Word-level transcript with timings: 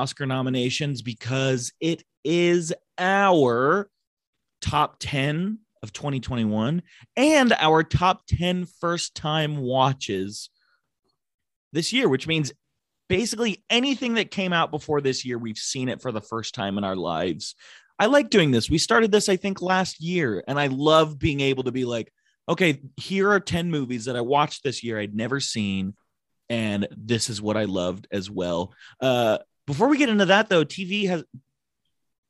Oscar 0.00 0.24
nominations 0.24 1.02
because 1.02 1.72
it 1.78 2.02
is 2.24 2.72
our 2.96 3.90
top 4.62 4.96
10 4.98 5.58
of 5.82 5.92
2021 5.92 6.82
and 7.16 7.52
our 7.58 7.82
top 7.82 8.22
10 8.26 8.64
first 8.80 9.14
time 9.14 9.58
watches 9.58 10.48
this 11.74 11.92
year, 11.92 12.08
which 12.08 12.26
means 12.26 12.50
basically 13.10 13.62
anything 13.68 14.14
that 14.14 14.30
came 14.30 14.54
out 14.54 14.70
before 14.70 15.02
this 15.02 15.22
year, 15.26 15.36
we've 15.36 15.58
seen 15.58 15.90
it 15.90 16.00
for 16.00 16.12
the 16.12 16.20
first 16.22 16.54
time 16.54 16.78
in 16.78 16.84
our 16.84 16.96
lives. 16.96 17.54
I 17.98 18.06
like 18.06 18.30
doing 18.30 18.52
this. 18.52 18.70
We 18.70 18.78
started 18.78 19.12
this, 19.12 19.28
I 19.28 19.36
think, 19.36 19.60
last 19.60 20.00
year, 20.00 20.42
and 20.48 20.58
I 20.58 20.68
love 20.68 21.18
being 21.18 21.40
able 21.40 21.64
to 21.64 21.72
be 21.72 21.84
like, 21.84 22.10
okay, 22.48 22.80
here 22.96 23.30
are 23.30 23.40
10 23.40 23.70
movies 23.70 24.06
that 24.06 24.16
I 24.16 24.22
watched 24.22 24.64
this 24.64 24.82
year 24.82 24.98
I'd 24.98 25.14
never 25.14 25.40
seen, 25.40 25.94
and 26.48 26.88
this 26.96 27.28
is 27.28 27.42
what 27.42 27.58
I 27.58 27.64
loved 27.64 28.08
as 28.10 28.30
well. 28.30 28.72
Uh, 28.98 29.38
before 29.70 29.86
we 29.86 29.98
get 29.98 30.08
into 30.08 30.26
that, 30.26 30.48
though, 30.48 30.64
TV 30.64 31.06
has, 31.06 31.22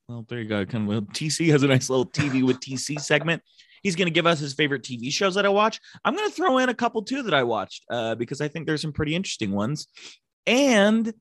well, 0.09 0.27
there 0.29 0.41
you 0.41 0.49
go. 0.49 0.67
Kind 0.67 0.85
of, 0.85 0.89
well, 0.89 1.01
TC 1.01 1.51
has 1.53 1.63
a 1.63 1.69
nice 1.69 1.89
little 1.89 2.05
TV 2.05 2.43
with 2.43 2.61
TC 2.61 3.01
segment. 3.01 3.43
He's 3.83 3.97
going 3.97 4.09
to 4.09 4.13
give 4.13 4.27
us 4.27 4.39
his 4.39 4.53
favorite 4.53 4.83
TV 4.83 5.11
shows 5.11 5.37
that 5.37 5.47
I 5.47 5.49
watch. 5.49 5.81
I'm 6.05 6.15
going 6.15 6.29
to 6.29 6.35
throw 6.35 6.59
in 6.59 6.69
a 6.69 6.75
couple 6.75 7.03
too 7.03 7.23
that 7.23 7.33
I 7.33 7.45
watched 7.45 7.87
uh, 7.89 8.15
because 8.15 8.43
I 8.43 8.49
think 8.49 8.67
there's 8.67 8.83
some 8.83 8.93
pretty 8.93 9.15
interesting 9.15 9.53
ones. 9.53 9.87
And 10.47 11.15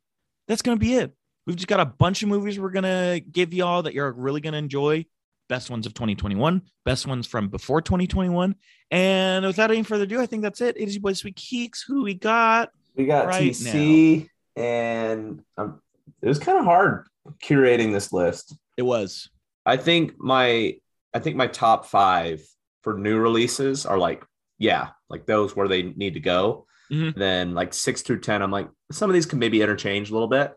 that's 0.50 0.61
going 0.61 0.78
to 0.78 0.80
be 0.80 0.95
it. 0.95 1.14
We've 1.48 1.56
just 1.56 1.70
got 1.70 1.80
a 1.80 1.86
bunch 1.86 2.22
of 2.22 2.28
movies 2.28 2.59
we're 2.59 2.70
going 2.70 2.83
to 2.83 3.22
give 3.31 3.54
y'all 3.54 3.83
that 3.83 3.94
you're 3.94 4.11
really 4.11 4.42
going 4.42 4.54
to 4.54 4.59
enjoy. 4.59 5.06
Best 5.48 5.70
ones 5.70 5.86
of 5.86 5.94
2021, 5.94 6.61
best 6.83 7.08
ones 7.08 7.28
from 7.28 7.48
before 7.48 7.81
2021. 7.81 8.56
And 8.92 9.45
without 9.45 9.72
any 9.72 9.83
further 9.83 10.04
ado, 10.04 10.20
I 10.20 10.26
think 10.26 10.44
that's 10.44 10.59
it. 10.59 10.76
It 10.76 10.89
is 10.89 10.95
your 10.95 11.02
boy 11.02 11.14
Sweet 11.14 11.38
Keeks. 11.38 11.80
Who 11.88 12.04
we 12.04 12.14
got? 12.14 12.72
We 12.95 13.06
got 13.06 13.28
right 13.28 13.52
TC, 13.52 14.30
and 14.56 15.42
um, 15.58 15.81
it 16.22 16.28
was 16.28 16.39
kind 16.39 16.58
of 16.58 16.66
hard 16.66 17.08
curating 17.44 17.92
this 17.94 18.12
list. 18.12 18.56
It 18.78 18.81
was. 18.84 19.30
I 19.66 19.78
think 19.78 20.14
my 20.20 20.76
I 21.14 21.20
think 21.20 21.36
my 21.36 21.48
top 21.48 21.86
five 21.86 22.42
for 22.84 22.98
new 22.98 23.17
releases 23.20 23.86
are 23.86 23.98
like 23.98 24.23
yeah, 24.58 24.89
like 25.09 25.26
those 25.26 25.56
where 25.56 25.67
they 25.67 25.84
need 25.84 26.16
to 26.16 26.20
go. 26.20 26.66
Mhm. 26.92 27.16
Then 27.16 27.53
like 27.53 27.73
six 27.73 28.02
through 28.02 28.20
ten, 28.22 28.42
I'm 28.42 28.52
like 28.52 28.70
some 28.92 29.09
of 29.09 29.14
these 29.14 29.26
can 29.26 29.39
maybe 29.39 29.61
interchange 29.61 30.09
a 30.09 30.14
little 30.14 30.28
bit. 30.28 30.53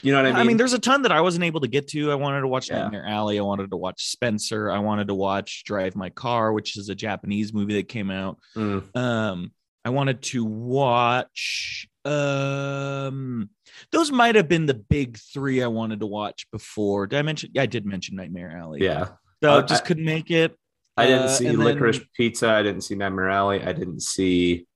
You 0.00 0.12
know 0.12 0.18
what 0.18 0.26
I 0.26 0.30
mean? 0.30 0.40
I 0.40 0.44
mean, 0.44 0.56
there's 0.56 0.74
a 0.74 0.78
ton 0.78 1.02
that 1.02 1.10
I 1.12 1.20
wasn't 1.20 1.44
able 1.44 1.60
to 1.60 1.66
get 1.68 1.88
to. 1.88 2.12
I 2.12 2.14
wanted 2.14 2.42
to 2.42 2.46
watch 2.46 2.70
Yeah. 2.70 2.82
Nightmare 2.82 3.04
Alley. 3.06 3.36
I 3.38 3.42
wanted 3.42 3.70
to 3.70 3.76
watch 3.76 4.06
Spencer. 4.06 4.70
I 4.70 4.78
wanted 4.78 5.08
to 5.08 5.14
watch 5.14 5.64
Drive 5.64 5.96
My 5.96 6.08
Car, 6.08 6.52
which 6.52 6.76
is 6.78 6.88
a 6.88 6.94
Japanese 6.94 7.52
movie 7.52 7.74
that 7.74 7.88
came 7.88 8.08
out. 8.10 8.38
Mm, 8.54 8.96
Um, 8.96 9.52
I 9.88 9.90
wanted 9.90 10.20
to 10.20 10.44
watch. 10.44 11.88
Um, 12.04 13.48
those 13.90 14.12
might 14.12 14.34
have 14.34 14.46
been 14.46 14.66
the 14.66 14.74
big 14.74 15.16
three 15.16 15.62
I 15.62 15.66
wanted 15.68 16.00
to 16.00 16.06
watch 16.06 16.46
before. 16.52 17.06
Did 17.06 17.18
I 17.18 17.22
mention? 17.22 17.48
Yeah, 17.54 17.62
I 17.62 17.66
did 17.66 17.86
mention 17.86 18.14
Nightmare 18.16 18.54
Alley. 18.54 18.84
yeah, 18.84 19.08
so 19.42 19.50
Uh, 19.50 19.62
just 19.62 19.82
I- 19.82 19.86
couldn't 19.86 20.04
make 20.04 20.30
it. 20.30 20.54
I 20.98 21.06
didn't 21.06 21.22
Uh, 21.22 21.28
see 21.28 21.44
then- 21.46 21.56
Licorice 21.56 22.00
Pizza. 22.14 22.50
I 22.50 22.62
didn't 22.62 22.82
see 22.82 22.96
Nightmare 22.96 23.30
Alley. 23.30 23.62
I 23.62 23.72
didn't 23.72 24.00
see 24.00 24.66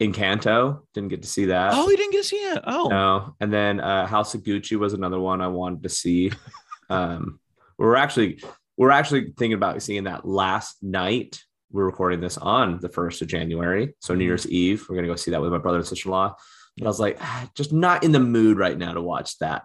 Encanto. 0.00 0.80
Didn't 0.94 1.10
get 1.10 1.22
to 1.22 1.28
see 1.28 1.44
that. 1.44 1.70
Oh, 1.72 1.88
you 1.88 1.96
didn't 1.96 2.10
get 2.12 2.22
to 2.22 2.28
see 2.28 2.36
it. 2.38 2.60
Oh, 2.66 2.88
No, 2.88 3.36
and 3.38 3.52
then 3.52 3.78
uh, 3.78 4.06
House 4.08 4.34
of 4.34 4.42
Gucci 4.42 4.76
was 4.76 4.94
another 4.94 5.20
one 5.20 5.40
I 5.40 5.46
wanted 5.48 5.84
to 5.84 5.88
see. 5.90 6.32
um, 6.90 7.38
we're 7.78 7.94
actually 7.94 8.42
we're 8.76 8.90
actually 8.90 9.26
thinking 9.38 9.52
about 9.52 9.80
seeing 9.80 10.04
that 10.04 10.26
last 10.26 10.82
night. 10.82 11.40
We're 11.72 11.84
recording 11.84 12.20
this 12.20 12.38
on 12.38 12.78
the 12.80 12.88
first 12.88 13.22
of 13.22 13.28
January, 13.28 13.94
so 14.00 14.14
New 14.14 14.24
Mhm. 14.24 14.26
Year's 14.26 14.46
Eve. 14.48 14.86
We're 14.88 14.96
gonna 14.96 15.08
go 15.08 15.16
see 15.16 15.30
that 15.32 15.40
with 15.40 15.50
my 15.52 15.58
brother 15.58 15.78
and 15.78 15.86
sister 15.86 16.08
in 16.08 16.12
law. 16.12 16.34
And 16.78 16.86
I 16.86 16.90
was 16.90 17.00
like, 17.00 17.16
ah, 17.20 17.48
just 17.54 17.72
not 17.72 18.04
in 18.04 18.12
the 18.12 18.20
mood 18.20 18.58
right 18.58 18.76
now 18.76 18.92
to 18.92 19.00
watch 19.00 19.38
that, 19.38 19.62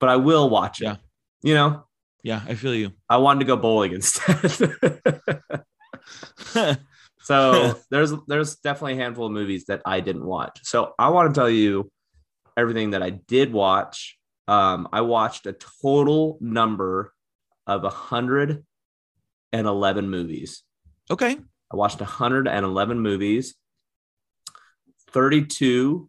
but 0.00 0.08
I 0.08 0.16
will 0.16 0.48
watch 0.48 0.80
it. 0.80 0.84
Yeah. 0.84 0.96
You 1.42 1.54
know, 1.54 1.84
yeah, 2.22 2.42
I 2.46 2.54
feel 2.54 2.74
you. 2.74 2.92
I 3.08 3.16
wanted 3.18 3.40
to 3.40 3.46
go 3.46 3.56
bowling 3.56 3.92
instead. 3.92 4.76
So 7.24 7.78
there's 7.90 8.12
there's 8.26 8.56
definitely 8.56 8.94
a 8.94 8.96
handful 8.96 9.26
of 9.26 9.32
movies 9.32 9.66
that 9.66 9.80
I 9.86 10.00
didn't 10.00 10.26
watch. 10.26 10.58
So 10.64 10.92
I 10.98 11.10
want 11.10 11.32
to 11.32 11.40
tell 11.40 11.48
you 11.48 11.88
everything 12.56 12.90
that 12.90 13.02
I 13.02 13.10
did 13.10 13.52
watch. 13.52 14.18
Um, 14.48 14.88
I 14.92 15.02
watched 15.02 15.46
a 15.46 15.52
total 15.52 16.36
number 16.40 17.12
of 17.66 17.84
111 17.84 20.10
movies. 20.10 20.64
Okay. 21.12 21.38
I 21.72 21.76
watched 21.76 22.00
111 22.00 23.00
movies. 23.00 23.54
32 25.10 26.08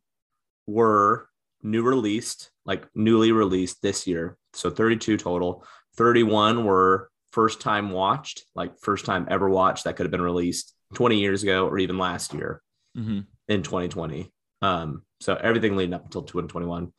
were 0.67 1.29
new 1.61 1.83
released, 1.83 2.51
like 2.65 2.85
newly 2.95 3.31
released 3.31 3.81
this 3.81 4.07
year. 4.07 4.37
So 4.53 4.69
32 4.69 5.17
total. 5.17 5.65
31 5.95 6.65
were 6.65 7.09
first 7.31 7.61
time 7.61 7.91
watched, 7.91 8.45
like 8.55 8.79
first 8.79 9.05
time 9.05 9.27
ever 9.29 9.49
watched 9.49 9.85
that 9.85 9.95
could 9.95 10.05
have 10.05 10.11
been 10.11 10.21
released 10.21 10.73
20 10.93 11.19
years 11.19 11.43
ago 11.43 11.67
or 11.67 11.77
even 11.79 11.97
last 11.97 12.33
year 12.33 12.61
hmm 12.95 13.21
in 13.49 13.61
2020. 13.61 14.31
Um, 14.61 15.03
so 15.19 15.35
everything 15.35 15.75
leading 15.75 15.93
up 15.93 16.05
until 16.05 16.21
2021. 16.21 16.93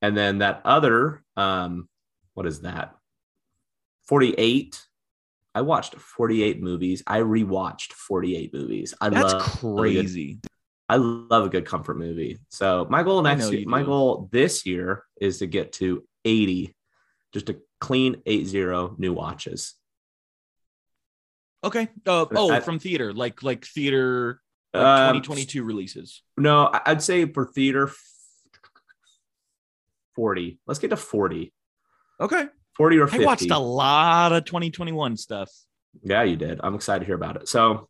And 0.00 0.16
then 0.16 0.38
that 0.38 0.60
other, 0.64 1.24
um, 1.36 1.88
what 2.34 2.46
is 2.46 2.60
that? 2.60 2.94
48. 4.06 4.80
I 5.58 5.60
watched 5.60 5.96
48 5.96 6.62
movies. 6.62 7.02
I 7.04 7.18
rewatched 7.18 7.92
48 7.92 8.54
movies. 8.54 8.94
I 9.00 9.08
That's 9.08 9.32
love 9.32 9.42
crazy. 9.42 10.38
I 10.88 10.98
love 10.98 11.46
a 11.46 11.48
good 11.48 11.66
comfort 11.66 11.98
movie. 11.98 12.38
So 12.48 12.86
my 12.88 13.02
goal 13.02 13.22
next 13.22 13.50
year, 13.50 13.64
my 13.66 13.82
goal 13.82 14.28
this 14.30 14.64
year 14.64 15.02
is 15.20 15.38
to 15.38 15.48
get 15.48 15.72
to 15.74 16.04
80, 16.24 16.76
just 17.32 17.48
a 17.50 17.56
clean 17.80 18.22
80 18.24 18.90
new 18.98 19.12
watches. 19.12 19.74
Okay. 21.64 21.88
Uh, 22.06 22.26
oh, 22.32 22.52
I- 22.52 22.60
from 22.60 22.78
theater, 22.78 23.12
like 23.12 23.42
like 23.42 23.64
theater 23.64 24.40
like 24.72 24.84
Um, 24.84 25.14
2022 25.16 25.64
releases. 25.64 26.22
No, 26.36 26.70
I'd 26.86 27.02
say 27.02 27.26
for 27.26 27.46
theater 27.46 27.90
40. 30.14 30.60
Let's 30.68 30.78
get 30.78 30.90
to 30.90 30.96
40. 30.96 31.52
Okay. 32.20 32.46
40 32.78 32.98
or 32.98 33.06
50. 33.08 33.22
I 33.22 33.26
watched 33.26 33.50
a 33.50 33.58
lot 33.58 34.32
of 34.32 34.44
2021 34.44 35.16
stuff. 35.16 35.50
Yeah, 36.02 36.22
you 36.22 36.36
did. 36.36 36.60
I'm 36.62 36.74
excited 36.74 37.00
to 37.00 37.06
hear 37.06 37.16
about 37.16 37.36
it. 37.36 37.48
So, 37.48 37.88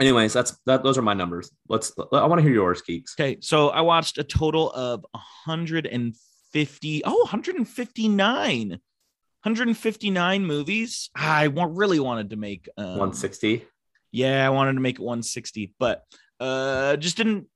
anyways, 0.00 0.32
that's 0.32 0.56
that. 0.66 0.82
Those 0.82 0.96
are 0.98 1.02
my 1.02 1.14
numbers. 1.14 1.50
Let's. 1.68 1.92
I 2.12 2.26
want 2.26 2.38
to 2.38 2.42
hear 2.42 2.52
yours, 2.52 2.82
Geeks. 2.82 3.14
Okay, 3.18 3.38
so 3.40 3.68
I 3.68 3.82
watched 3.82 4.18
a 4.18 4.24
total 4.24 4.72
of 4.72 5.04
150. 5.12 7.02
Oh, 7.04 7.16
159. 7.24 8.68
159 8.70 10.44
movies. 10.44 11.10
I 11.14 11.48
wa- 11.48 11.68
really 11.70 12.00
wanted 12.00 12.30
to 12.30 12.36
make 12.36 12.68
um, 12.76 12.86
160. 12.98 13.64
Yeah, 14.10 14.44
I 14.44 14.50
wanted 14.50 14.72
to 14.72 14.80
make 14.80 14.96
it 14.96 15.02
160, 15.02 15.74
but 15.78 16.04
uh, 16.40 16.96
just 16.96 17.16
didn't 17.16 17.46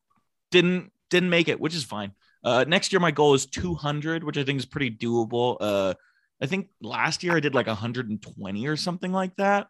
didn't 0.50 0.92
didn't 1.08 1.30
make 1.30 1.48
it, 1.48 1.58
which 1.58 1.74
is 1.74 1.84
fine. 1.84 2.12
Uh, 2.44 2.64
next 2.68 2.92
year 2.92 3.00
my 3.00 3.10
goal 3.10 3.34
is 3.34 3.46
200, 3.46 4.24
which 4.24 4.38
I 4.38 4.44
think 4.44 4.58
is 4.58 4.66
pretty 4.66 4.90
doable. 4.90 5.56
Uh, 5.60 5.94
I 6.42 6.46
think 6.46 6.68
last 6.80 7.22
year 7.22 7.36
I 7.36 7.40
did 7.40 7.54
like 7.54 7.66
120 7.66 8.66
or 8.66 8.76
something 8.76 9.12
like 9.12 9.36
that. 9.36 9.66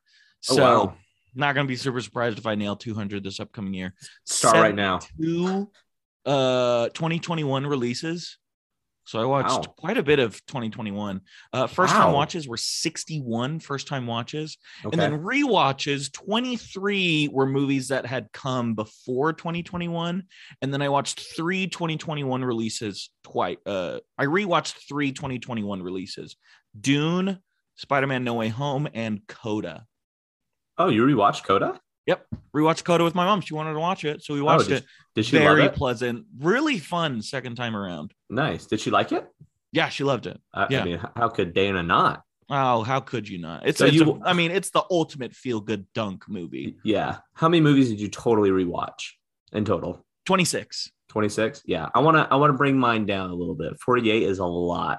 Oh, 0.50 0.54
So 0.54 0.62
wow. 0.84 0.96
not 1.34 1.54
gonna 1.54 1.68
be 1.68 1.76
super 1.76 2.00
surprised 2.00 2.38
if 2.38 2.46
I 2.46 2.54
nail 2.54 2.76
200 2.76 3.24
this 3.24 3.40
upcoming 3.40 3.74
year. 3.74 3.94
Start 4.24 4.56
right 4.56 4.74
now. 4.74 5.00
Two 5.20 5.70
uh 6.26 6.88
2021 6.90 7.66
releases. 7.66 8.36
So 9.04 9.20
I 9.20 9.24
watched 9.24 9.66
Wow. 9.66 9.74
quite 9.76 9.98
a 9.98 10.02
bit 10.04 10.20
of 10.20 10.34
2021. 10.46 11.22
Uh 11.52 11.66
first 11.66 11.92
time 11.92 12.12
watches 12.12 12.46
were 12.46 12.56
61 12.58 13.58
first 13.58 13.88
time 13.88 14.06
watches. 14.06 14.56
Okay. 14.84 14.92
And 14.92 15.00
then 15.00 15.20
rewatches, 15.20 16.12
23 16.12 17.28
were 17.32 17.46
movies 17.46 17.88
that 17.88 18.06
had 18.06 18.30
come 18.32 18.74
before 18.74 19.32
2021. 19.32 20.22
And 20.62 20.72
then 20.72 20.82
I 20.82 20.88
watched 20.90 21.20
three 21.36 21.66
2021 21.66 22.44
releases 22.44 23.10
twice. 23.24 23.56
Uh, 23.66 23.98
I 24.16 24.26
rewatched 24.26 24.86
three 24.88 25.10
2021 25.12 25.82
releases 25.82 26.36
Dune, 26.78 27.38
Spider 27.76 28.06
Man 28.06 28.24
No 28.24 28.34
Way 28.34 28.48
Home, 28.48 28.88
and 28.94 29.26
Coda. 29.26 29.86
oh, 30.78 30.88
you 30.88 31.04
rewatched 31.04 31.44
Coda? 31.44 31.80
Yep. 32.06 32.26
Rewatched 32.56 32.84
Coda 32.84 33.04
with 33.04 33.14
my 33.14 33.24
mom. 33.26 33.40
She 33.42 33.54
wanted 33.54 33.74
to 33.74 33.78
watch 33.78 34.04
it. 34.04 34.22
So 34.22 34.34
we 34.34 34.40
Oh, 34.40 34.44
watched 34.44 34.68
did, 34.68 34.78
it. 34.78 34.84
did 35.14 35.26
she 35.26 35.38
Very 35.38 35.62
love 35.64 35.72
it? 35.72 35.76
pleasant, 35.76 36.26
really 36.38 36.78
fun 36.78 37.20
second 37.22 37.56
time 37.56 37.76
around. 37.76 38.14
Nice. 38.30 38.66
Did 38.66 38.80
she 38.80 38.90
like 38.90 39.12
it? 39.12 39.28
Yeah, 39.72 39.88
she 39.90 40.02
loved 40.04 40.26
it. 40.26 40.40
I, 40.54 40.66
Yeah. 40.70 40.80
I 40.80 40.84
mean, 40.84 41.00
how 41.16 41.28
could 41.28 41.52
Dana 41.52 41.82
not? 41.82 42.22
Oh, 42.48 42.82
how 42.82 42.98
could 43.00 43.28
you 43.28 43.38
not? 43.38 43.66
It's, 43.66 43.78
So 43.78 43.84
it's 43.86 43.94
you- 43.94 44.12
a- 44.24 44.28
I 44.28 44.32
mean, 44.32 44.50
it's 44.50 44.70
the 44.70 44.82
ultimate 44.90 45.34
feel 45.34 45.60
good 45.60 45.86
dunk 45.94 46.24
movie. 46.28 46.76
Yeah. 46.82 47.18
How 47.34 47.48
many 47.48 47.60
movies 47.60 47.90
did 47.90 48.00
you 48.00 48.08
totally 48.08 48.50
rewatch 48.50 49.10
in 49.52 49.64
total? 49.64 50.04
26. 50.26 50.90
26? 51.10 51.62
Yeah. 51.66 51.90
I 51.94 52.00
want 52.00 52.16
to 52.16 52.26
I 52.32 52.36
want 52.36 52.50
to 52.52 52.56
bring 52.56 52.78
mine 52.78 53.04
down 53.06 53.30
a 53.30 53.34
little 53.34 53.54
bit. 53.54 53.78
48 53.78 54.22
is 54.24 54.38
a 54.38 54.46
lot. 54.46 54.98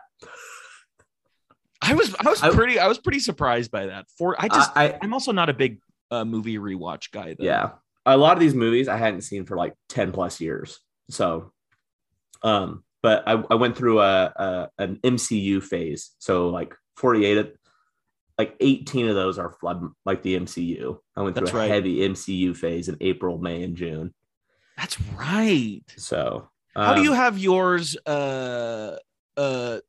I 1.82 1.94
was 1.94 2.16
I 2.20 2.30
was 2.30 2.42
I- 2.44 2.52
pretty 2.52 2.80
I 2.80 2.88
was 2.88 2.98
pretty 3.00 3.20
surprised 3.20 3.72
by 3.72 3.88
that. 3.88 4.06
For 4.18 4.36
I 4.40 4.48
just 4.48 4.72
I, 4.76 4.98
I'm 5.02 5.14
also 5.14 5.32
not 5.32 5.50
a 5.50 5.54
big 5.54 5.80
uh, 6.12 6.26
movie 6.26 6.58
rewatch 6.58 7.12
guy 7.12 7.36
though. 7.38 7.46
yeah. 7.46 7.70
a 8.06 8.18
lot 8.18 8.34
of 8.34 8.40
these 8.40 8.54
movies 8.54 8.88
I 8.88 8.98
hadn't 8.98 9.22
seen 9.22 9.46
for 9.46 9.56
like 9.56 9.74
10 9.90 10.12
plus 10.12 10.42
years. 10.42 10.80
So, 11.10 11.54
um, 12.44 12.84
but 13.02 13.24
I, 13.28 13.44
I 13.50 13.56
went 13.56 13.78
through 13.78 14.02
a, 14.02 14.26
a 14.36 14.70
an 14.78 15.00
MCU 15.04 15.64
phase. 15.64 16.12
So 16.20 16.50
like 16.50 16.76
48 16.98 17.38
of 17.38 17.52
like 18.38 18.56
18 18.60 19.08
of 19.08 19.16
those 19.16 19.38
are 19.40 19.52
flood 19.52 19.84
like 20.06 20.22
the 20.24 20.36
MCU. 20.40 20.98
I 21.16 21.22
went 21.22 21.36
through 21.36 21.46
That's 21.46 21.56
a 21.56 21.60
right. 21.60 21.70
heavy 21.70 21.98
MCU 22.00 22.56
phase 22.56 22.90
in 22.90 22.98
April, 23.02 23.38
May, 23.38 23.64
and 23.64 23.76
June. 23.76 24.14
That's 24.78 25.00
right. 25.12 25.82
So 25.98 26.50
How 26.76 26.94
do 26.96 27.04
you 27.04 27.12
um, 27.12 27.18
have 27.18 27.38
yours? 27.38 27.96
Uh, 28.06 28.98
uh, 29.38 29.80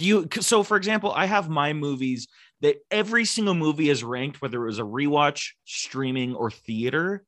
do 0.00 0.06
you 0.06 0.28
so 0.40 0.62
for 0.62 0.78
example, 0.78 1.12
I 1.14 1.26
have 1.26 1.50
my 1.50 1.74
movies 1.74 2.26
that 2.62 2.76
every 2.90 3.26
single 3.26 3.54
movie 3.54 3.90
is 3.90 4.02
ranked, 4.02 4.40
whether 4.40 4.62
it 4.62 4.66
was 4.66 4.78
a 4.78 4.82
rewatch, 4.82 5.50
streaming, 5.66 6.34
or 6.34 6.50
theater, 6.50 7.22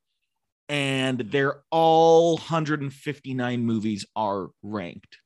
and 0.67 1.19
they're 1.19 1.61
all 1.69 2.35
159 2.37 3.63
movies 3.63 4.05
are 4.15 4.49
ranked. 4.63 5.19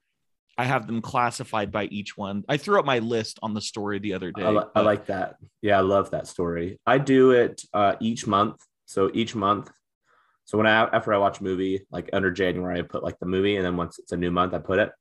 I 0.57 0.65
have 0.65 0.87
them 0.87 1.01
classified 1.01 1.71
by 1.71 1.85
each 1.85 2.17
one. 2.17 2.43
I 2.49 2.57
threw 2.57 2.79
up 2.79 2.85
my 2.85 2.99
list 2.99 3.39
on 3.41 3.53
the 3.53 3.61
story 3.61 3.99
the 3.99 4.13
other 4.13 4.31
day. 4.31 4.41
I, 4.41 4.49
li- 4.49 4.65
I 4.75 4.81
like 4.81 5.05
that. 5.05 5.35
Yeah, 5.61 5.77
I 5.77 5.81
love 5.81 6.11
that 6.11 6.27
story. 6.27 6.79
I 6.85 6.97
do 6.97 7.31
it 7.31 7.61
uh, 7.73 7.95
each 8.01 8.27
month. 8.27 8.57
So 8.87 9.09
each 9.13 9.35
month. 9.35 9.71
So 10.45 10.57
when 10.57 10.67
I 10.67 10.83
after 10.83 11.13
I 11.13 11.17
watch 11.17 11.39
a 11.39 11.43
movie, 11.43 11.85
like 11.91 12.09
under 12.11 12.31
January, 12.31 12.79
I 12.79 12.81
put 12.81 13.03
like 13.03 13.19
the 13.19 13.25
movie, 13.25 13.55
and 13.55 13.65
then 13.65 13.77
once 13.77 13.99
it's 13.99 14.11
a 14.11 14.17
new 14.17 14.31
month, 14.31 14.53
I 14.53 14.59
put 14.59 14.79
it. 14.79 14.91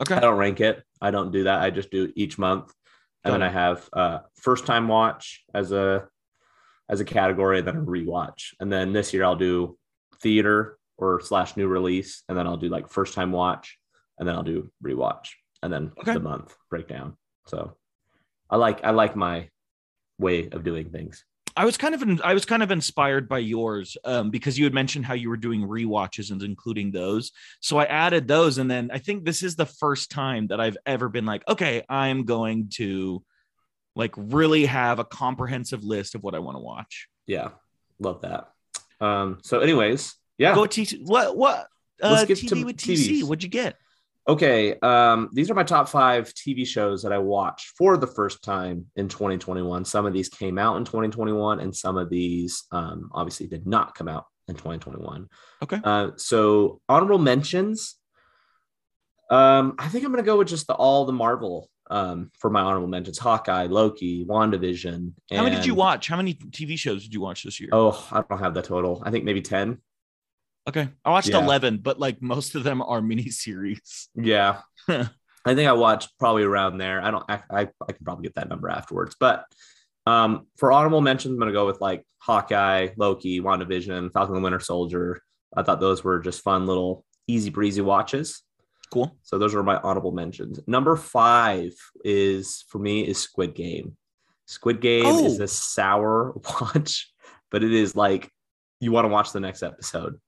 I 0.00 0.20
don't 0.20 0.36
rank 0.38 0.60
it. 0.60 0.82
I 1.00 1.10
don't 1.10 1.32
do 1.32 1.44
that. 1.44 1.60
I 1.60 1.70
just 1.70 1.90
do 1.90 2.12
each 2.14 2.38
month, 2.38 2.72
and 3.24 3.32
Got 3.32 3.38
then 3.38 3.42
it. 3.42 3.46
I 3.46 3.50
have 3.50 3.88
uh, 3.92 4.18
first 4.36 4.66
time 4.66 4.88
watch 4.88 5.44
as 5.54 5.72
a 5.72 6.08
as 6.88 7.00
a 7.00 7.04
category, 7.04 7.58
and 7.58 7.66
then 7.66 7.76
a 7.76 7.80
rewatch. 7.82 8.54
And 8.60 8.72
then 8.72 8.92
this 8.92 9.12
year 9.12 9.24
I'll 9.24 9.36
do 9.36 9.76
theater 10.22 10.78
or 10.96 11.20
slash 11.20 11.56
new 11.56 11.68
release, 11.68 12.22
and 12.28 12.36
then 12.38 12.46
I'll 12.46 12.56
do 12.56 12.68
like 12.68 12.88
first 12.88 13.14
time 13.14 13.32
watch, 13.32 13.78
and 14.18 14.26
then 14.28 14.34
I'll 14.34 14.42
do 14.42 14.70
rewatch, 14.82 15.30
and 15.62 15.72
then 15.72 15.92
Okay. 16.00 16.14
the 16.14 16.20
month 16.20 16.56
breakdown. 16.70 17.16
So 17.46 17.76
I 18.50 18.56
like 18.56 18.84
I 18.84 18.90
like 18.90 19.14
my 19.16 19.48
way 20.18 20.48
of 20.50 20.64
doing 20.64 20.90
things. 20.90 21.24
I 21.58 21.64
was 21.64 21.76
kind 21.76 21.92
of 21.92 22.02
in, 22.02 22.20
I 22.22 22.34
was 22.34 22.44
kind 22.44 22.62
of 22.62 22.70
inspired 22.70 23.28
by 23.28 23.38
yours 23.38 23.96
um, 24.04 24.30
because 24.30 24.56
you 24.56 24.64
had 24.64 24.72
mentioned 24.72 25.04
how 25.04 25.14
you 25.14 25.28
were 25.28 25.36
doing 25.36 25.62
rewatches 25.62 26.30
and 26.30 26.40
including 26.40 26.92
those. 26.92 27.32
So 27.60 27.78
I 27.78 27.84
added 27.86 28.28
those, 28.28 28.58
and 28.58 28.70
then 28.70 28.90
I 28.92 28.98
think 28.98 29.24
this 29.24 29.42
is 29.42 29.56
the 29.56 29.66
first 29.66 30.08
time 30.08 30.46
that 30.46 30.60
I've 30.60 30.76
ever 30.86 31.08
been 31.08 31.26
like, 31.26 31.42
okay, 31.48 31.82
I'm 31.88 32.26
going 32.26 32.68
to 32.74 33.24
like 33.96 34.14
really 34.16 34.66
have 34.66 35.00
a 35.00 35.04
comprehensive 35.04 35.82
list 35.82 36.14
of 36.14 36.22
what 36.22 36.36
I 36.36 36.38
want 36.38 36.56
to 36.58 36.62
watch. 36.62 37.08
Yeah, 37.26 37.48
love 37.98 38.20
that. 38.20 38.50
Um, 39.00 39.38
so, 39.42 39.58
anyways, 39.58 40.14
yeah. 40.38 40.54
Go 40.54 40.66
T. 40.66 41.00
What 41.02 41.36
what? 41.36 41.66
Uh, 42.00 42.10
Let's 42.10 42.26
get 42.26 42.38
TV 42.38 42.48
to 42.50 42.64
with 42.66 42.76
TC. 42.76 43.22
TVs. 43.22 43.24
What'd 43.24 43.42
you 43.42 43.48
get? 43.48 43.76
Okay, 44.28 44.78
um, 44.80 45.30
these 45.32 45.50
are 45.50 45.54
my 45.54 45.62
top 45.62 45.88
five 45.88 46.32
TV 46.34 46.66
shows 46.66 47.02
that 47.02 47.12
I 47.14 47.18
watched 47.18 47.68
for 47.78 47.96
the 47.96 48.06
first 48.06 48.44
time 48.44 48.84
in 48.94 49.08
2021. 49.08 49.86
Some 49.86 50.04
of 50.04 50.12
these 50.12 50.28
came 50.28 50.58
out 50.58 50.76
in 50.76 50.84
2021, 50.84 51.60
and 51.60 51.74
some 51.74 51.96
of 51.96 52.10
these 52.10 52.64
um, 52.70 53.08
obviously 53.14 53.46
did 53.46 53.66
not 53.66 53.94
come 53.94 54.06
out 54.06 54.26
in 54.46 54.54
2021. 54.54 55.28
Okay. 55.62 55.80
Uh, 55.82 56.10
so 56.16 56.82
honorable 56.90 57.18
mentions. 57.18 57.96
Um, 59.30 59.74
I 59.78 59.88
think 59.88 60.04
I'm 60.04 60.12
gonna 60.12 60.22
go 60.22 60.36
with 60.36 60.48
just 60.48 60.66
the 60.66 60.74
all 60.74 61.06
the 61.06 61.12
Marvel 61.12 61.70
um, 61.90 62.30
for 62.38 62.50
my 62.50 62.60
honorable 62.60 62.88
mentions: 62.88 63.18
Hawkeye, 63.18 63.66
Loki, 63.66 64.26
WandaVision. 64.26 65.12
How 65.32 65.42
many 65.42 65.56
did 65.56 65.64
you 65.64 65.74
watch? 65.74 66.06
How 66.06 66.18
many 66.18 66.34
TV 66.34 66.78
shows 66.78 67.02
did 67.02 67.14
you 67.14 67.22
watch 67.22 67.44
this 67.44 67.58
year? 67.60 67.70
Oh, 67.72 68.06
I 68.12 68.22
don't 68.28 68.38
have 68.38 68.52
the 68.52 68.60
total. 68.60 69.02
I 69.06 69.10
think 69.10 69.24
maybe 69.24 69.40
10. 69.40 69.78
Okay, 70.68 70.88
I 71.04 71.10
watched 71.10 71.28
yeah. 71.30 71.42
eleven, 71.42 71.78
but 71.78 71.98
like 71.98 72.20
most 72.22 72.54
of 72.54 72.62
them 72.64 72.82
are 72.82 73.00
miniseries. 73.12 74.08
Yeah. 74.14 74.60
I 75.44 75.54
think 75.54 75.68
I 75.68 75.72
watched 75.72 76.10
probably 76.18 76.42
around 76.42 76.78
there. 76.78 77.00
I 77.00 77.10
don't, 77.10 77.24
I, 77.28 77.40
I, 77.50 77.60
I 77.60 77.92
can 77.92 78.04
probably 78.04 78.24
get 78.24 78.34
that 78.34 78.48
number 78.50 78.68
afterwards. 78.68 79.16
But 79.18 79.44
um, 80.06 80.46
for 80.58 80.72
honorable 80.72 81.00
mentions, 81.00 81.32
I'm 81.32 81.38
going 81.38 81.46
to 81.48 81.54
go 81.54 81.64
with 81.64 81.80
like 81.80 82.04
Hawkeye, 82.18 82.88
Loki, 82.98 83.40
WandaVision, 83.40 84.12
Falcon 84.12 84.34
and 84.34 84.42
the 84.42 84.44
Winter 84.44 84.60
Soldier. 84.60 85.22
I 85.56 85.62
thought 85.62 85.80
those 85.80 86.04
were 86.04 86.18
just 86.18 86.42
fun 86.42 86.66
little 86.66 87.04
easy 87.28 87.48
breezy 87.50 87.80
watches. 87.80 88.42
Cool. 88.92 89.16
So 89.22 89.38
those 89.38 89.54
are 89.54 89.62
my 89.62 89.76
honorable 89.76 90.12
mentions. 90.12 90.60
Number 90.66 90.96
five 90.96 91.72
is 92.04 92.64
for 92.68 92.78
me 92.78 93.06
is 93.06 93.18
Squid 93.18 93.54
Game. 93.54 93.96
Squid 94.46 94.80
Game 94.80 95.06
is 95.24 95.40
Oh. 95.40 95.44
a 95.44 95.48
sour 95.48 96.34
watch, 96.60 97.10
but 97.50 97.62
it 97.62 97.72
is 97.72 97.94
like 97.94 98.30
you 98.80 98.92
want 98.92 99.04
to 99.04 99.08
watch 99.08 99.32
the 99.32 99.40
next 99.40 99.62
episode. 99.62 100.18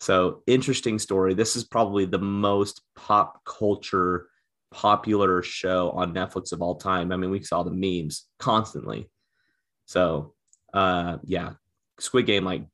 So 0.00 0.42
interesting 0.46 0.98
story. 0.98 1.34
This 1.34 1.56
is 1.56 1.64
probably 1.64 2.04
the 2.04 2.18
most 2.18 2.82
pop 2.94 3.44
culture 3.44 4.28
popular 4.70 5.42
show 5.42 5.90
on 5.90 6.14
Netflix 6.14 6.52
of 6.52 6.62
all 6.62 6.76
time. 6.76 7.10
I 7.10 7.16
mean, 7.16 7.30
we 7.30 7.42
saw 7.42 7.62
the 7.62 7.70
memes 7.70 8.26
constantly. 8.38 9.10
So 9.86 10.34
uh 10.74 11.18
yeah, 11.24 11.52
Squid 11.98 12.26
Game 12.26 12.44
like 12.44 12.64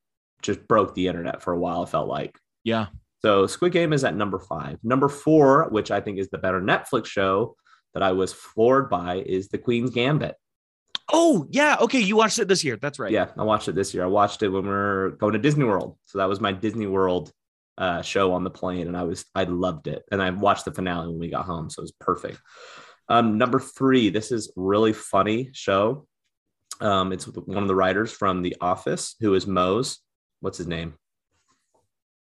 just 0.42 0.66
broke 0.68 0.94
the 0.94 1.08
internet 1.08 1.42
for 1.42 1.52
a 1.52 1.58
while, 1.58 1.84
it 1.84 1.88
felt 1.88 2.08
like. 2.08 2.38
Yeah. 2.64 2.86
So 3.22 3.46
Squid 3.46 3.72
Game 3.72 3.92
is 3.92 4.04
at 4.04 4.16
number 4.16 4.38
five. 4.38 4.78
Number 4.82 5.08
four, 5.08 5.68
which 5.70 5.90
I 5.90 6.00
think 6.00 6.18
is 6.18 6.28
the 6.28 6.38
better 6.38 6.60
Netflix 6.60 7.06
show 7.06 7.56
that 7.94 8.02
I 8.02 8.12
was 8.12 8.32
floored 8.32 8.90
by, 8.90 9.22
is 9.24 9.48
The 9.48 9.56
Queen's 9.56 9.90
Gambit. 9.90 10.34
Oh 11.12 11.46
yeah. 11.50 11.76
Okay, 11.80 12.00
you 12.00 12.16
watched 12.16 12.38
it 12.38 12.48
this 12.48 12.64
year. 12.64 12.76
That's 12.76 12.98
right. 12.98 13.12
Yeah, 13.12 13.28
I 13.36 13.42
watched 13.42 13.68
it 13.68 13.74
this 13.74 13.92
year. 13.94 14.04
I 14.04 14.08
watched 14.08 14.42
it 14.42 14.48
when 14.48 14.62
we 14.62 14.68
were 14.68 15.16
going 15.18 15.34
to 15.34 15.38
Disney 15.38 15.64
World. 15.64 15.96
So 16.06 16.18
that 16.18 16.28
was 16.28 16.40
my 16.40 16.52
Disney 16.52 16.86
World 16.86 17.30
uh, 17.76 18.02
show 18.02 18.32
on 18.32 18.44
the 18.44 18.50
plane, 18.50 18.86
and 18.86 18.96
I 18.96 19.02
was 19.02 19.24
I 19.34 19.44
loved 19.44 19.86
it. 19.86 20.02
And 20.10 20.22
I 20.22 20.30
watched 20.30 20.64
the 20.64 20.72
finale 20.72 21.08
when 21.08 21.18
we 21.18 21.28
got 21.28 21.44
home, 21.44 21.68
so 21.70 21.80
it 21.80 21.84
was 21.84 21.92
perfect. 22.00 22.40
Um, 23.08 23.36
number 23.36 23.60
three, 23.60 24.08
this 24.08 24.32
is 24.32 24.50
really 24.56 24.94
funny 24.94 25.50
show. 25.52 26.06
Um, 26.80 27.12
it's 27.12 27.26
one 27.28 27.62
of 27.62 27.68
the 27.68 27.74
writers 27.74 28.10
from 28.10 28.40
The 28.42 28.56
Office, 28.60 29.14
who 29.20 29.34
is 29.34 29.46
Mose. 29.46 29.98
What's 30.40 30.58
his 30.58 30.66
name? 30.66 30.94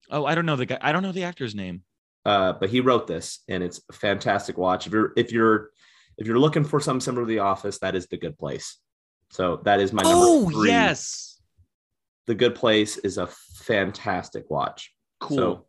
Oh, 0.10 0.26
I 0.26 0.36
don't 0.36 0.46
know 0.46 0.56
the 0.56 0.66
guy. 0.66 0.78
I 0.82 0.92
don't 0.92 1.04
know 1.04 1.12
the 1.12 1.24
actor's 1.24 1.54
name. 1.56 1.84
uh, 2.26 2.54
but 2.54 2.70
he 2.70 2.80
wrote 2.82 3.06
this, 3.08 3.40
and 3.48 3.62
it's 3.64 3.82
a 3.90 3.94
fantastic 3.94 4.58
watch. 4.58 4.88
If 4.88 4.94
you're 4.94 5.14
if 5.16 5.32
you're 5.32 5.70
if 6.18 6.28
you're 6.28 6.40
looking 6.40 6.64
for 6.64 6.80
something 6.80 7.02
similar 7.02 7.24
to 7.24 7.28
The 7.28 7.40
Office, 7.40 7.80
that 7.80 7.96
is 7.96 8.08
The 8.08 8.18
Good 8.18 8.38
Place. 8.38 8.78
So 9.32 9.62
that 9.66 9.80
is 9.80 9.92
my 9.94 10.04
number 10.04 10.18
Oh 10.20 10.50
three. 10.50 10.70
yes. 10.70 11.42
The 12.28 12.36
Good 12.36 12.56
Place 12.56 12.98
is 12.98 13.18
a 13.18 13.28
fantastic 13.28 14.50
watch. 14.50 14.94
Cool. 15.20 15.38
So 15.38 15.66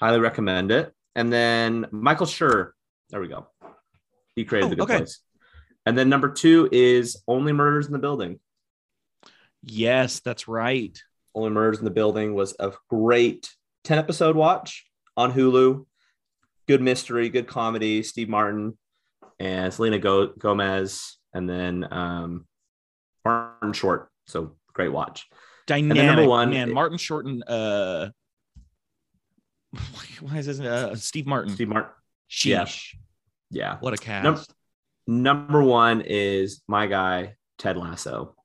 highly 0.00 0.20
recommend 0.20 0.70
it. 0.70 0.92
And 1.14 1.32
then 1.32 1.86
Michael 1.90 2.26
Schur, 2.26 2.70
there 3.10 3.20
we 3.20 3.28
go. 3.28 3.46
He 4.34 4.44
created 4.44 4.66
Oh, 4.66 4.70
The 4.70 4.76
Good 4.76 4.82
okay. 4.84 4.96
Place. 4.98 5.20
And 5.86 5.96
then 5.98 6.08
number 6.08 6.30
two 6.30 6.68
is 6.72 7.22
Only 7.28 7.52
Murders 7.52 7.86
in 7.86 7.92
the 7.92 7.98
Building. 7.98 8.40
yes, 9.62 10.20
that's 10.20 10.48
right. 10.48 11.00
Only 11.34 11.50
Murders 11.50 11.78
in 11.78 11.84
the 11.84 11.90
Building 11.90 12.34
was 12.34 12.54
a 12.58 12.72
great 12.90 13.50
10 13.84 13.98
episode 13.98 14.36
watch 14.36 14.84
on 15.16 15.32
Hulu. 15.32 15.86
Good 16.68 16.82
mystery, 16.82 17.28
good 17.28 17.46
comedy. 17.46 18.02
Steve 18.02 18.28
Martin 18.28 18.76
and 19.42 19.74
Selena 19.74 19.98
Go- 19.98 20.32
Gomez, 20.38 21.18
and 21.34 21.48
then 21.48 21.86
um, 21.92 22.46
Martin 23.24 23.72
Short. 23.72 24.08
So 24.26 24.56
great 24.72 24.92
watch. 24.92 25.26
Dynamic 25.66 26.04
number 26.04 26.28
one- 26.28 26.50
man. 26.50 26.72
Martin 26.72 26.96
Shorten. 26.96 27.42
Uh, 27.42 28.10
why 30.20 30.38
is 30.38 30.46
this? 30.46 30.60
Uh, 30.60 30.94
Steve 30.94 31.26
Martin. 31.26 31.52
Steve 31.54 31.68
Martin. 31.68 31.90
Sheesh. 32.30 32.94
yeah. 32.94 32.98
Yeah. 33.50 33.76
What 33.80 33.92
a 33.94 33.96
cast. 33.96 34.24
Num- 34.24 34.44
Number 35.24 35.60
one 35.62 36.02
is 36.06 36.62
my 36.68 36.86
guy, 36.86 37.34
Ted 37.58 37.76
Lasso. 37.76 38.36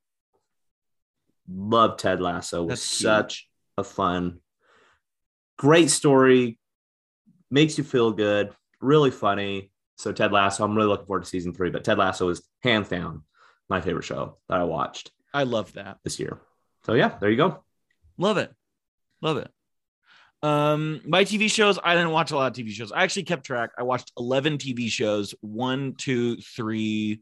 Love 1.48 1.98
Ted 1.98 2.20
Lasso. 2.20 2.64
Was 2.64 2.80
cute. 2.80 3.02
such 3.04 3.48
a 3.78 3.84
fun, 3.84 4.40
great 5.60 5.92
story. 5.92 6.58
Makes 7.52 7.78
you 7.78 7.84
feel 7.84 8.12
good. 8.12 8.50
Really 8.82 9.12
funny. 9.12 9.72
So 9.98 10.12
Ted 10.14 10.32
Lasso, 10.32 10.64
I'm 10.64 10.76
really 10.76 10.88
looking 10.88 11.08
forward 11.08 11.24
to 11.24 11.30
season 11.30 11.54
three. 11.54 11.70
But 11.70 11.84
Ted 11.84 11.98
Lasso 11.98 12.30
is 12.30 12.42
hands 12.62 12.88
down 12.88 13.24
my 13.70 13.82
favorite 13.82 14.04
show 14.06 14.38
that 14.48 14.60
I 14.60 14.64
watched 14.64 15.12
I 15.34 15.44
love 15.44 15.74
that. 15.74 15.98
this 16.04 16.20
year. 16.20 16.40
So 16.86 16.94
yeah, 16.94 17.18
there 17.20 17.30
you 17.30 17.38
go. 17.38 17.64
Love 18.18 18.38
it. 18.38 18.54
Love 19.22 19.38
it. 19.38 19.52
Um, 20.44 21.02
my 21.06 21.26
TV 21.26 21.50
shows, 21.52 21.80
I 21.84 21.96
didn't 21.96 22.12
watch 22.12 22.32
a 22.32 22.36
lot 22.36 22.48
of 22.58 22.66
TV 22.66 22.72
shows. 22.72 22.92
I 22.92 23.04
actually 23.04 23.24
kept 23.24 23.46
track. 23.46 23.72
I 23.78 23.84
watched 23.84 24.12
11 24.18 24.60
TV 24.60 24.88
shows 24.90 25.34
one, 25.42 25.96
two, 25.98 26.38
three, 26.38 27.22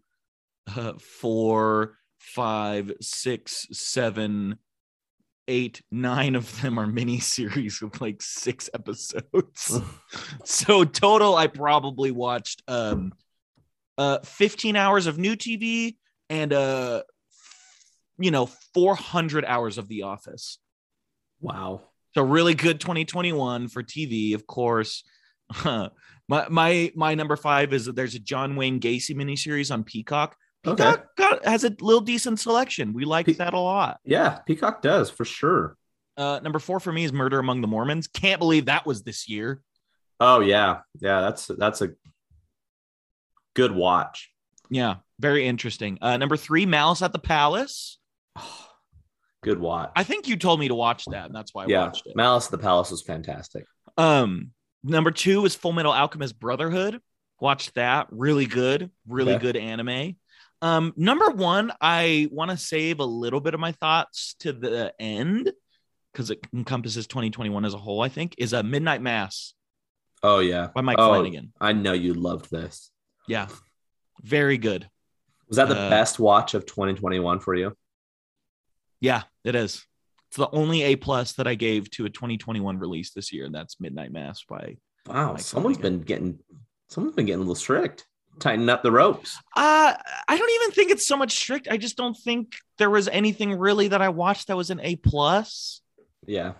uh, 0.75 0.93
four, 0.99 1.97
five, 2.19 2.91
six, 3.01 3.67
seven, 3.71 4.57
eight, 5.47 5.81
nine 5.91 6.35
of 6.35 6.61
them 6.61 6.79
are 6.79 6.87
mini 6.87 7.19
series 7.19 7.81
with 7.81 8.01
like 8.01 8.21
six 8.21 8.69
episodes. 8.73 9.79
so 10.43 10.83
total, 10.83 11.35
I 11.35 11.47
probably 11.47 12.11
watched 12.11 12.63
um 12.67 13.13
uh 13.97 14.19
15 14.23 14.75
hours 14.75 15.07
of 15.07 15.17
new 15.17 15.35
TV 15.35 15.95
and 16.29 16.51
uh 16.51 17.03
you 18.17 18.31
know 18.31 18.47
400 18.73 19.45
hours 19.45 19.77
of 19.77 19.87
The 19.87 20.03
Office. 20.03 20.59
Wow. 21.39 21.81
So 22.13 22.23
really 22.23 22.55
good 22.55 22.79
2021 22.79 23.67
for 23.67 23.83
TV, 23.83 24.35
of 24.35 24.47
course. 24.47 25.03
my 25.65 25.89
my 26.49 26.91
my 26.95 27.15
number 27.15 27.35
five 27.35 27.73
is 27.73 27.85
that 27.85 27.95
there's 27.95 28.15
a 28.15 28.19
John 28.19 28.55
Wayne 28.55 28.79
Gacy 28.79 29.15
miniseries 29.15 29.71
on 29.71 29.83
Peacock. 29.83 30.35
Okay. 30.67 30.83
Peacock 30.83 31.15
got, 31.15 31.45
has 31.45 31.63
a 31.63 31.69
little 31.79 32.01
decent 32.01 32.39
selection. 32.39 32.93
We 32.93 33.05
like 33.05 33.25
Pe- 33.25 33.33
that 33.33 33.53
a 33.53 33.59
lot. 33.59 33.99
Yeah, 34.03 34.39
Peacock 34.47 34.81
does 34.81 35.09
for 35.09 35.25
sure. 35.25 35.77
Uh, 36.17 36.39
number 36.41 36.59
four 36.59 36.79
for 36.79 36.91
me 36.91 37.03
is 37.03 37.11
Murder 37.13 37.39
Among 37.39 37.61
the 37.61 37.67
Mormons. 37.67 38.07
Can't 38.07 38.39
believe 38.39 38.65
that 38.65 38.85
was 38.85 39.03
this 39.03 39.27
year. 39.27 39.61
Oh 40.19 40.39
yeah, 40.39 40.79
yeah. 41.01 41.21
That's 41.21 41.47
that's 41.47 41.81
a 41.81 41.89
good 43.53 43.71
watch. 43.73 44.31
Yeah, 44.69 44.95
very 45.19 45.45
interesting. 45.47 45.97
Uh, 46.01 46.17
number 46.17 46.37
three, 46.37 46.65
Malice 46.65 47.01
at 47.01 47.13
the 47.13 47.19
Palace. 47.19 47.99
Good 49.43 49.59
watch. 49.59 49.91
I 49.95 50.03
think 50.03 50.27
you 50.27 50.37
told 50.37 50.59
me 50.59 50.69
to 50.69 50.73
watch 50.73 51.05
that, 51.05 51.27
and 51.27 51.35
that's 51.35 51.53
why 51.53 51.65
I 51.65 51.67
yeah, 51.67 51.85
watched 51.85 52.07
it. 52.07 52.15
Malice 52.15 52.45
at 52.45 52.51
the 52.51 52.57
Palace 52.57 52.89
was 52.89 53.03
fantastic. 53.03 53.65
Um, 53.95 54.49
number 54.83 55.11
two 55.11 55.45
is 55.45 55.53
Full 55.53 55.71
Metal 55.71 55.93
Alchemist 55.93 56.39
Brotherhood. 56.39 56.99
Watched 57.39 57.75
that. 57.75 58.07
Really 58.09 58.47
good. 58.47 58.89
Really 59.07 59.33
Okay. 59.35 59.41
good 59.43 59.57
anime. 59.57 60.15
Um, 60.65 60.93
number 60.97 61.29
one, 61.29 61.71
I 61.79 62.27
want 62.31 62.49
to 62.49 62.57
save 62.57 62.99
a 62.99 63.05
little 63.05 63.39
bit 63.39 63.53
of 63.53 63.59
my 63.59 63.71
thoughts 63.73 64.33
to 64.39 64.51
the 64.51 64.93
end 64.99 65.51
because 66.11 66.31
it 66.31 66.39
encompasses 66.53 67.05
2021 67.05 67.65
as 67.65 67.73
a 67.75 67.77
whole, 67.77 68.01
I 68.01 68.09
think, 68.09 68.33
is 68.39 68.53
a 68.53 68.63
Midnight 68.63 69.01
Mass 69.01 69.53
Oh 70.23 70.39
yeah, 70.39 70.69
by 70.73 70.81
Mike 70.81 70.97
Oh. 70.99 71.09
Flanagan. 71.09 71.53
I 71.61 71.73
know 71.73 71.93
you 71.93 72.15
loved 72.15 72.49
this. 72.49 72.89
Yeah. 73.27 73.47
Very 74.23 74.57
good. 74.57 74.89
Was 75.49 75.57
that 75.57 75.67
the 75.69 75.77
Uh, 75.79 75.89
best 75.91 76.17
watch 76.19 76.55
of 76.55 76.65
2021 76.65 77.41
for 77.41 77.53
you? 77.53 77.77
Yeah, 78.99 79.23
it 79.43 79.53
is. 79.53 79.85
It's 80.29 80.37
the 80.37 80.49
only 80.49 80.81
A 80.81 80.95
plus 80.95 81.33
that 81.33 81.45
I 81.47 81.53
gave 81.53 81.91
to 81.91 82.05
a 82.05 82.09
2021 82.09 82.79
release 82.79 83.11
this 83.11 83.31
year, 83.31 83.45
and 83.45 83.53
that's 83.53 83.79
Midnight 83.79 84.11
Mass 84.11 84.43
by 84.49 84.77
Wow, 85.05 85.33
Mike 85.33 85.41
someone's 85.41 85.77
Flanagan. 85.77 85.99
been 85.99 86.05
getting 86.07 86.39
someone's 86.89 87.15
been 87.15 87.27
getting 87.27 87.37
a 87.41 87.43
little 87.43 87.53
strict, 87.53 88.07
tighten 88.39 88.69
up 88.69 88.83
the 88.83 88.91
ropes. 88.91 89.37
Uh, 89.55 89.93
I 90.27 90.37
don't 90.37 90.51
even 90.61 90.71
think 90.71 90.91
it's 90.91 91.07
so 91.07 91.17
much 91.17 91.33
strict. 91.33 91.67
I 91.69 91.77
just 91.77 91.97
don't 91.97 92.15
think 92.17 92.55
there 92.77 92.89
was 92.89 93.07
anything 93.07 93.57
really 93.57 93.87
that 93.89 94.01
I 94.01 94.09
watched 94.09 94.47
that 94.47 94.57
was 94.57 94.69
an 94.69 94.79
A 94.81 94.95
plus. 94.97 95.81
Yeah, 96.27 96.53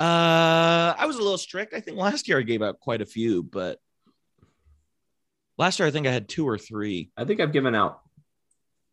Uh, 0.00 0.94
I 0.96 1.04
was 1.06 1.16
a 1.16 1.22
little 1.22 1.38
strict. 1.38 1.74
I 1.74 1.80
think 1.80 1.96
last 1.96 2.28
year 2.28 2.38
I 2.38 2.42
gave 2.42 2.62
out 2.62 2.78
quite 2.80 3.02
a 3.02 3.06
few, 3.06 3.42
but 3.42 3.78
last 5.58 5.78
year 5.78 5.88
I 5.88 5.90
think 5.90 6.06
I 6.06 6.12
had 6.12 6.28
two 6.28 6.46
or 6.48 6.56
three. 6.56 7.10
I 7.16 7.24
think 7.24 7.40
I've 7.40 7.52
given 7.52 7.74
out 7.74 8.00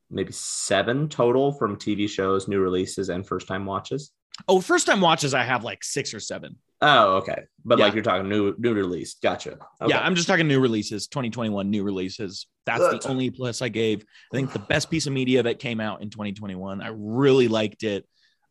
maybe 0.10 0.32
seven 0.34 1.10
total 1.10 1.52
from 1.52 1.78
TV 1.78 2.10
shows, 2.10 2.48
new 2.48 2.60
releases, 2.60 3.10
and 3.10 3.26
first 3.26 3.48
time 3.48 3.66
watches. 3.66 4.12
Oh, 4.48 4.62
first 4.62 4.86
time 4.86 5.02
watches 5.02 5.34
I 5.34 5.44
have 5.44 5.64
like 5.64 5.84
six 5.84 6.14
or 6.14 6.20
seven. 6.20 6.58
Oh, 6.82 7.18
okay. 7.18 7.44
But 7.64 7.80
like 7.80 7.94
you're 7.94 8.04
talking 8.04 8.28
new 8.28 8.54
new 8.58 8.74
release. 8.74 9.16
Gotcha. 9.22 9.54
Okay. 9.82 9.90
Yeah, 9.90 10.02
I'm 10.02 10.14
just 10.16 10.28
talking 10.28 10.48
new 10.48 10.60
releases, 10.60 11.08
2021 11.08 11.70
new 11.70 11.84
releases. 11.84 12.48
That's 12.66 12.82
the 12.82 13.10
only 13.10 13.30
plus 13.30 13.62
I 13.62 13.70
gave. 13.70 14.02
I 14.02 14.36
think 14.36 14.52
the 14.52 14.60
best 14.60 14.90
piece 14.90 15.08
of 15.08 15.14
media 15.14 15.44
that 15.44 15.60
came 15.60 15.80
out 15.80 16.02
in 16.02 16.10
2021. 16.10 16.82
I 16.82 16.90
really 16.94 17.48
liked 17.48 17.84
it. 17.84 18.06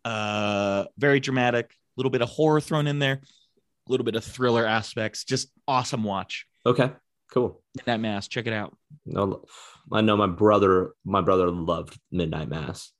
Uh, 0.05 0.85
very 0.99 1.21
dramatic, 1.21 1.67
a 1.71 1.75
little 1.97 2.11
bit 2.11 2.23
of 2.23 2.29
horror 2.29 2.61
thrown 2.61 2.87
in 2.87 2.99
there, 2.99 3.21
a 3.23 3.91
little 3.91 4.05
bit 4.05 4.17
of 4.17 4.25
thriller 4.25 4.67
aspects. 4.67 5.25
Just 5.25 5.49
awesome 5.69 6.03
watch. 6.05 6.47
okay. 6.67 6.93
Cool. 7.33 7.61
That 7.87 7.99
mass, 7.99 8.29
check 8.29 8.47
it 8.47 8.53
out. 8.53 8.77
No, 9.05 9.45
I 9.91 10.03
know 10.03 10.17
my 10.17 10.29
brother. 10.29 10.93
My 11.05 11.21
brother 11.21 11.51
loved 11.51 11.99
Midnight 12.13 12.49
Mass. 12.49 12.93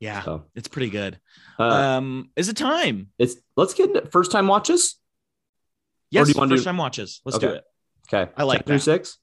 Yeah, 0.00 0.22
So 0.22 0.44
it's 0.54 0.68
pretty 0.68 0.90
good. 0.90 1.18
uh, 1.58 1.62
um, 1.64 2.30
is 2.36 2.48
it 2.48 2.56
time? 2.56 3.08
it's 3.18 3.34
let's 3.56 3.74
get 3.74 3.88
into 3.88 4.06
first 4.10 4.30
time 4.30 4.46
watches. 4.46 4.96
Yes, 6.10 6.26
do 6.26 6.32
you 6.32 6.48
first 6.48 6.62
do- 6.62 6.64
time 6.64 6.76
watches. 6.76 7.20
Let's 7.24 7.38
do 7.38 7.48
it. 7.48 7.64
Okay. 8.12 8.30
I 8.36 8.44
like 8.44 8.60
10 8.60 8.66
through 8.66 8.76
that. 8.78 8.82
six. 8.82 9.18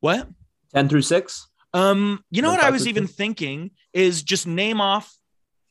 What? 0.00 0.28
10 0.74 0.88
through 0.88 1.02
six. 1.02 1.46
Um, 1.72 2.22
you 2.30 2.42
know 2.42 2.50
what 2.50 2.60
I 2.60 2.70
was 2.70 2.86
even 2.88 3.04
two? 3.04 3.12
thinking 3.12 3.70
is 3.92 4.22
just 4.22 4.46
name 4.46 4.80
off 4.80 5.14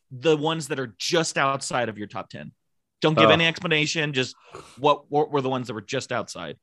the 0.10 0.36
ones 0.38 0.70
that 0.70 0.80
are 0.80 0.96
just 0.98 1.38
outside 1.38 1.90
of 1.90 1.98
your 1.98 2.08
top 2.08 2.30
10. 2.30 2.52
Don't 3.02 3.16
give 3.18 3.30
Oh. 3.30 3.34
any 3.34 3.46
explanation, 3.46 4.14
just 4.14 4.36
what, 4.80 5.12
what 5.12 5.32
were 5.32 5.42
the 5.42 5.50
ones 5.50 5.68
that 5.68 5.74
were 5.74 5.82
just 5.82 6.12
outside. 6.12 6.58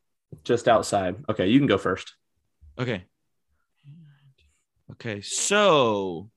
Just 0.45 0.67
outside. 0.67 1.17
Okay, 1.29 1.47
you 1.49 1.59
can 1.61 1.67
go 1.69 1.79
first. 1.79 2.15
Okay. 2.79 3.05
Okay, 4.93 5.21
so 5.21 6.31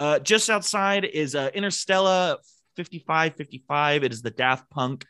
uh 0.00 0.18
just 0.18 0.50
outside 0.50 1.04
is 1.04 1.34
uh 1.34 1.50
Interstellar 1.54 2.36
5555. 2.76 4.04
It 4.04 4.12
is 4.12 4.22
the 4.22 4.30
Daft 4.30 4.68
Punk 4.70 5.06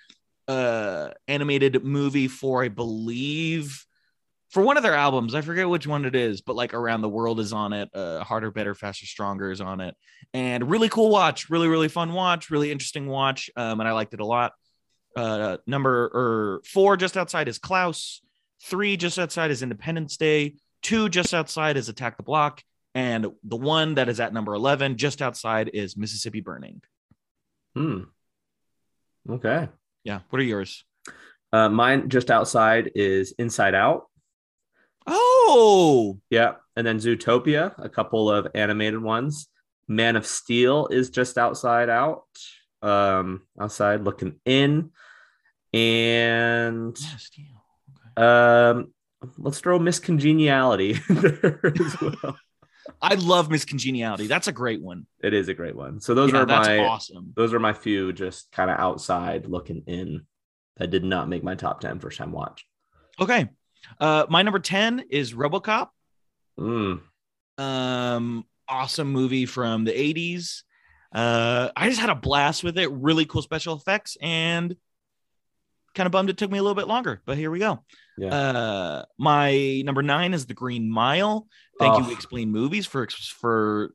uh 0.49 1.11
animated 1.29 1.85
movie 1.85 2.29
for 2.29 2.65
I 2.65 2.69
believe 2.69 3.87
for 4.51 4.63
one 4.63 4.77
of 4.77 4.83
their 4.83 4.95
albums. 4.95 5.35
I 5.35 5.41
forget 5.41 5.69
which 5.69 5.87
one 5.87 6.05
it 6.05 6.15
is, 6.15 6.43
but 6.43 6.57
like 6.57 6.75
Around 6.75 7.01
the 7.01 7.09
World 7.09 7.41
is 7.41 7.53
on 7.53 7.73
it. 7.73 7.89
Uh 7.95 8.23
Harder, 8.25 8.51
Better, 8.51 8.75
Faster, 8.75 9.07
Stronger 9.07 9.51
is 9.51 9.61
on 9.61 9.81
it. 9.81 9.95
And 10.35 10.69
really 10.71 10.89
cool 10.89 11.11
watch, 11.11 11.49
really 11.49 11.69
really 11.69 11.89
fun 11.89 12.13
watch, 12.13 12.51
really 12.51 12.71
interesting 12.71 13.07
watch. 13.07 13.51
Um 13.57 13.81
and 13.81 13.89
I 13.89 13.93
liked 13.93 14.15
it 14.15 14.21
a 14.21 14.27
lot. 14.27 14.53
Uh 15.17 15.59
number 15.67 16.11
or 16.13 16.63
4 16.67 16.97
just 16.97 17.17
outside 17.17 17.49
is 17.49 17.59
Klaus. 17.59 18.21
3 18.65 18.97
just 18.97 19.19
outside 19.19 19.51
is 19.51 19.63
Independence 19.63 20.17
Day. 20.17 20.55
2 20.83 21.09
just 21.09 21.33
outside 21.33 21.77
is 21.77 21.89
Attack 21.89 22.17
the 22.17 22.23
Block. 22.23 22.63
And 22.95 23.27
the 23.43 23.57
one 23.57 23.95
that 23.95 24.09
is 24.09 24.21
at 24.21 24.33
number 24.35 24.55
11 24.55 24.97
just 24.99 25.23
outside 25.23 25.71
is 25.73 25.97
Mississippi 25.97 26.41
Burning. 26.41 26.83
Hmm. 27.75 28.03
Okay. 29.29 29.69
Yeah, 30.05 30.21
what 30.31 30.41
are 30.41 30.45
yours? 30.45 30.85
Uh, 31.53 31.69
mine 31.69 32.09
just 32.09 32.31
outside 32.31 32.93
is 32.95 33.33
Inside 33.39 33.75
Out. 33.75 34.07
Oh, 35.07 36.19
Yeah. 36.31 36.55
And 36.77 36.87
then 36.87 36.99
Zootopia, 36.99 37.75
a 37.79 37.89
couple 37.89 38.31
of 38.31 38.47
animated 38.55 39.03
ones. 39.03 39.49
Man 39.89 40.17
of 40.17 40.27
Steel 40.27 40.87
is 40.87 41.11
just 41.11 41.37
outside 41.37 41.91
out. 41.91 42.25
Um, 42.81 43.43
outside 43.61 44.05
looking 44.05 44.37
in. 44.47 44.91
And. 45.75 46.97
Okay. 47.37 48.23
um 48.23 48.93
let's 49.39 49.61
throw 49.61 49.79
Miss 49.79 49.99
Congeniality 49.99 50.93
there 51.09 51.61
as 51.65 52.01
well. 52.01 52.37
I 53.03 53.15
love 53.15 53.51
Miss 53.51 53.65
Congeniality. 53.65 54.29
That's 54.29 54.47
a 54.47 54.53
great 54.53 54.81
one. 54.81 55.07
It 55.23 55.35
is 55.35 55.49
a 55.49 55.55
great 55.55 55.75
one. 55.75 56.01
So 56.01 56.15
those 56.15 56.33
Yeah, 56.33 56.43
are 56.43 56.47
my 56.47 56.79
awesome. 56.79 57.33
those 57.37 57.53
are 57.53 57.59
my 57.59 57.73
few 57.73 58.13
just 58.13 58.51
kind 58.53 58.71
of 58.71 58.79
outside 58.79 59.47
looking 59.47 59.83
in 59.89 60.23
that 60.77 60.91
did 60.91 61.05
not 61.05 61.29
make 61.29 61.43
my 61.43 61.57
top 61.57 61.81
10 61.81 61.99
first 61.99 62.17
time 62.19 62.31
watch. 62.31 62.65
Okay. 63.21 63.49
Uh, 63.99 64.27
my 64.31 64.43
number 64.43 64.61
10 64.61 65.05
is 65.11 65.35
Robocop. 65.35 65.89
Mm. 66.59 67.01
Um, 67.59 68.45
awesome 68.69 69.09
movie 69.09 69.47
from 69.47 69.85
the 69.85 69.93
80s. 69.93 70.63
Uh, 71.13 71.71
I 71.77 71.89
just 71.89 72.01
had 72.01 72.09
a 72.09 72.15
blast 72.15 72.63
with 72.65 72.79
it. 72.79 72.91
Really 72.91 73.27
cool 73.27 73.43
special 73.43 73.75
effects 73.77 74.17
and 74.23 74.77
kind 75.95 76.07
of 76.07 76.13
bummed 76.13 76.31
it 76.31 76.39
took 76.39 76.51
me 76.51 76.59
a 76.59 76.63
little 76.63 76.75
bit 76.77 76.89
longer, 76.89 77.21
but 77.27 77.37
here 77.37 77.51
we 77.51 77.59
go. 77.59 77.85
Yeah. 78.19 78.35
Uh, 78.35 79.05
my 79.19 79.83
number 79.85 80.03
nine 80.03 80.35
is 80.35 80.47
The 80.47 80.55
Green 80.55 80.91
Mile. 80.91 81.47
Thank 81.79 81.95
Oh. 81.95 82.07
you, 82.07 82.13
Explain 82.13 82.51
Movies, 82.51 82.87
for 82.87 83.07
for 83.09 83.95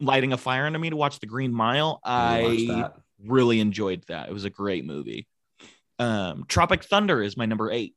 lighting 0.00 0.32
a 0.32 0.36
fire 0.36 0.66
under 0.66 0.78
me 0.78 0.90
to 0.90 0.96
watch 0.96 1.18
The 1.20 1.26
Green 1.26 1.52
Mile. 1.54 2.00
I 2.04 2.90
really 3.24 3.60
enjoyed 3.60 4.04
that. 4.08 4.28
It 4.28 4.32
was 4.32 4.44
a 4.44 4.50
great 4.50 4.84
movie. 4.84 5.26
Um, 5.98 6.44
Tropic 6.46 6.84
Thunder 6.84 7.22
is 7.22 7.36
my 7.36 7.46
number 7.46 7.70
eight. 7.70 7.96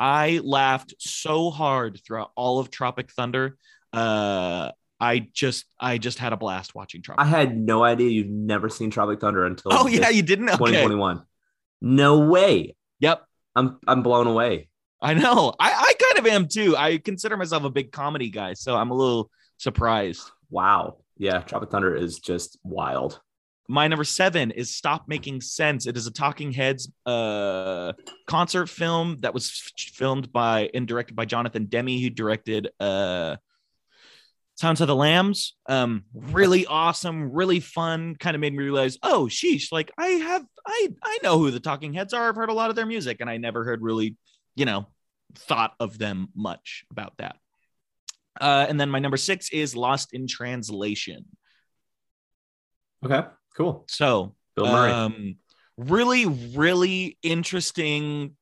I 0.00 0.40
laughed 0.42 0.94
so 0.98 1.50
hard 1.50 2.00
throughout 2.04 2.30
all 2.34 2.58
of 2.58 2.70
Tropic 2.70 3.12
Thunder. 3.12 3.56
Uh, 3.92 4.70
I 4.98 5.28
just 5.32 5.66
I 5.78 5.98
just 5.98 6.18
had 6.18 6.32
a 6.32 6.36
blast 6.36 6.74
watching 6.74 7.02
Tropic. 7.02 7.24
I 7.24 7.28
had 7.28 7.56
no 7.56 7.84
idea 7.84 8.08
you've 8.08 8.28
never 8.30 8.68
seen 8.68 8.90
Tropic 8.90 9.20
Thunder 9.20 9.44
until 9.44 9.72
oh 9.74 9.86
yeah, 9.86 10.08
you 10.08 10.22
didn't. 10.22 10.48
Okay. 10.48 10.56
2021. 10.58 11.22
No 11.82 12.20
way. 12.20 12.74
Yep. 13.00 13.22
I'm 13.54 13.78
I'm 13.86 14.02
blown 14.02 14.26
away. 14.26 14.68
I 15.00 15.14
know. 15.14 15.52
I, 15.58 15.72
I 15.72 15.94
kind 16.00 16.26
of 16.26 16.32
am 16.32 16.48
too. 16.48 16.76
I 16.76 16.98
consider 16.98 17.36
myself 17.36 17.64
a 17.64 17.70
big 17.70 17.90
comedy 17.92 18.30
guy, 18.30 18.54
so 18.54 18.76
I'm 18.76 18.90
a 18.90 18.94
little 18.94 19.30
surprised. 19.58 20.30
Wow. 20.48 20.98
Yeah, 21.18 21.40
Tropic 21.40 21.70
Thunder 21.70 21.94
is 21.94 22.18
just 22.18 22.58
wild. 22.62 23.20
My 23.68 23.88
number 23.88 24.04
seven 24.04 24.50
is 24.50 24.74
Stop 24.74 25.08
Making 25.08 25.40
Sense. 25.40 25.86
It 25.86 25.96
is 25.96 26.06
a 26.06 26.10
Talking 26.10 26.52
Heads 26.52 26.90
uh, 27.06 27.92
concert 28.26 28.68
film 28.68 29.16
that 29.20 29.32
was 29.32 29.48
f- 29.48 29.92
filmed 29.94 30.32
by 30.32 30.68
and 30.74 30.86
directed 30.86 31.14
by 31.14 31.24
Jonathan 31.24 31.66
Demme, 31.66 32.00
who 32.00 32.10
directed 32.10 32.68
uh, 32.80 33.36
Sounds 34.62 34.80
of 34.80 34.86
the 34.86 34.94
Lambs. 34.94 35.56
Um, 35.68 36.04
really 36.14 36.66
awesome, 36.66 37.32
really 37.32 37.58
fun. 37.58 38.14
Kind 38.14 38.36
of 38.36 38.40
made 38.40 38.52
me 38.52 38.62
realize, 38.62 38.96
oh, 39.02 39.26
sheesh, 39.28 39.72
like 39.72 39.90
I 39.98 40.06
have, 40.06 40.46
I 40.64 40.88
I 41.02 41.18
know 41.24 41.36
who 41.36 41.50
the 41.50 41.58
Talking 41.58 41.92
Heads 41.92 42.14
are. 42.14 42.28
I've 42.28 42.36
heard 42.36 42.48
a 42.48 42.52
lot 42.52 42.70
of 42.70 42.76
their 42.76 42.86
music, 42.86 43.16
and 43.20 43.28
I 43.28 43.38
never 43.38 43.64
heard 43.64 43.82
really, 43.82 44.16
you 44.54 44.64
know, 44.64 44.86
thought 45.34 45.74
of 45.80 45.98
them 45.98 46.28
much 46.36 46.84
about 46.92 47.14
that. 47.18 47.34
Uh, 48.40 48.64
and 48.68 48.80
then 48.80 48.88
my 48.88 49.00
number 49.00 49.16
six 49.16 49.50
is 49.50 49.74
Lost 49.74 50.14
in 50.14 50.28
Translation. 50.28 51.24
Okay. 53.04 53.26
Cool. 53.56 53.84
So 53.88 54.36
Bill 54.54 54.66
Murray. 54.66 54.92
um, 54.92 55.36
really, 55.76 56.26
really 56.26 57.18
interesting. 57.24 58.36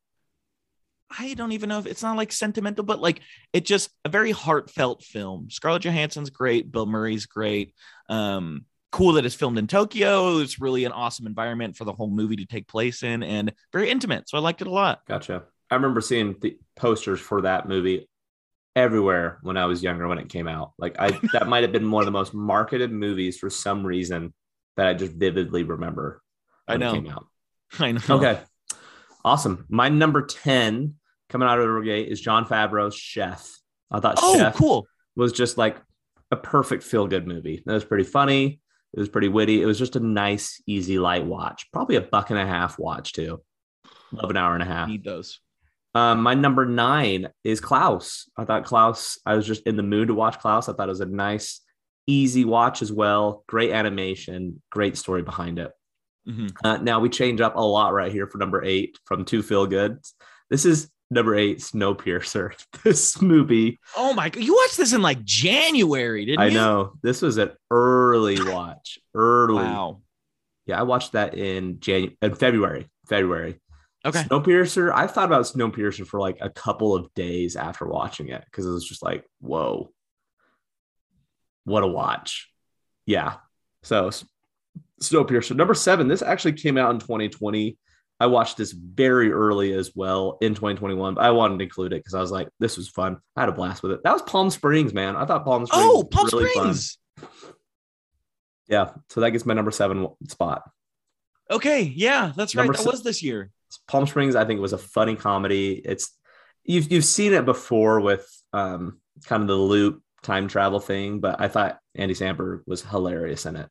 I 1.18 1.34
don't 1.34 1.52
even 1.52 1.68
know 1.68 1.78
if 1.78 1.86
it's 1.86 2.02
not 2.02 2.16
like 2.16 2.32
sentimental, 2.32 2.84
but 2.84 3.00
like 3.00 3.20
it 3.52 3.64
just 3.64 3.90
a 4.04 4.08
very 4.08 4.30
heartfelt 4.30 5.02
film. 5.02 5.50
Scarlett 5.50 5.82
Johansson's 5.82 6.30
great, 6.30 6.70
Bill 6.70 6.86
Murray's 6.86 7.26
great. 7.26 7.74
Um, 8.08 8.64
cool 8.92 9.12
that 9.14 9.24
it's 9.24 9.34
filmed 9.34 9.58
in 9.58 9.66
Tokyo. 9.66 10.38
It's 10.38 10.60
really 10.60 10.84
an 10.84 10.92
awesome 10.92 11.26
environment 11.26 11.76
for 11.76 11.84
the 11.84 11.92
whole 11.92 12.10
movie 12.10 12.36
to 12.36 12.46
take 12.46 12.68
place 12.68 13.02
in, 13.02 13.22
and 13.22 13.52
very 13.72 13.90
intimate. 13.90 14.28
So 14.28 14.38
I 14.38 14.40
liked 14.40 14.60
it 14.60 14.66
a 14.66 14.72
lot. 14.72 15.00
Gotcha. 15.06 15.44
I 15.70 15.74
remember 15.76 16.00
seeing 16.00 16.36
the 16.40 16.58
posters 16.76 17.20
for 17.20 17.42
that 17.42 17.68
movie 17.68 18.08
everywhere 18.76 19.38
when 19.42 19.56
I 19.56 19.66
was 19.66 19.82
younger 19.82 20.06
when 20.06 20.18
it 20.18 20.28
came 20.28 20.48
out. 20.48 20.72
Like 20.78 20.96
I 20.98 21.10
that 21.32 21.48
might 21.48 21.62
have 21.62 21.72
been 21.72 21.90
one 21.90 22.02
of 22.02 22.06
the 22.06 22.12
most 22.12 22.34
marketed 22.34 22.92
movies 22.92 23.38
for 23.38 23.50
some 23.50 23.84
reason 23.84 24.32
that 24.76 24.86
I 24.86 24.94
just 24.94 25.12
vividly 25.12 25.64
remember. 25.64 26.22
I 26.68 26.76
know. 26.76 26.92
came 26.92 27.08
out. 27.08 27.26
I 27.78 27.92
know. 27.92 28.00
Okay. 28.10 28.40
Awesome. 29.24 29.66
My 29.68 29.88
number 29.88 30.24
10 30.24 30.94
coming 31.30 31.48
out 31.48 31.58
of 31.58 31.66
the 31.74 31.80
gate 31.80 32.08
is 32.08 32.20
Jon 32.20 32.44
Favreau's 32.44 32.94
Chef. 32.94 33.48
I 33.90 34.00
thought 34.00 34.18
Oh, 34.20 34.36
Chef 34.36 34.54
cool. 34.56 34.86
was 35.16 35.32
just 35.32 35.56
like 35.56 35.76
a 36.30 36.36
perfect 36.36 36.82
feel 36.82 37.06
good 37.06 37.26
movie. 37.26 37.62
That 37.66 37.72
was 37.74 37.84
pretty 37.84 38.04
funny. 38.04 38.60
It 38.92 39.00
was 39.00 39.08
pretty 39.08 39.28
witty. 39.28 39.62
It 39.62 39.66
was 39.66 39.78
just 39.78 39.96
a 39.96 40.00
nice, 40.00 40.60
easy, 40.66 40.98
light 40.98 41.24
watch. 41.24 41.66
Probably 41.72 41.96
a 41.96 42.00
buck 42.00 42.30
and 42.30 42.38
a 42.38 42.46
half 42.46 42.78
watch 42.78 43.12
too. 43.12 43.40
Love 44.12 44.30
an 44.30 44.36
hour 44.36 44.54
and 44.54 44.62
a 44.62 44.66
half. 44.66 44.88
Need 44.88 45.04
those. 45.04 45.40
Um, 45.94 46.22
my 46.22 46.34
number 46.34 46.66
nine 46.66 47.28
is 47.44 47.60
Klaus. 47.60 48.28
I 48.36 48.44
thought 48.44 48.64
Klaus, 48.64 49.18
I 49.26 49.34
was 49.34 49.46
just 49.46 49.62
in 49.66 49.76
the 49.76 49.82
mood 49.82 50.08
to 50.08 50.14
watch 50.14 50.38
Klaus. 50.38 50.68
I 50.68 50.72
thought 50.72 50.88
it 50.88 50.90
was 50.90 51.00
a 51.00 51.06
nice, 51.06 51.60
easy 52.06 52.44
watch 52.44 52.82
as 52.82 52.92
well. 52.92 53.44
Great 53.48 53.70
animation, 53.72 54.62
great 54.70 54.96
story 54.96 55.22
behind 55.22 55.58
it. 55.58 55.72
Mhm. 56.28 56.52
Uh, 56.62 56.76
now 56.78 57.00
we 57.00 57.08
change 57.08 57.40
up 57.40 57.56
a 57.56 57.60
lot 57.60 57.92
right 57.92 58.12
here 58.12 58.26
for 58.28 58.38
number 58.38 58.62
eight 58.64 58.98
from 59.04 59.24
two 59.24 59.42
feel 59.42 59.66
goods. 59.66 60.14
This 60.48 60.64
is 60.64 60.90
number 61.10 61.34
eight, 61.34 61.58
Snowpiercer. 61.58 62.52
This 62.84 63.20
movie, 63.20 63.78
Oh 63.96 64.14
my 64.14 64.28
god, 64.30 64.42
you 64.42 64.54
watched 64.54 64.76
this 64.78 64.92
in 64.94 65.02
like 65.02 65.22
January, 65.24 66.24
didn't 66.24 66.40
I 66.40 66.46
you? 66.46 66.54
know 66.54 66.92
this 67.02 67.20
was 67.20 67.36
an 67.36 67.50
early 67.70 68.38
watch. 68.42 68.98
Early, 69.14 69.54
Wow. 69.64 70.00
yeah. 70.66 70.78
I 70.80 70.82
watched 70.84 71.12
that 71.12 71.34
in 71.34 71.80
January, 71.80 72.16
in 72.22 72.32
uh, 72.32 72.34
February. 72.34 72.88
February. 73.06 73.60
Okay. 74.06 74.22
Snowpiercer. 74.22 74.90
I 74.94 75.06
thought 75.06 75.26
about 75.26 75.44
Snowpiercer 75.44 76.06
for 76.06 76.18
like 76.20 76.38
a 76.40 76.48
couple 76.48 76.94
of 76.96 77.12
days 77.14 77.54
after 77.54 77.84
watching 77.86 78.28
it 78.28 78.42
because 78.46 78.64
it 78.64 78.70
was 78.70 78.88
just 78.88 79.02
like, 79.02 79.24
whoa, 79.40 79.92
what 81.64 81.82
a 81.82 81.86
watch. 81.86 82.50
Yeah. 83.04 83.34
So 83.82 84.10
Snowpiercer. 85.02 85.54
Number 85.54 85.74
seven. 85.74 86.08
This 86.08 86.22
actually 86.22 86.54
came 86.54 86.78
out 86.78 86.92
in 86.92 86.98
2020. 87.00 87.76
I 88.20 88.26
watched 88.26 88.58
this 88.58 88.72
very 88.72 89.32
early 89.32 89.72
as 89.72 89.92
well 89.94 90.36
in 90.42 90.54
2021. 90.54 91.14
But 91.14 91.24
I 91.24 91.30
wanted 91.30 91.58
to 91.58 91.64
include 91.64 91.94
it 91.94 92.00
because 92.00 92.14
I 92.14 92.20
was 92.20 92.30
like, 92.30 92.48
this 92.60 92.76
was 92.76 92.88
fun. 92.88 93.16
I 93.34 93.40
had 93.40 93.48
a 93.48 93.52
blast 93.52 93.82
with 93.82 93.92
it. 93.92 94.02
That 94.04 94.12
was 94.12 94.22
Palm 94.22 94.50
Springs, 94.50 94.92
man. 94.92 95.16
I 95.16 95.24
thought 95.24 95.44
Palm 95.44 95.66
Springs. 95.66 95.84
Oh, 95.84 95.96
was 96.00 96.08
Palm 96.10 96.28
really 96.32 96.54
fun. 96.54 96.74
Springs. 96.74 96.98
Yeah. 98.68 98.90
So 99.08 99.20
that 99.20 99.30
gets 99.30 99.46
my 99.46 99.54
number 99.54 99.70
seven 99.70 100.08
spot. 100.28 100.62
Okay, 101.50 101.82
yeah, 101.82 102.32
that's 102.36 102.54
right. 102.54 102.70
That 102.70 102.78
se- 102.78 102.90
was 102.90 103.02
this 103.02 103.22
year. 103.22 103.50
Palm 103.88 104.06
Springs, 104.06 104.36
I 104.36 104.44
think 104.44 104.58
it 104.58 104.62
was 104.62 104.72
a 104.72 104.78
funny 104.78 105.16
comedy. 105.16 105.72
It's 105.72 106.16
you've 106.64 106.92
you've 106.92 107.04
seen 107.04 107.32
it 107.32 107.44
before 107.44 108.00
with 108.00 108.28
um 108.52 109.00
kind 109.24 109.42
of 109.42 109.48
the 109.48 109.56
loop 109.56 110.02
time 110.22 110.46
travel 110.46 110.78
thing, 110.78 111.18
but 111.18 111.40
I 111.40 111.48
thought 111.48 111.78
Andy 111.94 112.14
Samberg 112.14 112.60
was 112.66 112.82
hilarious 112.82 113.46
in 113.46 113.56
it. 113.56 113.68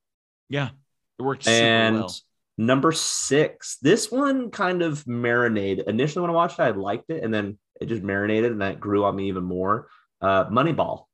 Yeah, 0.49 0.69
it 1.17 1.21
worked 1.21 1.47
and 1.47 1.95
well. 1.95 2.15
Number 2.59 2.91
six, 2.91 3.77
this 3.81 4.11
one 4.11 4.51
kind 4.51 4.81
of 4.81 5.07
marinated. 5.07 5.87
Initially, 5.87 6.21
when 6.21 6.29
I 6.29 6.33
watched 6.33 6.59
it, 6.59 6.63
I 6.63 6.71
liked 6.71 7.09
it, 7.09 7.23
and 7.23 7.33
then 7.33 7.57
it 7.79 7.85
just 7.85 8.03
marinated, 8.03 8.51
and 8.51 8.61
that 8.61 8.81
grew 8.81 9.05
on 9.05 9.15
me 9.15 9.29
even 9.29 9.45
more. 9.45 9.87
Uh, 10.21 10.45
Moneyball. 10.49 11.05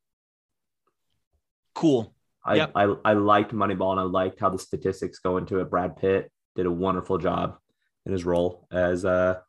Cool. 1.76 2.14
I, 2.44 2.56
Yep. 2.56 2.72
I 2.76 2.96
I 3.06 3.14
liked 3.14 3.54
Moneyball, 3.54 3.92
and 3.92 4.00
I 4.00 4.04
liked 4.04 4.40
how 4.40 4.50
the 4.50 4.58
statistics 4.58 5.20
go 5.20 5.38
into 5.38 5.60
it. 5.60 5.70
Brad 5.70 5.98
Pitt 5.98 6.32
did 6.56 6.66
a 6.66 6.72
wonderful 6.72 7.20
job 7.20 7.58
in 8.06 8.12
his 8.12 8.26
role 8.26 8.68
as 8.72 9.06
uh, 9.06 9.40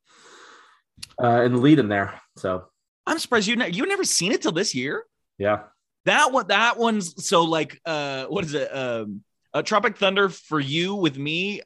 uh 1.23 1.43
in 1.43 1.53
the 1.53 1.59
lead 1.59 1.79
in 1.79 1.89
there. 1.89 2.21
So 2.37 2.67
I'm 3.07 3.19
surprised 3.19 3.47
you 3.47 3.57
ne- 3.57 3.71
you 3.71 3.87
never 3.87 4.05
seen 4.05 4.33
it 4.33 4.43
till 4.43 4.53
this 4.53 4.75
year. 4.75 5.05
yeah, 5.39 5.65
That 6.05 6.33
one, 6.33 6.49
that 6.49 6.79
one's 6.79 7.27
so 7.27 7.45
like, 7.45 7.81
uh, 7.87 8.27
what 8.27 8.45
is 8.45 8.55
it? 8.55 8.69
Um, 8.75 9.23
uh, 9.55 9.63
Tropic 9.63 9.97
Thunder 9.97 10.29
for 10.29 10.61
you 10.61 10.95
with 10.95 11.17
me, 11.17 11.63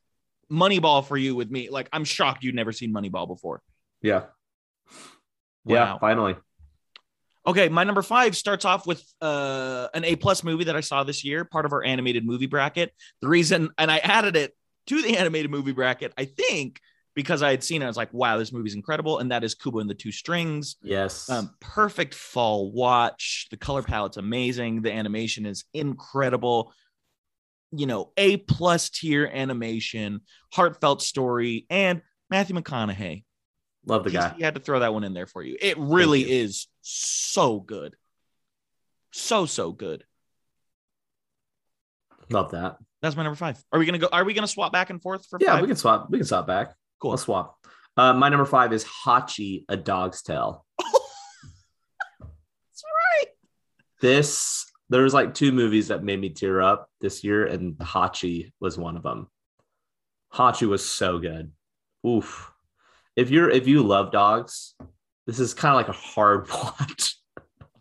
Moneyball 0.51 1.07
for 1.07 1.17
you 1.17 1.35
with 1.35 1.51
me. 1.51 1.71
Like, 1.71 1.89
I'm 1.93 2.05
shocked 2.05 2.43
you'd 2.45 2.55
never 2.55 2.73
seen 2.73 2.93
Moneyball 2.93 3.27
before. 3.29 3.63
yeah, 4.03 4.25
yeah. 5.65 5.93
Wow. 5.93 5.99
Finally, 5.99 6.37
Okay, 7.47 7.71
my 7.71 7.85
number 7.85 8.03
five 8.03 8.37
starts 8.37 8.67
off 8.67 8.87
with 8.87 9.03
uh, 9.23 9.89
an 9.95 10.05
A 10.05 10.15
plus 10.17 10.45
movie 10.45 10.65
that 10.65 10.77
I 10.77 10.81
saw 10.81 11.05
this 11.05 11.25
year, 11.25 11.45
part 11.47 11.65
of 11.65 11.73
our 11.73 11.83
animated 11.83 12.25
movie 12.27 12.47
bracket. 12.47 12.93
The 13.23 13.29
reason, 13.29 13.71
and 13.79 13.91
I 13.91 13.97
added 13.99 14.37
it 14.37 14.55
to 14.89 15.01
the 15.01 15.17
animated 15.17 15.51
movie 15.51 15.73
bracket, 15.73 16.13
I 16.19 16.27
think, 16.27 16.81
because 17.15 17.43
I 17.43 17.51
had 17.51 17.65
seen 17.65 17.81
it, 17.81 17.87
I 17.87 17.89
was 17.89 17.97
like, 17.97 18.13
wow, 18.13 18.37
this 18.37 18.53
movie's 18.53 18.75
incredible, 18.75 19.19
and 19.21 19.31
that 19.33 19.43
is 19.43 19.55
Kubo 19.55 19.79
and 19.79 19.89
the 19.89 19.95
Two 19.95 20.13
Strings. 20.13 20.77
yes. 20.83 21.31
Um, 21.31 21.51
perfect 21.61 22.15
fall 22.15 22.71
watch. 22.73 23.49
The 23.51 23.57
color 23.57 23.83
palette's 23.83 24.19
amazing. 24.19 24.83
The 24.83 24.93
animation 24.93 25.47
is 25.47 25.65
incredible. 25.73 26.75
You 27.73 27.87
know, 27.87 28.13
A 28.17 28.37
plus 28.37 28.91
tier 28.91 29.31
animation, 29.33 30.21
heartfelt 30.53 31.03
story, 31.03 31.67
and 31.71 32.03
Matthew 32.29 32.57
McConaughey. 32.57 33.25
Love 33.87 34.05
the 34.05 34.11
guy. 34.11 34.35
He 34.37 34.43
had 34.43 34.55
to 34.57 34.61
throw 34.61 34.81
that 34.81 34.93
one 34.93 35.05
in 35.05 35.15
there 35.15 35.27
for 35.27 35.43
you. 35.43 35.57
It 35.61 35.79
really 35.79 36.21
you. 36.21 36.45
is 36.45 36.67
so 36.83 37.61
good. 37.61 37.97
So, 39.13 39.47
so 39.47 39.73
good. 39.73 40.05
Love 42.29 42.51
that. 42.53 42.77
That's 43.03 43.17
my 43.17 43.23
number 43.23 43.37
five. 43.37 43.63
Are 43.73 43.79
we 43.79 43.87
gonna 43.87 43.99
go? 43.99 44.09
Are 44.13 44.25
we 44.25 44.35
gonna 44.35 44.47
swap 44.47 44.73
back 44.73 44.91
and 44.91 45.01
forth 45.01 45.27
for 45.27 45.39
Yeah, 45.41 45.53
five? 45.55 45.63
we 45.63 45.69
can 45.69 45.77
swap. 45.77 46.11
We 46.11 46.19
can 46.19 46.27
swap 46.27 46.47
back. 46.47 46.75
Cool. 47.01 47.13
Let's 47.13 47.23
swap. 47.23 47.57
Uh, 47.97 48.13
my 48.13 48.29
number 48.29 48.45
five 48.45 48.73
is 48.73 48.85
Hachi, 48.85 49.65
a 49.69 49.77
dog's 49.77 50.23
tale. 50.23 50.65
That's 50.79 52.85
right. 52.85 53.27
This 54.01 54.67
there 54.91 55.03
was 55.03 55.15
like 55.15 55.33
two 55.35 55.53
movies 55.53 55.89
that 55.89 56.05
made 56.05 56.21
me 56.21 56.29
tear 56.31 56.61
up 56.61 56.89
this 57.01 57.25
year, 57.25 57.47
and 57.47 57.75
Hachi 57.79 58.53
was 58.61 58.77
one 58.77 58.97
of 58.97 59.03
them. 59.03 59.29
Hachi 60.35 60.69
was 60.69 60.87
so 60.87 61.19
good. 61.19 61.53
Oof. 62.07 62.53
If 63.17 63.31
you're 63.31 63.51
if 63.51 63.67
you 63.67 63.83
love 63.83 64.13
dogs, 64.13 64.75
this 65.27 65.41
is 65.41 65.55
kind 65.55 65.73
of 65.73 65.77
like 65.77 65.89
a 65.89 65.93
hard 65.99 66.49
watch, 66.53 67.17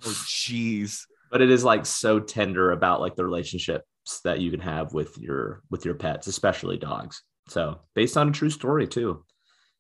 Oh, 0.06 0.24
jeez. 0.28 1.02
but 1.32 1.42
it 1.42 1.50
is 1.52 1.64
like 1.64 1.86
so 1.86 2.20
tender 2.20 2.72
about 2.72 3.02
like 3.02 3.16
the 3.16 3.26
relationships 3.26 3.86
that 4.24 4.40
you 4.40 4.50
can 4.50 4.60
have 4.62 4.94
with 4.94 5.18
your 5.18 5.62
with 5.70 5.86
your 5.86 5.96
pets, 5.96 6.28
especially 6.28 6.78
dogs. 6.78 7.22
So 7.48 7.82
based 7.96 8.18
on 8.18 8.30
a 8.30 8.32
true 8.32 8.50
story 8.50 8.88
too. 8.88 9.26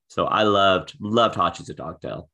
So 0.07 0.25
I 0.25 0.43
loved 0.43 0.95
loved 0.99 1.35
Hachi's 1.35 1.69
a 1.69 1.73
dog 1.73 2.01
tale. 2.01 2.29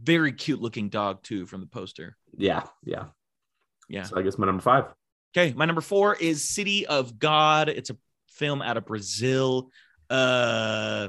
Very 0.00 0.32
cute 0.32 0.60
looking 0.60 0.88
dog 0.88 1.22
too 1.22 1.46
from 1.46 1.60
the 1.60 1.66
poster. 1.66 2.16
Yeah, 2.36 2.64
yeah. 2.84 3.04
Yeah. 3.88 4.04
So 4.04 4.18
I 4.18 4.22
guess 4.22 4.38
my 4.38 4.46
number 4.46 4.62
five. 4.62 4.84
Okay, 5.36 5.52
my 5.54 5.64
number 5.64 5.80
four 5.80 6.14
is 6.14 6.48
City 6.48 6.86
of 6.86 7.18
God. 7.18 7.68
It's 7.68 7.90
a 7.90 7.96
film 8.30 8.62
out 8.62 8.76
of 8.76 8.86
Brazil. 8.86 9.70
Uh, 10.08 11.08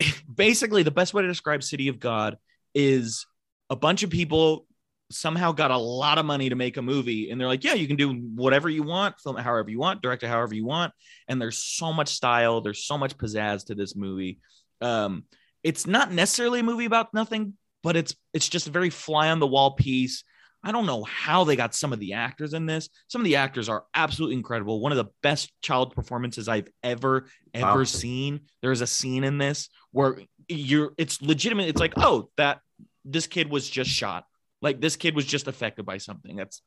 basically, 0.34 0.82
the 0.82 0.90
best 0.90 1.14
way 1.14 1.22
to 1.22 1.28
describe 1.28 1.62
City 1.62 1.88
of 1.88 2.00
God 2.00 2.36
is 2.74 3.26
a 3.70 3.76
bunch 3.76 4.02
of 4.02 4.10
people 4.10 4.66
somehow 5.10 5.52
got 5.52 5.70
a 5.70 5.76
lot 5.78 6.18
of 6.18 6.26
money 6.26 6.48
to 6.48 6.56
make 6.56 6.76
a 6.76 6.82
movie, 6.82 7.30
and 7.30 7.40
they're 7.40 7.48
like, 7.48 7.64
"Yeah, 7.64 7.74
you 7.74 7.86
can 7.86 7.96
do 7.96 8.12
whatever 8.12 8.68
you 8.68 8.82
want, 8.82 9.20
film 9.20 9.38
it 9.38 9.42
however 9.42 9.70
you 9.70 9.78
want, 9.78 10.02
direct 10.02 10.22
it 10.22 10.28
however 10.28 10.54
you 10.54 10.64
want." 10.64 10.92
And 11.28 11.40
there's 11.40 11.58
so 11.58 11.92
much 11.92 12.08
style, 12.08 12.60
there's 12.60 12.84
so 12.84 12.98
much 12.98 13.16
pizzazz 13.16 13.66
to 13.66 13.74
this 13.74 13.94
movie. 13.94 14.40
Um, 14.80 15.24
it's 15.62 15.86
not 15.86 16.12
necessarily 16.12 16.60
a 16.60 16.64
movie 16.64 16.84
about 16.84 17.14
nothing, 17.14 17.54
but 17.82 17.96
it's 17.96 18.14
it's 18.32 18.48
just 18.48 18.66
a 18.66 18.72
very 18.72 18.90
fly 18.90 19.30
on 19.30 19.38
the 19.38 19.46
wall 19.46 19.72
piece. 19.72 20.24
I 20.66 20.72
don't 20.72 20.84
know 20.84 21.04
how 21.04 21.44
they 21.44 21.54
got 21.54 21.74
some 21.76 21.92
of 21.92 22.00
the 22.00 22.14
actors 22.14 22.52
in 22.52 22.66
this. 22.66 22.88
Some 23.06 23.20
of 23.20 23.24
the 23.24 23.36
actors 23.36 23.68
are 23.68 23.84
absolutely 23.94 24.34
incredible. 24.36 24.80
One 24.80 24.90
of 24.90 24.98
the 24.98 25.10
best 25.22 25.52
child 25.62 25.94
performances 25.94 26.48
I've 26.48 26.68
ever 26.82 27.26
ever 27.54 27.78
Wow. 27.78 27.84
seen. 27.84 28.40
There 28.62 28.72
is 28.72 28.80
a 28.80 28.86
scene 28.86 29.22
in 29.22 29.38
this 29.38 29.68
where 29.92 30.18
you're 30.48 30.92
it's 30.98 31.22
legitimate. 31.22 31.68
It's 31.68 31.80
like, 31.80 31.92
"Oh, 31.96 32.30
that 32.36 32.60
this 33.04 33.28
kid 33.28 33.48
was 33.48 33.70
just 33.70 33.90
shot. 33.90 34.26
Like 34.60 34.80
this 34.80 34.96
kid 34.96 35.14
was 35.14 35.24
just 35.24 35.46
affected 35.46 35.86
by 35.86 35.98
something." 35.98 36.34
That's 36.34 36.60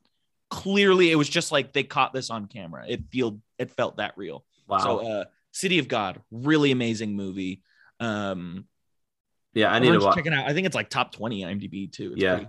clearly 0.49 1.11
it 1.11 1.15
was 1.15 1.27
just 1.29 1.51
like 1.51 1.73
they 1.73 1.83
caught 1.83 2.13
this 2.13 2.29
on 2.29 2.47
camera. 2.47 2.85
It 2.87 3.03
feel 3.11 3.41
it 3.57 3.69
felt 3.71 3.97
that 3.97 4.13
real. 4.17 4.45
Wow. 4.67 4.77
So 4.79 4.99
uh 4.99 5.25
City 5.51 5.79
of 5.79 5.87
God, 5.89 6.21
really 6.31 6.71
amazing 6.71 7.15
movie. 7.17 7.63
Um 7.99 8.65
yeah, 9.53 9.71
I 9.73 9.79
need 9.79 9.91
to 9.91 9.99
watch. 9.99 10.15
checking 10.15 10.31
out. 10.33 10.47
I 10.47 10.53
think 10.53 10.67
it's 10.67 10.75
like 10.75 10.89
top 10.89 11.11
20 11.11 11.43
IMDb 11.43 11.91
too. 11.91 12.13
It's 12.13 12.21
Yeah. 12.21 12.45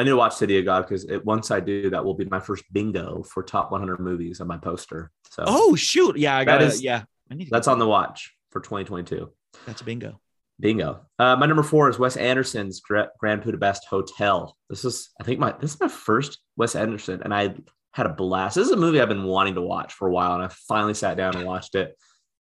I 0.00 0.02
need 0.02 0.10
to 0.10 0.16
watch 0.16 0.34
City 0.34 0.58
of 0.58 0.64
God 0.64 0.88
because 0.88 1.06
once 1.24 1.50
I 1.50 1.60
do, 1.60 1.90
that 1.90 2.02
will 2.02 2.14
be 2.14 2.24
my 2.24 2.40
first 2.40 2.64
bingo 2.72 3.22
for 3.22 3.42
top 3.42 3.70
100 3.70 4.00
movies 4.00 4.40
on 4.40 4.46
my 4.46 4.56
poster. 4.56 5.10
So 5.28 5.44
Oh 5.46 5.76
shoot! 5.76 6.16
Yeah, 6.16 6.36
I 6.36 6.44
got 6.44 6.62
it. 6.62 6.80
Yeah, 6.80 7.02
I 7.30 7.34
need 7.34 7.50
that's 7.50 7.68
on 7.68 7.78
the 7.78 7.86
watch 7.86 8.34
for 8.50 8.60
2022. 8.60 9.30
That's 9.66 9.82
a 9.82 9.84
bingo. 9.84 10.18
Bingo. 10.58 11.00
Uh, 11.18 11.36
my 11.36 11.44
number 11.44 11.62
four 11.62 11.90
is 11.90 11.98
Wes 11.98 12.16
Anderson's 12.16 12.80
Gra- 12.80 13.10
Grand 13.18 13.42
Budapest 13.42 13.86
Hotel. 13.86 14.56
This 14.68 14.84
is, 14.84 15.10
I 15.20 15.24
think, 15.24 15.38
my 15.38 15.54
this 15.60 15.74
is 15.74 15.80
my 15.80 15.88
first 15.88 16.38
Wes 16.56 16.74
Anderson, 16.74 17.20
and 17.22 17.34
I 17.34 17.54
had 17.92 18.06
a 18.06 18.14
blast. 18.14 18.56
This 18.56 18.66
is 18.66 18.72
a 18.72 18.76
movie 18.76 19.00
I've 19.00 19.08
been 19.08 19.24
wanting 19.24 19.54
to 19.54 19.62
watch 19.62 19.92
for 19.92 20.08
a 20.08 20.12
while, 20.12 20.34
and 20.34 20.42
I 20.42 20.48
finally 20.68 20.94
sat 20.94 21.16
down 21.16 21.36
and 21.36 21.44
watched 21.46 21.74
it, 21.74 21.94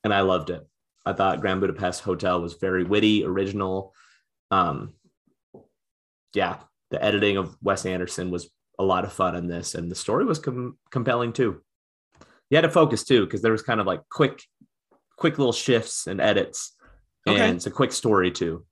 and 0.05 0.15
I 0.15 0.23
loved 0.23 0.51
it. 0.51 0.67
I 1.05 1.13
thought 1.13 1.43
Grand 1.43 1.61
Budapest 1.61 2.03
Hotel 2.03 2.41
was 2.41 2.55
very 2.55 2.85
witty, 2.85 3.25
original. 3.25 3.93
Um, 4.51 4.95
yeah, 6.35 6.59
the 6.93 7.03
editing 7.05 7.37
of 7.39 7.57
Wes 7.63 7.85
Anderson 7.87 8.31
was 8.31 8.49
a 8.79 8.85
lot 8.85 9.05
of 9.05 9.13
fun 9.13 9.35
in 9.35 9.49
this, 9.49 9.75
and 9.75 9.91
the 9.91 9.95
story 9.97 10.25
was 10.25 10.39
com- 10.39 10.79
compelling 10.91 11.33
too. 11.33 11.61
You 12.51 12.57
had 12.57 12.63
to 12.63 12.71
focus 12.71 13.03
too, 13.03 13.25
because 13.25 13.43
there 13.43 13.51
was 13.53 13.63
kind 13.63 13.81
of 13.81 13.87
like 13.87 14.03
quick, 14.11 14.43
quick 15.17 15.39
little 15.39 15.53
shifts 15.53 16.07
and 16.07 16.21
edits, 16.21 16.77
Okay. 17.27 17.41
and 17.41 17.57
it's 17.57 17.67
a 17.67 17.71
quick 17.71 17.93
story 17.93 18.31
too. 18.31 18.65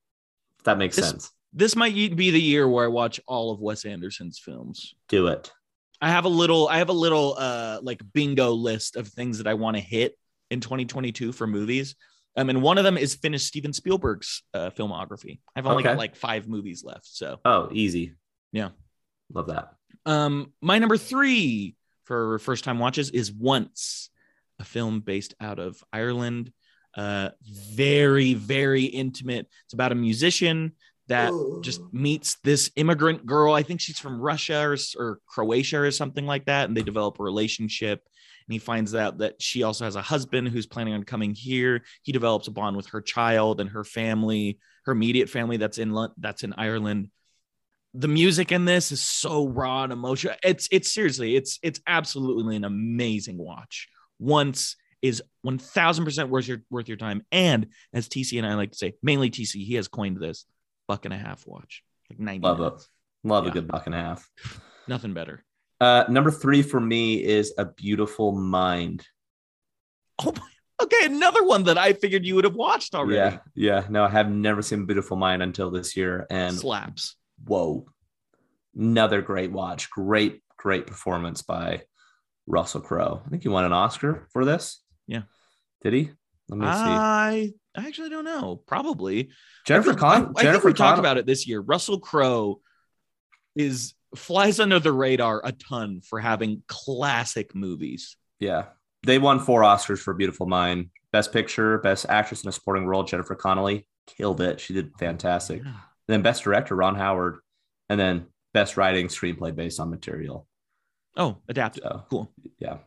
If 0.58 0.64
that 0.64 0.78
makes 0.78 0.96
This- 0.96 1.08
sense. 1.08 1.30
This 1.52 1.74
might 1.74 1.94
be 1.94 2.30
the 2.30 2.40
year 2.40 2.68
where 2.68 2.84
I 2.84 2.88
watch 2.88 3.18
all 3.26 3.50
of 3.50 3.60
Wes 3.60 3.84
Anderson's 3.84 4.38
films. 4.38 4.94
Do 5.08 5.26
it. 5.26 5.50
I 6.00 6.08
have 6.10 6.24
a 6.24 6.28
little 6.28 6.68
I 6.68 6.78
have 6.78 6.90
a 6.90 6.92
little 6.94 7.34
uh 7.36 7.80
like 7.82 8.00
bingo 8.12 8.52
list 8.52 8.94
of 8.94 9.08
things 9.08 9.38
that 9.38 9.48
I 9.48 9.54
want 9.54 9.76
to 9.76 9.82
hit 9.82 10.16
in 10.52 10.60
2022 10.60 11.32
for 11.32 11.48
movies. 11.48 11.96
Um, 12.36 12.48
and 12.48 12.62
one 12.62 12.78
of 12.78 12.84
them 12.84 12.96
is 12.96 13.14
finish 13.14 13.42
Steven 13.44 13.72
Spielberg's 13.72 14.42
uh, 14.54 14.70
filmography. 14.70 15.40
I've 15.56 15.66
only 15.66 15.82
got 15.82 15.98
like 15.98 16.14
five 16.16 16.48
movies 16.48 16.84
left. 16.84 17.06
So 17.06 17.40
Oh, 17.44 17.68
easy. 17.72 18.14
Yeah. 18.52 18.70
Love 19.32 19.48
that. 19.48 19.74
um 20.06 20.52
my 20.60 20.78
number 20.78 20.96
three 20.96 21.74
for 22.04 22.38
first 22.38 22.64
time 22.64 22.78
watches 22.78 23.10
is 23.10 23.32
Once, 23.32 24.10
a 24.58 24.64
film 24.64 25.00
based 25.00 25.34
out 25.40 25.58
of 25.58 25.82
Ireland. 25.92 26.52
Uh 26.96 27.30
very, 27.72 28.34
very 28.34 28.84
intimate. 28.84 29.46
It's 29.64 29.74
about 29.74 29.92
a 29.92 29.96
musician 29.96 30.72
that 31.08 31.32
just 31.62 31.80
meets 31.92 32.36
this 32.44 32.70
immigrant 32.76 33.26
girl. 33.26 33.52
I 33.52 33.64
think 33.64 33.80
she's 33.80 33.98
from 33.98 34.20
Russia 34.20 34.60
or, 34.68 34.76
or 34.96 35.18
Croatia 35.26 35.80
or 35.80 35.90
something 35.90 36.24
like 36.26 36.44
that. 36.46 36.68
And 36.68 36.76
they 36.76 36.82
develop 36.82 37.18
a 37.18 37.22
relationship. 37.24 38.02
And 38.50 38.54
he 38.54 38.58
finds 38.58 38.96
out 38.96 39.18
that 39.18 39.40
she 39.40 39.62
also 39.62 39.84
has 39.84 39.94
a 39.94 40.02
husband 40.02 40.48
who's 40.48 40.66
planning 40.66 40.92
on 40.92 41.04
coming 41.04 41.36
here. 41.36 41.84
He 42.02 42.10
develops 42.10 42.48
a 42.48 42.50
bond 42.50 42.76
with 42.76 42.88
her 42.88 43.00
child 43.00 43.60
and 43.60 43.70
her 43.70 43.84
family, 43.84 44.58
her 44.86 44.90
immediate 44.90 45.28
family 45.28 45.56
that's 45.56 45.78
in 45.78 45.96
that's 46.18 46.42
in 46.42 46.52
Ireland. 46.54 47.12
The 47.94 48.08
music 48.08 48.50
in 48.50 48.64
this 48.64 48.90
is 48.90 49.00
so 49.00 49.46
raw 49.46 49.84
and 49.84 49.92
emotional. 49.92 50.34
It's 50.42 50.66
it's 50.72 50.92
seriously, 50.92 51.36
it's 51.36 51.60
it's 51.62 51.80
absolutely 51.86 52.56
an 52.56 52.64
amazing 52.64 53.38
watch. 53.38 53.88
Once 54.18 54.74
is 55.00 55.22
1000% 55.46 56.28
worth 56.28 56.48
your 56.48 56.62
worth 56.70 56.88
your 56.88 56.96
time. 56.96 57.24
And 57.30 57.68
as 57.92 58.08
TC 58.08 58.36
and 58.36 58.46
I 58.48 58.54
like 58.54 58.72
to 58.72 58.78
say, 58.78 58.94
mainly 59.00 59.30
TC, 59.30 59.64
he 59.64 59.74
has 59.74 59.86
coined 59.86 60.16
this 60.16 60.44
buck 65.80 66.08
and 66.08 66.16
a 66.16 66.20
half 66.20 66.20
watch. 66.20 66.20
Like 66.20 66.20
90 66.20 66.20
Love 66.20 66.20
minutes. 66.20 66.20
it. 66.20 66.20
Love 66.20 66.20
Yeah. 66.20 66.20
a 66.20 66.20
good 66.20 66.20
buck 66.20 66.20
and 66.20 66.20
a 66.20 66.20
half. 66.20 66.20
Nothing 66.20 66.20
better. 66.20 66.20
Uh, 66.20 66.20
number 66.20 66.30
three 66.30 66.62
for 66.62 66.80
me 66.80 67.24
is 67.24 67.54
A 67.58 67.64
Beautiful 67.64 68.32
Mind. 68.32 69.06
Oh 70.22 70.32
my, 70.36 70.84
okay, 70.84 71.06
another 71.06 71.44
one 71.44 71.64
that 71.64 71.78
I 71.78 71.92
figured 71.94 72.24
you 72.26 72.34
would 72.34 72.44
have 72.44 72.54
watched 72.54 72.94
already. 72.94 73.16
Yeah. 73.16 73.38
Yeah. 73.54 73.86
No, 73.88 74.04
I 74.04 74.08
have 74.10 74.30
never 74.30 74.62
seen 74.62 74.86
Beautiful 74.86 75.16
Mind 75.16 75.42
until 75.42 75.70
this 75.70 75.96
year. 75.96 76.26
And 76.30 76.54
Slaps. 76.56 77.16
whoa, 77.44 77.86
another 78.76 79.22
great 79.22 79.52
watch. 79.52 79.88
Great, 79.90 80.42
great 80.56 80.86
performance 80.86 81.42
by 81.42 81.82
Russell 82.46 82.80
Crowe. 82.82 83.22
I 83.24 83.28
think 83.30 83.42
he 83.42 83.48
won 83.48 83.64
an 83.64 83.72
Oscar 83.72 84.28
for 84.32 84.44
this. 84.44 84.80
Yeah. 85.06 85.22
Did 85.82 85.92
he? 85.94 86.10
Let 86.50 86.58
me 86.58 86.66
see. 86.66 86.72
I 86.72 87.52
I 87.76 87.86
actually 87.86 88.10
don't 88.10 88.24
know. 88.24 88.60
Probably. 88.66 89.30
Jennifer 89.64 89.94
Con. 89.94 90.34
I, 90.36 90.40
I 90.40 90.42
Jennifer 90.42 90.62
think 90.68 90.78
we 90.78 90.78
talked 90.78 90.98
about 90.98 91.16
it 91.16 91.24
this 91.24 91.46
year. 91.46 91.60
Russell 91.60 92.00
Crowe 92.00 92.60
is 93.54 93.94
flies 94.16 94.60
under 94.60 94.78
the 94.80 94.92
radar 94.92 95.40
a 95.44 95.52
ton 95.52 96.00
for 96.02 96.18
having 96.20 96.62
classic 96.66 97.54
movies. 97.54 98.16
Yeah. 98.38 98.66
They 99.04 99.18
won 99.18 99.40
four 99.40 99.62
Oscars 99.62 99.98
for 100.00 100.14
Beautiful 100.14 100.46
Mind. 100.46 100.90
Best 101.12 101.32
Picture, 101.32 101.78
Best 101.78 102.06
Actress 102.08 102.42
in 102.42 102.48
a 102.48 102.52
Supporting 102.52 102.86
Role, 102.86 103.02
Jennifer 103.04 103.34
Connelly 103.34 103.86
killed 104.06 104.40
it. 104.40 104.60
She 104.60 104.74
did 104.74 104.92
fantastic. 104.98 105.62
Yeah. 105.64 105.72
then 106.08 106.22
Best 106.22 106.42
Director, 106.44 106.74
Ron 106.76 106.94
Howard, 106.96 107.38
and 107.88 107.98
then 107.98 108.26
Best 108.54 108.76
Writing 108.76 109.08
Screenplay 109.08 109.54
based 109.54 109.80
on 109.80 109.90
material. 109.90 110.46
Oh, 111.16 111.38
adapted. 111.48 111.82
So 111.82 112.04
Cool. 112.10 112.32
yeah. 112.58 112.78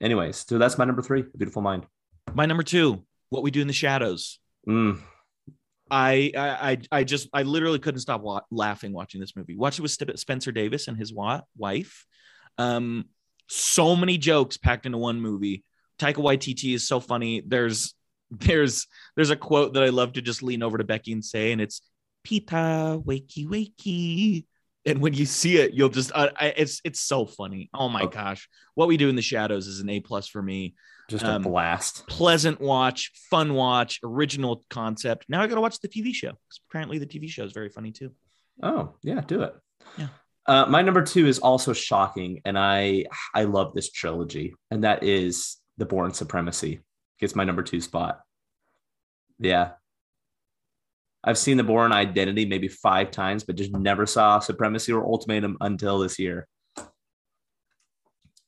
Anyways, 0.00 0.44
so 0.48 0.58
that's 0.58 0.78
my 0.78 0.84
number 0.84 1.02
three, 1.02 1.24
Beautiful 1.36 1.60
Mind. 1.62 1.86
My 2.34 2.46
number 2.46 2.62
two, 2.62 3.02
What 3.30 3.42
We 3.42 3.50
Do 3.50 3.60
in 3.60 3.66
the 3.66 3.72
Shadows. 3.72 4.38
Mm, 4.68 5.00
I 5.90 6.32
I 6.36 6.70
I- 6.70 6.78
I 7.00 7.04
just 7.04 7.28
I 7.32 7.42
literally 7.42 7.78
couldn't 7.78 8.00
stop 8.00 8.20
wa- 8.22 8.42
laughing 8.50 8.92
watching 8.92 9.20
this 9.20 9.36
movie. 9.36 9.56
Watch 9.56 9.78
it 9.78 9.82
with 9.82 10.18
Spencer 10.18 10.52
Davis 10.52 10.88
and 10.88 10.96
his 10.96 11.12
wa- 11.12 11.42
wife. 11.56 12.04
Um, 12.58 13.06
so 13.48 13.96
many 13.96 14.18
jokes 14.18 14.56
packed 14.56 14.86
into 14.86 14.98
one 14.98 15.20
movie. 15.20 15.64
Taika 15.98 16.16
Waititi 16.16 16.74
is 16.74 16.86
so 16.86 17.00
funny. 17.00 17.42
There's 17.46 17.94
there's 18.30 18.86
there's 19.16 19.30
a 19.30 19.36
quote 19.36 19.74
that 19.74 19.82
I 19.82 19.88
love 19.88 20.12
to 20.14 20.22
just 20.22 20.42
lean 20.42 20.62
over 20.62 20.78
to 20.78 20.84
Becky 20.84 21.12
and 21.12 21.24
say, 21.24 21.52
and 21.52 21.60
it's 21.60 21.80
"Pita 22.24 23.00
wakey 23.04 23.46
wakey." 23.46 24.44
And 24.86 25.00
when 25.00 25.12
you 25.12 25.26
see 25.26 25.56
it, 25.58 25.74
you'll 25.74 25.88
just 25.88 26.12
uh, 26.14 26.30
I, 26.36 26.48
it's 26.56 26.80
it's 26.84 27.00
so 27.00 27.26
funny. 27.26 27.68
Oh 27.74 27.88
my 27.88 28.02
Okay. 28.02 28.16
gosh, 28.16 28.48
what 28.74 28.88
we 28.88 28.96
do 28.96 29.08
in 29.08 29.16
the 29.16 29.22
shadows 29.22 29.66
is 29.66 29.80
an 29.80 29.88
A 29.90 30.00
plus 30.00 30.28
for 30.28 30.42
me 30.42 30.74
just 31.08 31.24
Um, 31.24 31.42
a 31.44 31.48
blast. 31.48 32.06
pleasant 32.06 32.60
watch, 32.60 33.10
fun 33.30 33.54
watch, 33.54 33.98
original 34.04 34.64
concept. 34.70 35.24
Now 35.28 35.42
I 35.42 35.46
got 35.46 35.54
to 35.56 35.60
watch 35.60 35.80
the 35.80 35.88
TV 35.88 36.14
show 36.14 36.28
because 36.30 36.60
Apparently, 36.68 36.98
the 36.98 37.06
TV 37.06 37.28
show 37.28 37.44
is 37.44 37.52
very 37.52 37.70
funny 37.70 37.92
too. 37.92 38.12
Oh, 38.62 38.94
yeah, 39.02 39.20
do 39.22 39.42
it. 39.42 39.54
Yeah. 39.96 40.08
Uh, 40.46 40.66
my 40.66 40.82
number 40.82 41.02
two 41.02 41.26
is 41.26 41.38
also 41.38 41.72
shocking, 41.72 42.40
and 42.44 42.58
I 42.58 43.04
I 43.34 43.44
love 43.44 43.74
this 43.74 43.90
trilogy, 43.90 44.54
and 44.70 44.84
that 44.84 45.02
is 45.02 45.56
The 45.78 45.86
Bourne 45.86 46.12
Supremacy. 46.12 46.80
Gets 47.20 47.34
my 47.34 47.44
number 47.44 47.62
two 47.62 47.80
spot. 47.80 48.20
Yeah. 49.38 49.72
I've 51.24 51.38
seen 51.38 51.56
The 51.56 51.64
Bourne 51.64 51.92
Identity 51.92 52.44
maybe 52.46 52.68
five 52.68 53.10
times, 53.10 53.44
but 53.44 53.56
just 53.56 53.72
never 53.72 54.06
saw 54.06 54.38
Supremacy 54.38 54.92
or 54.92 55.04
Ultimatum 55.04 55.56
until 55.60 55.98
this 55.98 56.18
year. 56.18 56.46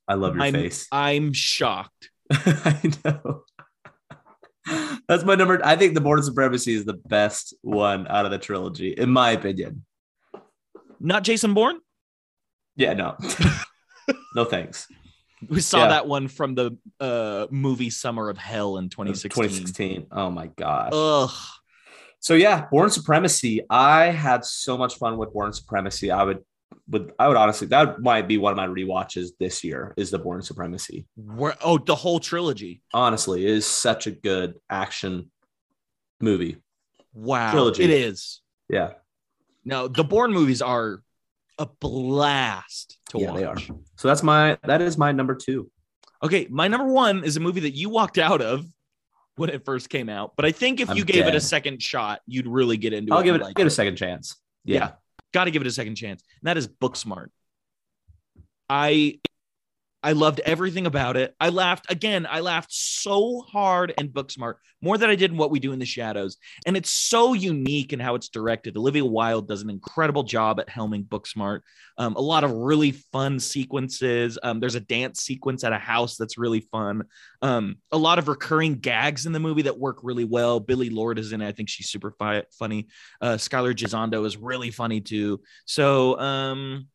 I 0.07 0.15
love 0.15 0.35
your 0.37 0.45
I'm, 0.45 0.55
face. 0.55 0.87
I'm 0.91 1.33
shocked. 1.33 2.10
I 2.65 2.81
know. 3.05 3.43
That's 5.09 5.25
my 5.25 5.35
number. 5.35 5.61
I 5.65 5.75
think 5.77 5.95
The 5.95 6.01
Bourne 6.01 6.23
Supremacy 6.23 6.75
is 6.75 6.85
the 6.85 6.95
best 6.95 7.55
one 7.63 8.07
out 8.09 8.25
of 8.25 8.31
the 8.31 8.39
trilogy, 8.39 8.93
in 8.93 9.11
my 9.11 9.31
opinion. 9.33 9.85
Not 11.01 11.25
Jason 11.25 11.55
Bourne. 11.55 11.81
Yeah, 12.77 12.93
no. 12.95 13.17
no 14.35 14.45
thanks. 14.45 14.87
We 15.49 15.61
saw 15.61 15.79
Yeah. 15.85 15.89
that 15.89 16.07
one 16.07 16.29
from 16.29 16.55
the 16.55 16.77
uh, 17.01 17.47
movie 17.51 17.91
Summer 17.91 18.29
of 18.29 18.39
Hell 18.39 18.77
in 18.77 18.91
2016. 18.91 19.43
2016. 19.43 20.07
Oh 20.13 20.31
my 20.31 20.49
gosh. 20.49 20.91
Ugh. 20.93 21.31
so 22.21 22.35
yeah, 22.35 22.67
Bourne 22.71 22.91
Supremacy. 22.91 23.63
I 23.71 24.07
had 24.07 24.45
so 24.45 24.77
much 24.77 24.97
fun 24.97 25.17
with 25.17 25.33
Bourne 25.33 25.53
Supremacy. 25.55 26.11
I 26.11 26.23
would 26.23 26.45
would 26.89 27.13
I 27.19 27.29
would 27.29 27.37
honestly 27.37 27.67
that 27.69 28.01
might 28.01 28.29
be 28.29 28.39
one 28.39 28.53
of 28.53 28.57
my 28.57 28.67
rewatches 28.67 29.31
this 29.39 29.63
year 29.63 29.95
is 29.97 30.11
the 30.11 30.19
Bourne 30.19 30.43
Supremacy. 30.43 31.07
Where, 31.17 31.57
oh, 31.65 31.79
the 31.79 31.95
whole 31.95 32.21
trilogy. 32.21 32.83
Honestly, 32.93 33.45
it 33.45 33.51
is 33.51 33.67
such 33.67 34.07
a 34.07 34.11
good 34.11 34.55
action 34.69 35.31
movie. 36.21 36.59
Wow. 37.15 37.53
Trilogy. 37.53 37.85
It 37.85 37.91
is. 37.91 38.41
Yeah. 38.69 38.93
No, 39.65 39.89
the 39.89 40.05
Bourne 40.05 40.33
movies 40.33 40.63
are 40.63 41.03
a 41.59 41.67
blast 41.67 42.99
to 43.11 43.19
Yeah, 43.19 43.31
watch. 43.31 43.37
they 43.37 43.45
are. 43.45 43.57
So 43.97 44.09
that's 44.09 44.23
my 44.23 44.59
that 44.65 44.81
is 44.83 44.97
my 44.97 45.13
number 45.13 45.35
two. 45.35 45.71
Okay, 46.23 46.47
my 46.51 46.69
number 46.69 46.93
one 46.93 47.25
is 47.25 47.37
a 47.37 47.41
movie 47.41 47.61
that 47.61 47.75
you 47.77 47.89
walked 47.89 48.19
out 48.19 48.43
of 48.43 48.65
when 49.37 49.49
it 49.51 49.65
first 49.65 49.89
came 49.89 50.09
out, 50.09 50.33
but 50.37 50.45
I 50.45 50.53
think 50.53 50.81
if 50.81 50.91
I'm 50.91 50.97
you 50.97 51.05
gave 51.05 51.27
it 51.27 51.35
a 51.35 51.41
second 51.41 51.83
shot, 51.83 52.21
you'd 52.27 52.47
really 52.47 52.77
get 52.77 52.93
into 52.93 53.13
it. 53.13 53.17
I'll 53.17 53.23
give 53.23 53.35
it 53.35 53.43
like 53.43 53.55
give 53.55 53.65
it 53.65 53.69
a 53.69 53.71
second 53.71 53.97
chance. 53.97 54.37
Yeah. 54.65 54.77
Yeah. 54.77 54.91
Got 55.33 55.45
to 55.45 55.51
give 55.51 55.63
it 55.63 55.69
a 55.69 55.73
second 55.73 55.95
chance. 55.97 56.23
And 56.41 56.49
that 56.49 56.57
is 56.57 56.69
Booksmart. 56.69 57.29
I 58.69 59.21
I 60.03 60.13
loved 60.13 60.41
everything 60.41 60.87
about 60.87 61.17
it. 61.17 61.35
I 61.39 61.51
laughed 61.51 61.91
again. 61.91 62.27
I 62.29 62.41
laughed 62.41 62.73
so 62.73 63.43
hard 63.43 63.93
in 63.99 64.09
Booksmart, 64.09 64.55
more 64.81 64.97
than 64.97 65.11
I 65.11 65.15
did 65.15 65.31
in 65.31 65.37
What 65.37 65.51
We 65.51 65.61
Do 65.61 65.73
in 65.73 65.79
the 65.79 65.85
Shadows. 65.85 66.39
And 66.65 66.77
it's 66.77 66.89
so 66.89 67.35
unique 67.35 67.93
in 67.93 68.01
how 68.01 68.15
it's 68.15 68.31
directed. 68.31 68.77
Olivia 68.77 69.05
Wilde 69.05 69.47
does 69.47 69.61
an 69.61 69.69
incredible 69.69 70.23
job 70.23 70.59
at 70.59 70.69
helming 70.69 71.07
Booksmart. 71.07 71.61
Um, 71.99 72.17
a 72.17 72.21
lot 72.21 72.45
of 72.45 72.53
really 72.53 72.93
fun 72.93 73.39
sequences. 73.39 74.39
Um, 74.43 74.59
there's 74.59 74.75
a 74.75 74.81
dance 74.81 75.21
sequence 75.21 75.65
at 75.65 75.75
a 75.75 75.79
house 75.79 76.17
that's 76.17 76.39
really 76.39 76.61
fun. 76.61 77.05
Um, 77.43 77.77
a 77.93 77.99
lot 77.99 78.19
of 78.19 78.29
recurring 78.29 78.77
gags 78.77 79.27
in 79.27 79.33
the 79.33 79.41
movie 79.41 79.63
that 79.63 79.79
work 79.79 79.99
really 80.03 80.25
well. 80.25 80.61
Billie 80.61 80.91
Lourd 80.91 81.19
is 81.19 81.33
in 81.33 81.43
it. 81.43 81.49
I 81.49 81.53
think 81.53 81.69
she's 81.69 81.91
super 81.91 82.13
fi- 82.13 82.45
funny. 82.59 82.89
Uh, 83.21 83.35
Skylar 83.35 83.75
Gisondo 83.75 84.25
is 84.25 84.39
really 84.39 84.71
funny 84.71 85.03
too. 85.03 85.43
So, 85.67 86.19
um, 86.19 86.89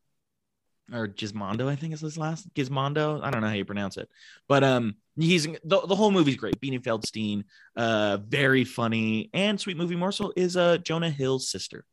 or 0.92 1.08
Gismondo, 1.08 1.68
I 1.68 1.76
think 1.76 1.92
is 1.92 2.00
his 2.00 2.18
last 2.18 2.52
Gizmondo. 2.54 3.22
I 3.22 3.30
don't 3.30 3.40
know 3.40 3.48
how 3.48 3.54
you 3.54 3.64
pronounce 3.64 3.96
it, 3.96 4.08
but 4.48 4.62
um, 4.62 4.96
he's 5.16 5.44
the, 5.44 5.80
the 5.86 5.96
whole 5.96 6.10
movie's 6.10 6.36
great. 6.36 6.60
Beanie 6.60 6.82
Feldstein, 6.82 7.44
uh, 7.76 8.18
very 8.26 8.64
funny, 8.64 9.30
and 9.34 9.60
Sweet 9.60 9.76
Movie 9.76 9.96
Morsel 9.96 10.32
is 10.36 10.56
uh 10.56 10.78
Jonah 10.78 11.10
Hill's 11.10 11.50
sister. 11.50 11.84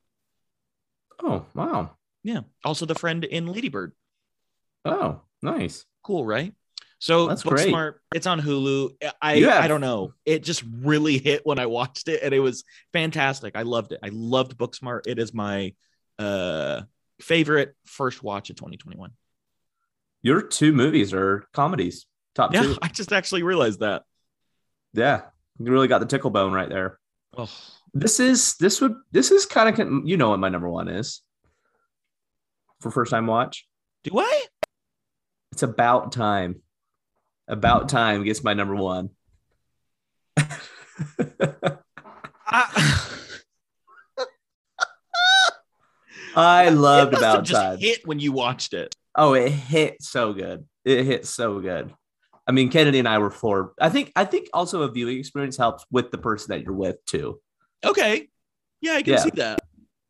Oh 1.21 1.45
wow! 1.55 1.91
Yeah, 2.23 2.41
also 2.63 2.85
the 2.85 2.95
friend 2.95 3.23
in 3.23 3.47
Ladybird. 3.47 3.93
Oh, 4.85 5.21
nice. 5.41 5.85
Cool, 6.03 6.25
right? 6.25 6.53
So 6.99 7.27
That's 7.27 7.43
great. 7.43 7.67
Booksmart, 7.67 7.95
it's 8.13 8.27
on 8.27 8.39
Hulu. 8.39 8.91
I 9.21 9.43
I 9.45 9.67
don't 9.67 9.81
know. 9.81 10.13
It 10.25 10.43
just 10.43 10.63
really 10.79 11.17
hit 11.23 11.41
when 11.45 11.59
I 11.59 11.65
watched 11.65 12.07
it, 12.07 12.21
and 12.23 12.33
it 12.33 12.39
was 12.39 12.63
fantastic. 12.93 13.57
I 13.57 13.63
loved 13.63 13.91
it. 13.91 13.99
I 14.01 14.09
loved 14.13 14.57
Booksmart. 14.57 15.01
It 15.07 15.19
is 15.19 15.33
my 15.33 15.73
uh 16.19 16.83
favorite 17.23 17.75
first 17.85 18.21
watch 18.21 18.49
of 18.49 18.57
2021. 18.57 19.11
Your 20.21 20.41
two 20.41 20.73
movies 20.73 21.13
are 21.13 21.45
comedies. 21.53 22.05
Top 22.35 22.53
Yeah, 22.53 22.63
two. 22.63 22.77
I 22.81 22.87
just 22.89 23.13
actually 23.13 23.43
realized 23.43 23.79
that. 23.79 24.03
Yeah, 24.93 25.21
you 25.59 25.71
really 25.71 25.87
got 25.87 25.99
the 25.99 26.05
tickle 26.05 26.29
bone 26.29 26.53
right 26.53 26.69
there. 26.69 26.99
Oh, 27.35 27.49
This 27.93 28.19
is 28.19 28.55
this 28.55 28.79
would 28.81 28.95
this 29.11 29.31
is 29.31 29.45
kind 29.45 29.79
of 29.79 30.07
you 30.07 30.17
know 30.17 30.29
what 30.29 30.39
my 30.39 30.49
number 30.49 30.69
one 30.69 30.87
is 30.87 31.21
for 32.81 32.91
first 32.91 33.11
time 33.11 33.27
watch. 33.27 33.67
do 34.03 34.19
I? 34.19 34.43
It's 35.51 35.63
about 35.63 36.11
time. 36.11 36.61
About 37.47 37.89
time 37.89 38.23
gets 38.23 38.43
my 38.43 38.53
number 38.53 38.75
one. 38.75 39.09
I 42.45 43.12
I 46.35 46.67
It 46.67 46.71
loved 46.71 47.13
about 47.13 47.43
just 47.45 47.61
time. 47.61 47.77
hit 47.79 48.05
when 48.07 48.19
you 48.19 48.31
watched 48.31 48.73
it. 48.73 48.95
Oh, 49.15 49.33
it 49.33 49.49
hit 49.51 50.01
so 50.01 50.33
good. 50.33 50.65
It 50.85 51.03
hit 51.05 51.25
so 51.25 51.59
good. 51.59 51.93
I 52.47 52.51
mean, 52.51 52.69
Kennedy 52.69 52.99
and 52.99 53.07
I 53.07 53.19
were 53.19 53.31
floored. 53.31 53.69
I 53.79 53.89
think 53.89 54.11
I 54.15 54.25
think 54.25 54.49
also 54.53 54.81
a 54.81 54.91
viewing 54.91 55.17
experience 55.19 55.55
helps 55.55 55.85
with 55.91 56.11
the 56.11 56.17
person 56.17 56.47
that 56.49 56.63
you're 56.63 56.73
with 56.73 57.03
too. 57.05 57.39
Okay. 57.85 58.27
Yeah, 58.81 58.93
I 58.93 59.01
can 59.03 59.13
Yeah. 59.13 59.19
see 59.19 59.29
that. 59.35 59.59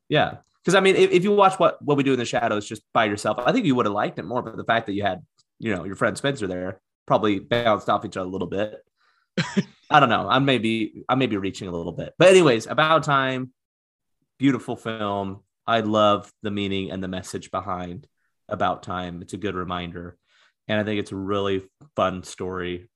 Yeah. 0.09 0.37
Because 0.63 0.75
I 0.75 0.79
mean, 0.79 0.95
if, 0.95 1.11
if 1.11 1.23
you 1.23 1.31
watch 1.35 1.59
what 1.59 1.81
what 1.81 1.97
we 1.97 2.03
do 2.03 2.13
in 2.13 2.19
the 2.19 2.25
shadows 2.25 2.67
just 2.67 2.81
by 2.93 3.05
yourself, 3.05 3.37
I 3.39 3.51
think 3.51 3.65
you 3.65 3.75
would 3.75 3.85
have 3.85 3.93
liked 3.93 4.17
it 4.17 4.23
more. 4.23 4.41
But 4.41 4.55
the 4.57 4.63
fact 4.63 4.87
that 4.87 4.93
you 4.93 5.03
had, 5.03 5.21
you 5.59 5.75
know, 5.75 5.83
your 5.83 5.95
friend 5.95 6.17
Spencer 6.17 6.47
there 6.47 6.79
probably 7.05 7.39
bounced 7.39 7.89
off 7.89 8.05
each 8.05 8.15
other 8.17 8.27
a 8.27 8.31
little 8.31 8.47
bit. 8.47 8.81
I 9.91 9.99
don't 9.99 10.09
know. 10.09 10.27
I 10.29 10.39
may 10.39 10.57
be 10.57 11.03
I 11.09 11.15
may 11.15 11.27
be 11.27 11.37
reaching 11.37 11.67
a 11.67 11.71
little 11.71 11.91
bit. 11.91 12.13
But 12.17 12.29
anyways, 12.29 12.65
about 12.65 13.03
time. 13.03 13.51
Beautiful 14.39 14.75
film. 14.75 15.41
I 15.65 15.81
love 15.81 16.31
the 16.41 16.51
meaning 16.51 16.91
and 16.91 17.03
the 17.03 17.07
message 17.07 17.51
behind 17.51 18.07
about 18.49 18.83
time. 18.83 19.21
It's 19.21 19.33
a 19.33 19.37
good 19.37 19.55
reminder. 19.55 20.17
And 20.67 20.79
I 20.79 20.83
think 20.83 20.99
it's 20.99 21.11
a 21.11 21.17
really 21.17 21.63
fun 21.95 22.23
story. 22.23 22.89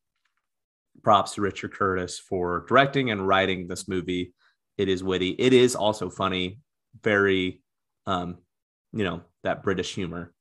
Props 1.03 1.35
to 1.35 1.41
Richard 1.41 1.73
Curtis 1.73 2.19
for 2.19 2.65
directing 2.67 3.11
and 3.11 3.27
writing 3.27 3.67
this 3.67 3.87
movie. 3.87 4.33
It 4.77 4.89
is 4.89 5.03
witty. 5.03 5.29
It 5.29 5.53
is 5.53 5.75
also 5.75 6.09
funny. 6.09 6.59
Very, 7.03 7.61
um, 8.05 8.37
you 8.93 9.03
know, 9.03 9.21
that 9.43 9.63
British 9.63 9.93
humor. 9.93 10.33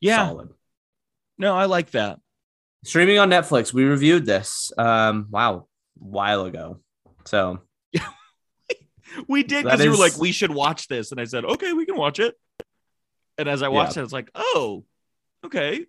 Yeah. 0.00 0.28
Solid. 0.28 0.50
No, 1.38 1.56
I 1.56 1.66
like 1.66 1.92
that. 1.92 2.18
Streaming 2.84 3.18
on 3.18 3.30
Netflix. 3.30 3.72
We 3.72 3.84
reviewed 3.84 4.26
this. 4.26 4.72
Um, 4.76 5.28
wow, 5.30 5.68
a 6.00 6.04
while 6.04 6.44
ago. 6.44 6.80
So 7.24 7.60
We 9.28 9.42
did 9.42 9.64
because 9.64 9.82
you 9.84 9.90
were 9.90 9.96
like, 9.96 10.16
we 10.18 10.32
should 10.32 10.52
watch 10.52 10.88
this. 10.88 11.12
And 11.12 11.20
I 11.20 11.24
said, 11.24 11.44
okay, 11.44 11.72
we 11.72 11.86
can 11.86 11.96
watch 11.96 12.18
it. 12.18 12.34
And 13.38 13.48
as 13.48 13.62
I 13.62 13.68
watched 13.68 13.96
it, 13.96 14.00
I 14.00 14.02
was 14.02 14.12
like, 14.12 14.30
oh, 14.34 14.84
okay. 15.44 15.86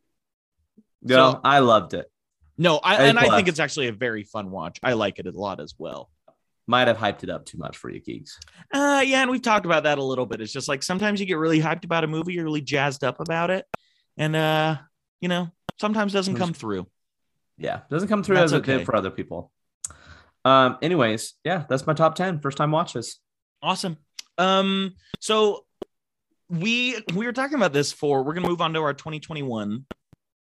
yeah, 1.02 1.16
So- 1.16 1.42
I 1.44 1.60
loved 1.60 1.94
it. 1.94 2.10
No, 2.58 2.78
I, 2.78 3.04
and 3.06 3.18
I 3.18 3.36
think 3.36 3.48
it's 3.48 3.60
actually 3.60 3.88
a 3.88 3.92
very 3.92 4.24
fun 4.24 4.52
watch. 4.52 4.80
I 4.84 4.94
like 4.94 5.18
it 5.18 5.26
a 5.26 5.32
lot 5.32 5.60
as 5.60 5.74
well. 5.78 6.12
Might 6.68 6.88
have 6.88 6.98
hyped 6.98 7.24
it 7.24 7.30
up 7.30 7.46
too 7.46 7.58
much 7.58 7.76
for 7.78 7.90
you 7.90 8.00
geeks. 8.00 8.40
Uh, 8.72 9.04
yeah, 9.04 9.22
and 9.24 9.32
we've 9.32 9.42
talked 9.42 9.66
about 9.66 9.84
that 9.84 9.98
a 9.98 10.04
little 10.04 10.26
bit. 10.26 10.40
It's 10.40 10.54
just 10.54 10.68
like 10.68 10.84
sometimes 10.84 11.20
you 11.20 11.26
get 11.26 11.38
really 11.40 11.60
hyped 11.60 11.84
about 11.84 12.04
a 12.04 12.08
movie, 12.08 12.34
you're 12.34 12.46
really 12.46 12.62
jazzed 12.62 13.04
up 13.04 13.20
about 13.20 13.50
it, 13.50 13.66
and 14.18 14.36
uh, 14.36 14.78
you 15.20 15.30
know, 15.30 15.50
sometimes 15.82 16.14
doesn't 16.14 16.36
come 16.36 16.54
through. 16.54 16.88
Yeah, 17.58 17.82
doesn't 17.90 18.08
come 18.08 18.24
through 18.24 18.36
That's 18.36 18.54
as 18.54 18.54
it 18.54 18.58
okay. 18.58 18.78
did 18.78 18.86
for 18.86 18.96
other 18.96 19.12
people. 19.12 19.52
Um, 20.46 20.78
anyways, 20.82 21.34
yeah, 21.44 21.64
that's 21.70 21.88
my 21.88 21.94
top 21.94 22.16
10 22.16 22.40
first 22.40 22.58
time 22.58 22.72
watches. 22.72 23.20
Awesome. 23.62 23.98
Um, 24.38 24.96
so 25.20 25.66
we 26.50 27.02
we 27.16 27.26
were 27.26 27.34
talking 27.34 27.56
about 27.56 27.74
this 27.74 27.92
for 27.92 28.24
we're 28.24 28.34
gonna 28.34 28.48
move 28.48 28.62
on 28.62 28.74
to 28.74 28.82
our 28.82 28.94
2021 28.94 29.86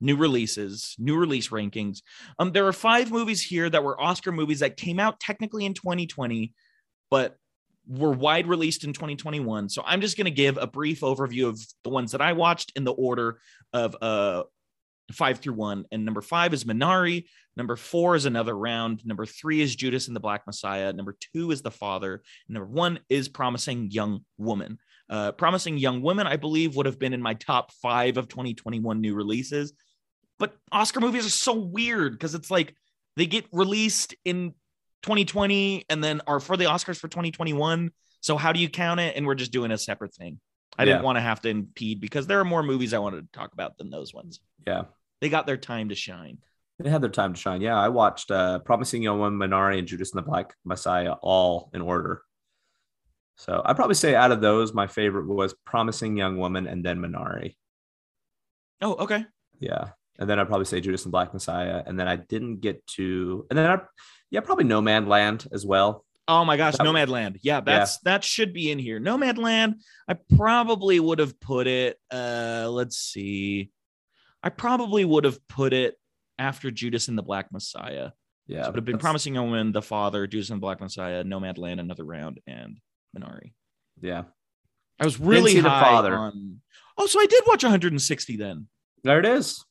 new 0.03 0.15
releases, 0.15 0.95
new 0.97 1.15
release 1.15 1.49
rankings. 1.49 2.01
Um, 2.39 2.51
there 2.51 2.65
are 2.67 2.73
five 2.73 3.11
movies 3.11 3.41
here 3.41 3.69
that 3.69 3.83
were 3.83 4.01
Oscar 4.01 4.31
movies 4.31 4.61
that 4.61 4.77
came 4.77 4.99
out 4.99 5.19
technically 5.19 5.65
in 5.65 5.75
2020, 5.75 6.53
but 7.11 7.37
were 7.87 8.11
wide 8.11 8.47
released 8.47 8.83
in 8.83 8.93
2021. 8.93 9.69
So 9.69 9.83
I'm 9.85 10.01
just 10.01 10.17
gonna 10.17 10.31
give 10.31 10.57
a 10.57 10.67
brief 10.67 11.01
overview 11.01 11.47
of 11.47 11.61
the 11.83 11.89
ones 11.89 12.13
that 12.13 12.21
I 12.21 12.33
watched 12.33 12.71
in 12.75 12.83
the 12.83 12.93
order 12.93 13.39
of 13.73 13.95
uh 14.01 14.43
five 15.11 15.39
through 15.39 15.53
one. 15.53 15.85
And 15.91 16.05
number 16.05 16.21
five 16.21 16.53
is 16.53 16.63
Minari. 16.63 17.25
Number 17.57 17.75
four 17.75 18.15
is 18.15 18.25
Another 18.25 18.57
Round. 18.57 19.05
Number 19.05 19.25
three 19.25 19.61
is 19.61 19.75
Judas 19.75 20.07
and 20.07 20.15
the 20.15 20.19
Black 20.21 20.45
Messiah. 20.47 20.93
Number 20.93 21.17
two 21.33 21.51
is 21.51 21.61
The 21.61 21.71
Father. 21.71 22.21
Number 22.47 22.67
one 22.67 22.99
is 23.09 23.27
Promising 23.29 23.91
Young 23.91 24.25
Woman. 24.37 24.79
Uh, 25.09 25.33
Promising 25.33 25.77
Young 25.77 26.01
Woman, 26.01 26.27
I 26.27 26.37
believe, 26.37 26.75
would 26.75 26.85
have 26.85 26.99
been 26.99 27.13
in 27.13 27.21
my 27.21 27.33
top 27.33 27.71
five 27.73 28.17
of 28.17 28.29
2021 28.29 29.01
new 29.01 29.13
releases. 29.13 29.73
But 30.39 30.55
Oscar 30.71 31.01
movies 31.01 31.25
are 31.25 31.29
so 31.29 31.53
weird 31.53 32.13
because 32.13 32.33
it's 32.33 32.49
like 32.49 32.73
they 33.17 33.25
get 33.25 33.45
released 33.51 34.15
in 34.23 34.53
2020 35.03 35.85
and 35.89 36.03
then 36.03 36.21
are 36.27 36.39
for 36.39 36.55
the 36.55 36.65
Oscars 36.65 36.97
for 36.97 37.07
2021. 37.07 37.91
So 38.21 38.37
how 38.37 38.53
do 38.53 38.59
you 38.59 38.69
count 38.69 38.99
it? 38.99 39.15
And 39.15 39.25
we're 39.25 39.35
just 39.35 39.51
doing 39.51 39.71
a 39.71 39.77
separate 39.77 40.15
thing. 40.15 40.39
I 40.77 40.85
didn't 40.85 41.03
want 41.03 41.17
to 41.17 41.21
have 41.21 41.41
to 41.41 41.49
impede 41.49 41.99
because 41.99 42.27
there 42.27 42.39
are 42.39 42.45
more 42.45 42.63
movies 42.63 42.93
I 42.93 42.99
wanted 42.99 43.31
to 43.31 43.37
talk 43.37 43.53
about 43.53 43.77
than 43.77 43.89
those 43.89 44.13
ones. 44.13 44.39
Yeah, 44.65 44.83
They 45.21 45.29
got 45.29 45.45
their 45.45 45.57
time 45.57 45.89
to 45.89 45.95
shine. 45.95 46.39
they 46.79 46.89
had 46.89 47.01
their 47.01 47.09
time 47.11 47.33
to 47.33 47.39
shine. 47.39 47.61
Yeah, 47.61 47.79
I 47.79 47.89
watched 47.89 48.31
uh, 48.31 48.59
Promising 48.59 49.03
Young 49.03 49.19
Woman, 49.19 49.37
Minari, 49.49 49.77
and 49.79 49.87
Judas 49.87 50.11
and 50.13 50.17
the 50.17 50.27
Black 50.29 50.55
Messiah 50.65 51.13
all 51.21 51.69
in 51.73 51.81
order. 51.81 52.23
So 53.37 53.61
I'd 53.63 53.75
probably 53.75 53.95
say 53.95 54.15
out 54.15 54.31
of 54.31 54.41
those, 54.41 54.73
my 54.73 54.87
favorite 54.87 55.27
was 55.27 55.53
Promising 55.65 56.17
Young 56.17 56.37
Woman 56.37 56.67
and 56.67 56.83
then 56.83 56.99
Minari. 56.99 57.55
Oh, 58.81 58.95
okay. 58.95 59.25
Yeah. 59.59 59.89
And 60.19 60.29
then 60.29 60.39
I'd 60.39 60.47
probably 60.47 60.65
say 60.65 60.81
Judas 60.81 61.03
and 61.05 61.11
Black 61.11 61.33
Messiah. 61.33 61.81
And 61.85 61.99
then 61.99 62.07
I 62.07 62.15
didn't 62.15 62.61
get 62.61 62.85
to, 62.97 63.45
and 63.49 63.57
then 63.57 63.65
I, 63.69 63.79
yeah, 64.29 64.41
probably 64.41 64.65
No 64.65 64.81
Man 64.81 65.07
Land 65.07 65.47
as 65.51 65.65
well. 65.65 66.05
Oh 66.27 66.45
my 66.45 66.55
gosh, 66.55 66.77
That- 66.77 66.85
Nomadland. 66.85 67.39
Yeah, 67.41 67.61
that's 67.61 67.97
that 67.99 68.23
should 68.23 68.53
be 68.53 68.71
in 68.71 68.79
here. 68.79 68.99
Nomadland, 68.99 69.75
I 70.07 70.15
probably 70.37 70.99
would 70.99 71.19
have 71.19 71.39
put 71.39 71.67
it 71.67 71.97
uh 72.11 72.67
let's 72.71 72.97
see. 72.97 73.71
I 74.43 74.49
probably 74.49 75.05
would 75.05 75.23
have 75.23 75.45
put 75.47 75.73
it 75.73 75.95
after 76.39 76.71
Judas 76.71 77.07
and 77.07 77.17
the 77.17 77.21
Black 77.23 77.51
Messiah. 77.51 78.11
Yeah. 78.47 78.63
So 78.63 78.69
it 78.69 78.71
would 78.71 78.75
have 78.77 78.85
been 78.85 78.93
that's- 78.93 79.01
Promising 79.03 79.33
Woman, 79.35 79.71
The 79.71 79.81
Father, 79.81 80.25
Judas 80.27 80.49
and 80.49 80.57
the 80.57 80.61
Black 80.61 80.79
Messiah, 80.81 81.23
Nomad 81.23 81.57
Land, 81.57 81.79
Another 81.79 82.03
Round, 82.03 82.39
and 82.47 82.79
Minari. 83.17 83.53
Yeah. 84.01 84.23
I 84.99 85.05
was 85.05 85.19
really 85.19 85.51
see 85.53 85.61
The 85.61 85.69
high 85.69 85.81
Father. 85.83 86.15
on. 86.15 86.61
Oh, 86.97 87.05
so 87.07 87.19
I 87.19 87.25
did 87.27 87.43
watch 87.47 87.63
160 87.63 88.37
then, 88.37 88.67
There 89.03 89.19
it 89.19 89.25
is. 89.25 89.63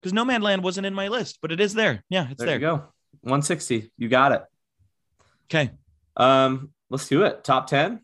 because 0.00 0.12
Nomad 0.12 0.42
Land 0.42 0.62
wasn't 0.62 0.86
in 0.86 0.94
my 0.94 1.08
list, 1.08 1.38
but 1.42 1.52
it 1.52 1.60
is 1.60 1.74
there. 1.74 2.04
Yeah, 2.08 2.28
it's 2.30 2.38
There, 2.38 2.46
there. 2.46 2.54
you 2.56 2.60
go. 2.60 2.74
160. 3.22 3.90
You 3.98 4.08
got 4.08 4.32
it. 4.32 4.42
Okay. 5.50 5.70
Um, 6.16 6.72
let's 6.90 7.08
do 7.08 7.24
it. 7.24 7.42
Top 7.44 7.66
10. 7.66 8.00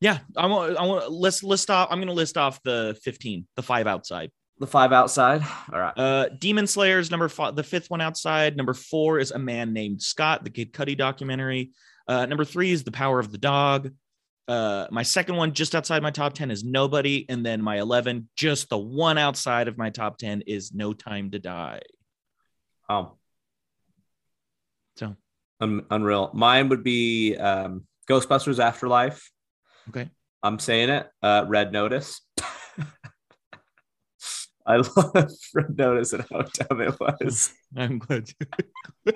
Yeah, 0.00 0.18
I 0.36 0.46
want. 0.46 0.76
I 0.76 0.82
want. 0.86 1.10
Let's 1.10 1.42
list 1.42 1.70
off. 1.70 1.88
I'm 1.90 1.98
going 1.98 2.08
to 2.08 2.12
list 2.14 2.36
off 2.36 2.62
the 2.62 2.98
15, 3.04 3.46
the 3.56 3.62
five 3.62 3.86
outside. 3.86 4.30
The 4.60 4.66
five 4.66 4.92
outside. 4.92 5.42
All 5.72 5.78
right. 5.80 5.92
Uh, 5.96 6.28
Demon 6.28 6.66
Slayers 6.66 7.10
number 7.10 7.28
five, 7.28 7.56
the 7.56 7.64
fifth 7.64 7.90
one 7.90 8.00
outside. 8.00 8.56
Number 8.56 8.72
four 8.74 9.18
is 9.18 9.32
a 9.32 9.38
man 9.38 9.72
named 9.72 10.00
Scott, 10.00 10.44
the 10.44 10.50
Kid 10.50 10.72
Cudi 10.72 10.96
documentary. 10.96 11.72
Uh, 12.06 12.26
number 12.26 12.44
three 12.44 12.70
is 12.70 12.84
The 12.84 12.92
Power 12.92 13.18
of 13.18 13.32
the 13.32 13.38
Dog. 13.38 13.90
Uh, 14.46 14.86
my 14.90 15.02
second 15.02 15.36
one, 15.36 15.54
just 15.54 15.74
outside 15.74 16.02
my 16.02 16.10
top 16.10 16.34
10, 16.34 16.50
is 16.50 16.62
Nobody. 16.62 17.26
And 17.28 17.44
then 17.44 17.62
my 17.62 17.80
11, 17.80 18.28
just 18.36 18.68
the 18.68 18.78
one 18.78 19.18
outside 19.18 19.66
of 19.68 19.76
my 19.76 19.90
top 19.90 20.18
10, 20.18 20.42
is 20.42 20.72
No 20.72 20.92
Time 20.92 21.30
to 21.32 21.38
Die. 21.40 21.80
Oh, 22.88 23.16
So, 24.96 25.16
un- 25.60 25.86
unreal. 25.90 26.30
Mine 26.34 26.68
would 26.68 26.84
be 26.84 27.36
um, 27.36 27.86
Ghostbusters 28.08 28.62
Afterlife. 28.62 29.30
okay. 29.88 30.10
I'm 30.42 30.58
saying 30.58 30.90
it. 30.90 31.08
Uh, 31.22 31.46
Red 31.48 31.72
Notice. 31.72 32.20
I 34.66 34.76
love 34.76 35.30
Red 35.54 35.76
Notice 35.76 36.14
and 36.14 36.24
how 36.30 36.42
dumb 36.42 36.80
it 36.80 36.98
was. 36.98 37.52
I'm 37.76 37.98
glad 37.98 38.30
you. 39.04 39.12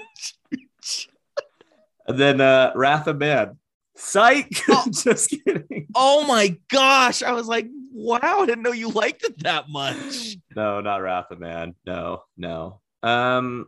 And 2.06 2.18
then 2.18 2.40
uh, 2.40 2.72
Wrath 2.74 3.06
of 3.06 3.18
Man. 3.18 3.58
Psych. 3.96 4.52
Oh. 4.70 4.84
Just 4.90 5.30
kidding. 5.30 5.86
oh 5.94 6.26
my 6.26 6.56
gosh. 6.70 7.22
I 7.22 7.32
was 7.32 7.46
like, 7.46 7.66
wow, 7.92 8.18
I 8.22 8.46
didn't 8.46 8.62
know 8.62 8.72
you 8.72 8.90
liked 8.90 9.24
it 9.24 9.42
that 9.42 9.68
much. 9.68 10.36
No, 10.54 10.80
not 10.80 10.98
Wrath 10.98 11.30
of 11.30 11.40
Man. 11.40 11.74
No, 11.86 12.22
no. 12.36 12.80
Um, 13.02 13.66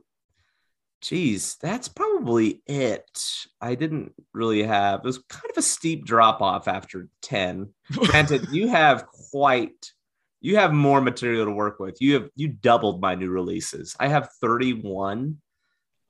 geez, 1.00 1.56
that's 1.56 1.88
probably 1.88 2.62
it. 2.66 3.46
I 3.60 3.74
didn't 3.74 4.12
really 4.32 4.62
have. 4.62 5.00
It 5.00 5.04
was 5.04 5.18
kind 5.28 5.50
of 5.50 5.56
a 5.56 5.62
steep 5.62 6.04
drop 6.04 6.40
off 6.42 6.68
after 6.68 7.08
ten. 7.22 7.70
Granted, 7.92 8.48
you 8.52 8.68
have 8.68 9.06
quite. 9.06 9.92
You 10.40 10.57
have 10.57 10.72
more 10.72 11.00
material 11.00 11.44
to 11.44 11.50
work 11.50 11.79
with. 11.79 12.00
You 12.00 12.14
have 12.14 12.31
you 12.35 12.48
doubled 12.48 13.00
my 13.00 13.14
new 13.14 13.31
releases. 13.31 13.94
I 14.00 14.09
have 14.09 14.31
thirty-one. 14.40 15.38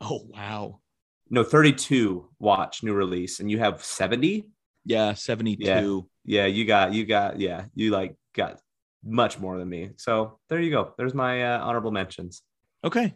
Oh, 0.01 0.27
wow. 0.29 0.81
No, 1.29 1.43
thirty-two. 1.43 2.29
Watch 2.39 2.83
new 2.83 2.95
release, 2.95 3.41
and 3.41 3.51
you 3.51 3.59
have 3.59 3.85
seventy. 3.85 4.47
Yeah, 4.85 5.15
72. 5.15 5.63
Yeah. 5.63 6.01
Yeah, 6.25 6.47
you 6.47 6.65
got 6.65 6.95
you 6.95 7.05
got 7.05 7.39
yeah, 7.41 7.65
you 7.75 7.91
like 7.91 8.17
got 8.35 8.61
much 9.05 9.39
more 9.39 9.59
than 9.59 9.69
me. 9.69 9.91
So 9.97 10.39
there 10.49 10.61
you 10.61 10.71
go. 10.71 10.95
There's 10.97 11.15
my 11.15 11.55
uh, 11.55 11.61
honorable 11.61 11.91
mentions. 11.91 12.43
Okay. 12.85 13.15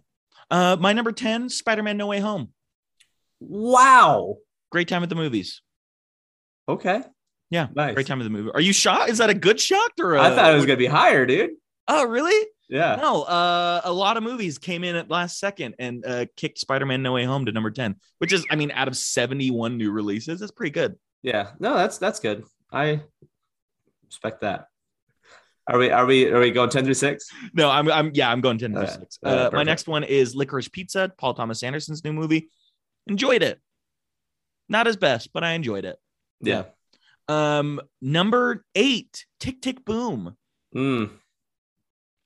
Uh, 0.51 0.77
my 0.79 0.93
number 0.93 1.13
10, 1.13 1.49
Spider 1.49 1.83
Man 1.83 1.97
No 1.97 2.07
Way 2.07 2.21
Home. 2.21 2.53
Wow. 3.41 4.37
Great 4.71 4.89
time 4.89 5.03
at 5.03 5.09
the 5.09 5.15
movies. 5.15 5.63
Okay. 6.69 7.03
Yeah. 7.51 7.69
Nice. 7.75 7.95
Great 7.95 8.07
time 8.07 8.21
of 8.21 8.25
the 8.25 8.31
movie. 8.31 8.51
Are 8.55 8.61
you 8.61 8.73
shocked? 8.73 9.11
Is 9.11 9.19
that 9.19 9.31
a 9.31 9.35
good 9.35 9.61
shock 9.61 9.93
or 10.01 10.15
a, 10.15 10.23
I 10.23 10.35
thought 10.35 10.53
it 10.53 10.57
was 10.57 10.67
gonna 10.67 10.77
be 10.77 10.87
higher, 10.87 11.27
dude. 11.27 11.53
Oh, 11.87 12.05
really? 12.07 12.49
Yeah. 12.69 12.97
No. 12.97 13.23
Uh, 13.23 13.81
a 13.85 13.93
lot 13.93 14.17
of 14.17 14.23
movies 14.23 14.59
came 14.59 14.85
in 14.85 14.97
at 14.97 15.11
last 15.11 15.39
second 15.39 15.75
and 15.79 16.05
uh, 16.05 16.27
kicked 16.37 16.59
Spider 16.59 16.87
Man 16.87 17.03
No 17.03 17.13
Way 17.13 17.25
Home 17.25 17.45
to 17.47 17.53
number 17.53 17.71
10, 17.71 17.97
which 18.19 18.33
is, 18.33 18.47
I 18.51 18.57
mean, 18.57 18.71
out 18.71 18.89
of 18.89 18.97
71 18.97 19.77
new 19.77 19.91
releases, 19.93 20.41
that's 20.41 20.53
pretty 20.53 20.71
good. 20.71 20.97
Yeah. 21.23 21.51
No, 21.59 21.75
that's 21.75 21.99
that's 21.99 22.21
good. 22.21 22.45
I 22.73 23.03
respect 24.07 24.41
that. 24.41 24.69
Are 25.67 25.79
we 25.79 25.91
are 25.91 26.05
we 26.05 26.31
are 26.31 26.41
we 26.41 26.51
going 26.51 26.69
10 26.71 26.85
through 26.85 26.95
6? 26.95 27.29
No, 27.55 27.71
I'm, 27.71 27.91
I'm, 27.91 28.11
yeah, 28.15 28.31
I'm 28.31 28.41
going 28.41 28.59
10 28.59 28.73
to 28.73 28.81
Okay. 28.81 28.93
6. 28.93 29.19
Uh, 29.23 29.51
my 29.53 29.63
next 29.63 29.87
one 29.89 30.05
is 30.05 30.35
Licorice 30.35 30.71
Pizza, 30.71 31.13
Paul 31.17 31.35
Thomas 31.35 31.63
Anderson's 31.63 32.05
new 32.05 32.13
movie. 32.13 32.51
Enjoyed 33.07 33.43
it. 33.43 33.61
Not 34.69 34.87
his 34.87 34.97
best, 34.97 35.31
but 35.33 35.45
I 35.45 35.53
enjoyed 35.53 35.85
it. 35.85 35.97
Yeah. 36.41 36.65
Um, 37.29 37.81
number 38.03 38.65
eight, 38.75 39.25
Tick 39.41 39.61
Tick 39.63 39.85
Boom. 39.85 40.37
Mm. 40.75 41.11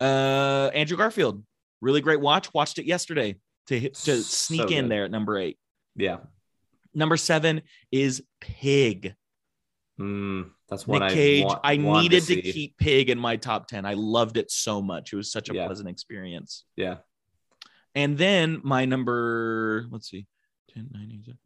Uh, 0.00 0.70
Andrew 0.74 0.96
Garfield, 0.96 1.44
really 1.80 2.00
great 2.00 2.20
watch. 2.20 2.52
Watched 2.54 2.78
it 2.78 2.86
yesterday 2.86 3.36
to 3.66 3.78
hit, 3.78 3.94
to 3.94 4.00
So 4.00 4.20
sneak 4.20 4.70
in 4.70 4.88
there 4.88 5.04
at 5.04 5.10
number 5.10 5.38
eight. 5.38 5.58
Yeah. 5.96 6.18
Number 6.94 7.16
seven 7.16 7.62
is 7.92 8.22
Pig. 8.40 9.14
Mm. 10.00 10.50
That's 10.68 10.86
one 10.86 11.00
Nick 11.00 11.10
I 11.10 11.14
Cage. 11.14 11.44
want- 11.44 11.60
I 11.64 11.78
want 11.78 12.02
needed 12.02 12.20
to, 12.20 12.26
see. 12.26 12.42
keep 12.52 12.76
Pig 12.78 13.10
in 13.10 13.18
my 13.18 13.36
top 13.36 13.66
ten. 13.68 13.84
I 13.84 13.94
loved 13.94 14.36
it 14.36 14.50
so 14.50 14.80
much. 14.80 15.12
It 15.12 15.16
was 15.16 15.30
such 15.30 15.50
a 15.50 15.54
Yeah. 15.54 15.66
pleasant 15.66 15.88
experience. 15.88 16.64
Yeah. 16.76 16.98
And 17.94 18.16
then 18.16 18.60
my 18.62 18.84
number, 18.84 19.86
let's 19.90 20.08
see, 20.08 20.18
10, 20.18 20.18
9, 20.18 20.26
8, 20.26 20.26
7. 20.26 20.37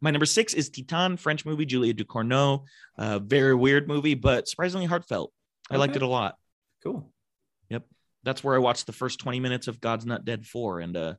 My 0.01 0.11
number 0.11 0.25
six 0.25 0.53
is 0.53 0.69
Titan, 0.69 1.17
French 1.17 1.45
movie, 1.45 1.65
Julia 1.65 1.93
Ducournau. 1.93 2.63
Uh, 2.97 3.19
very 3.19 3.55
weird 3.55 3.87
movie, 3.87 4.15
but 4.15 4.47
surprisingly 4.47 4.85
heartfelt. 4.85 5.31
I 5.71 5.77
liked 5.77 5.95
it 5.95 6.01
a 6.01 6.07
lot. 6.07 6.35
Cool. 6.83 7.11
Yep. 7.69 7.85
That's 8.23 8.43
where 8.43 8.55
I 8.55 8.59
watched 8.59 8.85
the 8.85 8.93
first 8.93 9.19
20 9.19 9.39
minutes 9.39 9.67
of 9.67 9.79
God's 9.79 10.05
Not 10.05 10.25
Dead 10.25 10.45
4. 10.45 10.81
And 10.81 10.97
uh, 10.97 11.13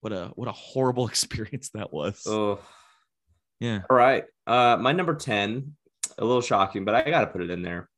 what 0.00 0.12
a 0.12 0.32
what 0.34 0.48
a 0.48 0.52
horrible 0.52 1.06
experience 1.08 1.70
that 1.70 1.92
was. 1.92 2.22
Oh. 2.26 2.58
Yeah. 3.60 3.82
All 3.88 3.96
right. 3.96 4.24
Uh, 4.46 4.76
my 4.80 4.92
number 4.92 5.14
10, 5.14 5.76
a 6.18 6.24
little 6.24 6.42
shocking, 6.42 6.84
but 6.84 6.94
I 6.94 7.08
got 7.08 7.20
to 7.20 7.26
put 7.28 7.42
it 7.42 7.50
in 7.50 7.62
there. 7.62 7.88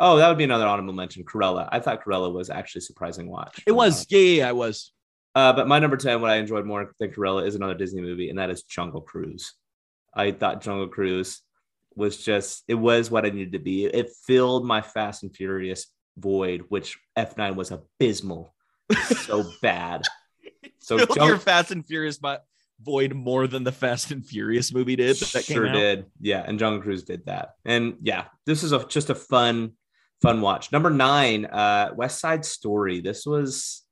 Oh, 0.00 0.16
that 0.16 0.28
would 0.28 0.38
be 0.38 0.44
another 0.44 0.66
honorable 0.66 0.92
mention. 0.92 1.24
Cruella. 1.24 1.68
I 1.72 1.80
thought 1.80 2.04
Cruella 2.04 2.32
was 2.32 2.50
actually 2.50 2.80
a 2.80 2.82
surprising 2.82 3.28
watch. 3.28 3.60
It 3.66 3.72
was. 3.72 4.06
Yeah, 4.08 4.18
yeah, 4.20 4.36
yeah, 4.42 4.48
I 4.48 4.52
was. 4.52 4.92
Uh, 5.38 5.52
but 5.52 5.68
my 5.68 5.78
number 5.78 5.96
10, 5.96 6.20
what 6.20 6.32
I 6.32 6.38
enjoyed 6.38 6.66
more 6.66 6.90
than 6.98 7.12
Cruella, 7.12 7.46
is 7.46 7.54
another 7.54 7.74
Disney 7.74 8.02
movie, 8.02 8.28
and 8.28 8.40
that 8.40 8.50
is 8.50 8.64
Jungle 8.64 9.02
Cruise. 9.02 9.54
I 10.12 10.32
thought 10.32 10.62
Jungle 10.62 10.88
Cruise 10.88 11.42
was 11.94 12.16
just, 12.16 12.64
it 12.66 12.74
was 12.74 13.08
what 13.08 13.24
I 13.24 13.30
needed 13.30 13.52
to 13.52 13.60
be. 13.60 13.84
It 13.84 14.10
filled 14.26 14.66
my 14.66 14.82
Fast 14.82 15.22
and 15.22 15.32
Furious 15.32 15.86
void, 16.16 16.64
which 16.70 16.98
F9 17.16 17.54
was 17.54 17.70
abysmal. 17.70 18.52
so 19.26 19.44
bad. 19.62 20.02
So 20.80 20.98
Filled 20.98 21.16
Jung- 21.16 21.28
your 21.28 21.38
Fast 21.38 21.70
and 21.70 21.86
Furious 21.86 22.18
but 22.18 22.44
void 22.80 23.14
more 23.14 23.46
than 23.46 23.62
the 23.62 23.70
Fast 23.70 24.10
and 24.10 24.26
Furious 24.26 24.74
movie 24.74 24.96
did 24.96 25.18
that 25.18 25.44
sure 25.44 25.70
did. 25.70 26.06
Yeah, 26.20 26.42
and 26.44 26.58
Jungle 26.58 26.82
Cruise 26.82 27.04
did 27.04 27.26
that. 27.26 27.50
And 27.64 27.98
yeah, 28.02 28.24
this 28.44 28.64
is 28.64 28.72
a, 28.72 28.84
just 28.88 29.08
a 29.08 29.14
fun, 29.14 29.74
fun 30.20 30.40
watch. 30.40 30.72
Number 30.72 30.90
nine, 30.90 31.44
uh, 31.44 31.92
West 31.94 32.18
Side 32.18 32.44
Story. 32.44 33.00
This 33.00 33.24
was, 33.24 33.84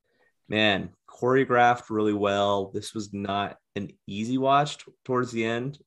man, 0.48 0.90
choreographed 1.20 1.84
really 1.90 2.12
well. 2.12 2.70
This 2.72 2.94
was 2.94 3.12
not 3.12 3.58
an 3.74 3.90
easy 4.06 4.38
watch 4.38 4.78
t- 4.78 4.92
towards 5.04 5.32
the 5.32 5.44
end. 5.44 5.78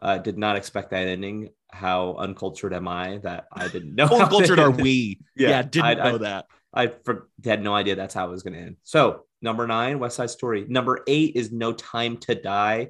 Uh, 0.00 0.18
did 0.18 0.36
not 0.38 0.56
expect 0.56 0.90
that 0.90 1.06
ending. 1.08 1.48
How 1.70 2.14
uncultured 2.18 2.72
am 2.74 2.86
I 2.88 3.18
that 3.18 3.46
I 3.52 3.68
didn't 3.68 3.94
know? 3.94 4.06
How 4.08 4.26
how 4.26 4.62
are 4.62 4.70
we? 4.70 5.20
Yeah, 5.36 5.48
Yeah, 5.50 5.62
didn't 5.62 5.84
I- 5.86 5.94
know 5.94 6.14
I- 6.16 6.18
that. 6.18 6.46
I 6.74 6.88
for, 7.04 7.30
had 7.42 7.62
no 7.62 7.74
idea 7.74 7.96
that's 7.96 8.12
how 8.12 8.26
it 8.26 8.30
was 8.30 8.42
going 8.42 8.52
to 8.52 8.60
end. 8.60 8.76
So 8.82 9.22
number 9.40 9.66
nine, 9.66 9.98
West 9.98 10.16
Side 10.16 10.28
Story. 10.28 10.66
Number 10.68 11.02
eight 11.06 11.34
is 11.34 11.50
No 11.50 11.72
Time 11.72 12.18
to 12.18 12.34
Die. 12.34 12.88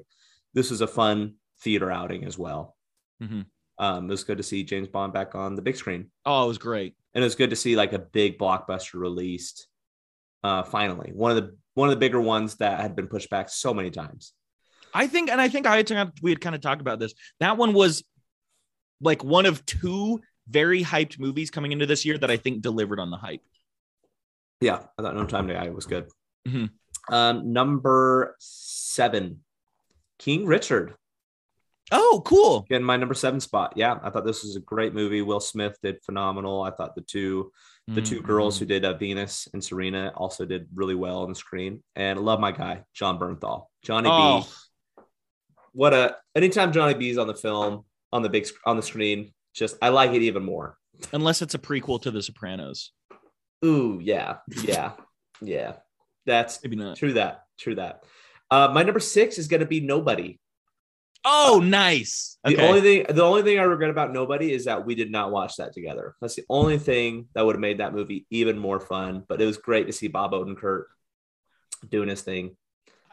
This 0.53 0.69
was 0.71 0.81
a 0.81 0.87
fun 0.87 1.35
theater 1.61 1.89
outing 1.89 2.25
as 2.25 2.37
well. 2.37 2.75
Mhm. 3.23 3.45
Um, 3.79 4.05
it 4.07 4.09
was 4.09 4.25
good 4.25 4.39
to 4.39 4.43
see 4.43 4.65
James 4.65 4.89
Bond 4.89 5.13
back 5.13 5.35
on 5.35 5.55
the 5.55 5.61
big 5.61 5.77
screen, 5.77 6.11
Oh, 6.25 6.43
it 6.43 6.47
was 6.49 6.57
great. 6.57 6.95
and 7.13 7.23
it 7.23 7.25
was 7.27 7.35
good 7.35 7.51
to 7.51 7.55
see 7.55 7.77
like 7.77 7.93
a 7.93 7.99
big 7.99 8.37
blockbuster 8.37 8.95
released. 8.95 9.67
Uh, 10.43 10.63
finally, 10.63 11.11
one 11.13 11.31
of 11.31 11.37
the 11.37 11.55
one 11.73 11.89
of 11.89 11.93
the 11.95 11.99
bigger 11.99 12.21
ones 12.21 12.55
that 12.55 12.79
had 12.79 12.95
been 12.95 13.07
pushed 13.07 13.29
back 13.29 13.49
so 13.49 13.73
many 13.73 13.91
times. 13.91 14.33
I 14.93 15.07
think, 15.07 15.29
and 15.29 15.39
I 15.39 15.47
think 15.49 15.67
I 15.67 15.77
had 15.77 16.11
we 16.21 16.31
had 16.31 16.41
kind 16.41 16.55
of 16.55 16.61
talked 16.61 16.81
about 16.81 16.99
this. 16.99 17.13
That 17.39 17.57
one 17.57 17.73
was 17.73 18.03
like 19.01 19.23
one 19.23 19.45
of 19.45 19.65
two 19.65 20.21
very 20.49 20.83
hyped 20.83 21.19
movies 21.19 21.51
coming 21.51 21.71
into 21.71 21.85
this 21.85 22.05
year 22.05 22.17
that 22.17 22.31
I 22.31 22.37
think 22.37 22.61
delivered 22.61 22.99
on 22.99 23.11
the 23.11 23.17
hype. 23.17 23.41
Yeah, 24.61 24.79
I 24.97 25.01
thought 25.01 25.15
No 25.15 25.25
Time 25.25 25.47
to 25.47 25.53
Die 25.53 25.69
was 25.69 25.85
good. 25.85 26.07
Mhm. 26.47 26.71
Um, 27.11 27.53
number 27.53 28.35
seven, 28.39 29.43
King 30.17 30.45
Richard. 30.45 30.95
Oh, 31.91 32.21
cool. 32.25 32.65
Getting 32.67 32.85
my 32.85 32.97
number 32.97 33.13
seven 33.13 33.39
spot. 33.39 33.73
Yeah, 33.75 33.99
I 34.03 34.09
thought 34.09 34.25
this 34.25 34.43
was 34.43 34.55
a 34.55 34.61
great 34.61 34.93
movie. 34.93 35.21
Will 35.21 35.39
Smith 35.39 35.77
did 35.81 36.03
phenomenal. 36.03 36.61
I 36.61 36.71
thought 36.71 36.95
the 36.95 37.01
two 37.01 37.51
the 37.87 38.01
two 38.01 38.21
girls 38.21 38.59
who 38.59 38.65
Mhm. 38.65 38.69
did 38.69 38.85
uh, 38.85 38.93
Venus 38.93 39.47
and 39.53 39.63
Serena 39.63 40.11
also 40.15 40.45
did 40.45 40.67
really 40.75 40.95
well 40.95 41.19
on 41.23 41.29
the 41.29 41.35
screen. 41.35 41.81
And 41.95 42.19
I 42.19 42.21
love 42.21 42.39
my 42.39 42.51
guy 42.51 42.83
Jon 42.93 43.17
Bernthal, 43.17 43.67
Johnny 43.83 44.09
Oh, 44.11 44.41
B. 44.41 45.03
What 45.71 45.93
a 45.93 46.17
anytime 46.35 46.73
Johnny 46.73 46.95
B's 46.95 47.17
on 47.17 47.27
the 47.27 47.35
film 47.35 47.85
on 48.11 48.23
the 48.23 48.29
big 48.29 48.47
on 48.65 48.75
the 48.75 48.83
screen, 48.83 49.33
just 49.53 49.77
I 49.81 49.89
like 49.89 50.11
it 50.11 50.21
even 50.21 50.43
more. 50.43 50.77
unless 51.13 51.41
it's 51.41 51.53
a 51.53 51.59
prequel 51.59 52.01
to 52.01 52.11
The 52.11 52.21
Sopranos. 52.21 52.91
Ooh, 53.63 53.99
yeah, 54.01 54.37
yeah, 54.63 54.93
yeah. 55.41 55.73
That's 56.25 56.61
Maybe 56.63 56.75
not. 56.75 56.97
true. 56.97 57.13
That 57.13 57.43
true. 57.57 57.75
That. 57.75 58.03
Uh, 58.51 58.69
my 58.73 58.83
number 58.83 58.99
six 58.99 59.37
is 59.37 59.47
going 59.47 59.59
to 59.61 59.65
be 59.65 59.79
Nobody. 59.79 60.39
Oh, 61.25 61.61
nice. 61.63 62.37
The 62.45 62.55
Okay. 62.55 62.67
only 62.67 62.81
thing, 62.81 63.05
the 63.09 63.23
only 63.23 63.43
thing 63.43 63.59
I 63.59 63.63
regret 63.63 63.89
about 63.89 64.13
Nobody 64.13 64.53
is 64.53 64.65
that 64.65 64.85
we 64.85 64.95
did 64.95 65.11
not 65.11 65.31
watch 65.31 65.57
that 65.57 65.73
together. 65.73 66.15
That's 66.21 66.35
the 66.35 66.45
only 66.49 66.77
thing 66.77 67.27
that 67.33 67.45
would 67.45 67.55
have 67.55 67.61
made 67.61 67.79
that 67.79 67.93
movie 67.93 68.25
even 68.29 68.57
more 68.57 68.79
fun. 68.79 69.23
But 69.27 69.41
it 69.41 69.45
was 69.45 69.57
great 69.57 69.87
to 69.87 69.93
see 69.93 70.07
Bob 70.07 70.31
Odenkirk 70.31 70.83
doing 71.89 72.09
his 72.09 72.21
thing. 72.21 72.55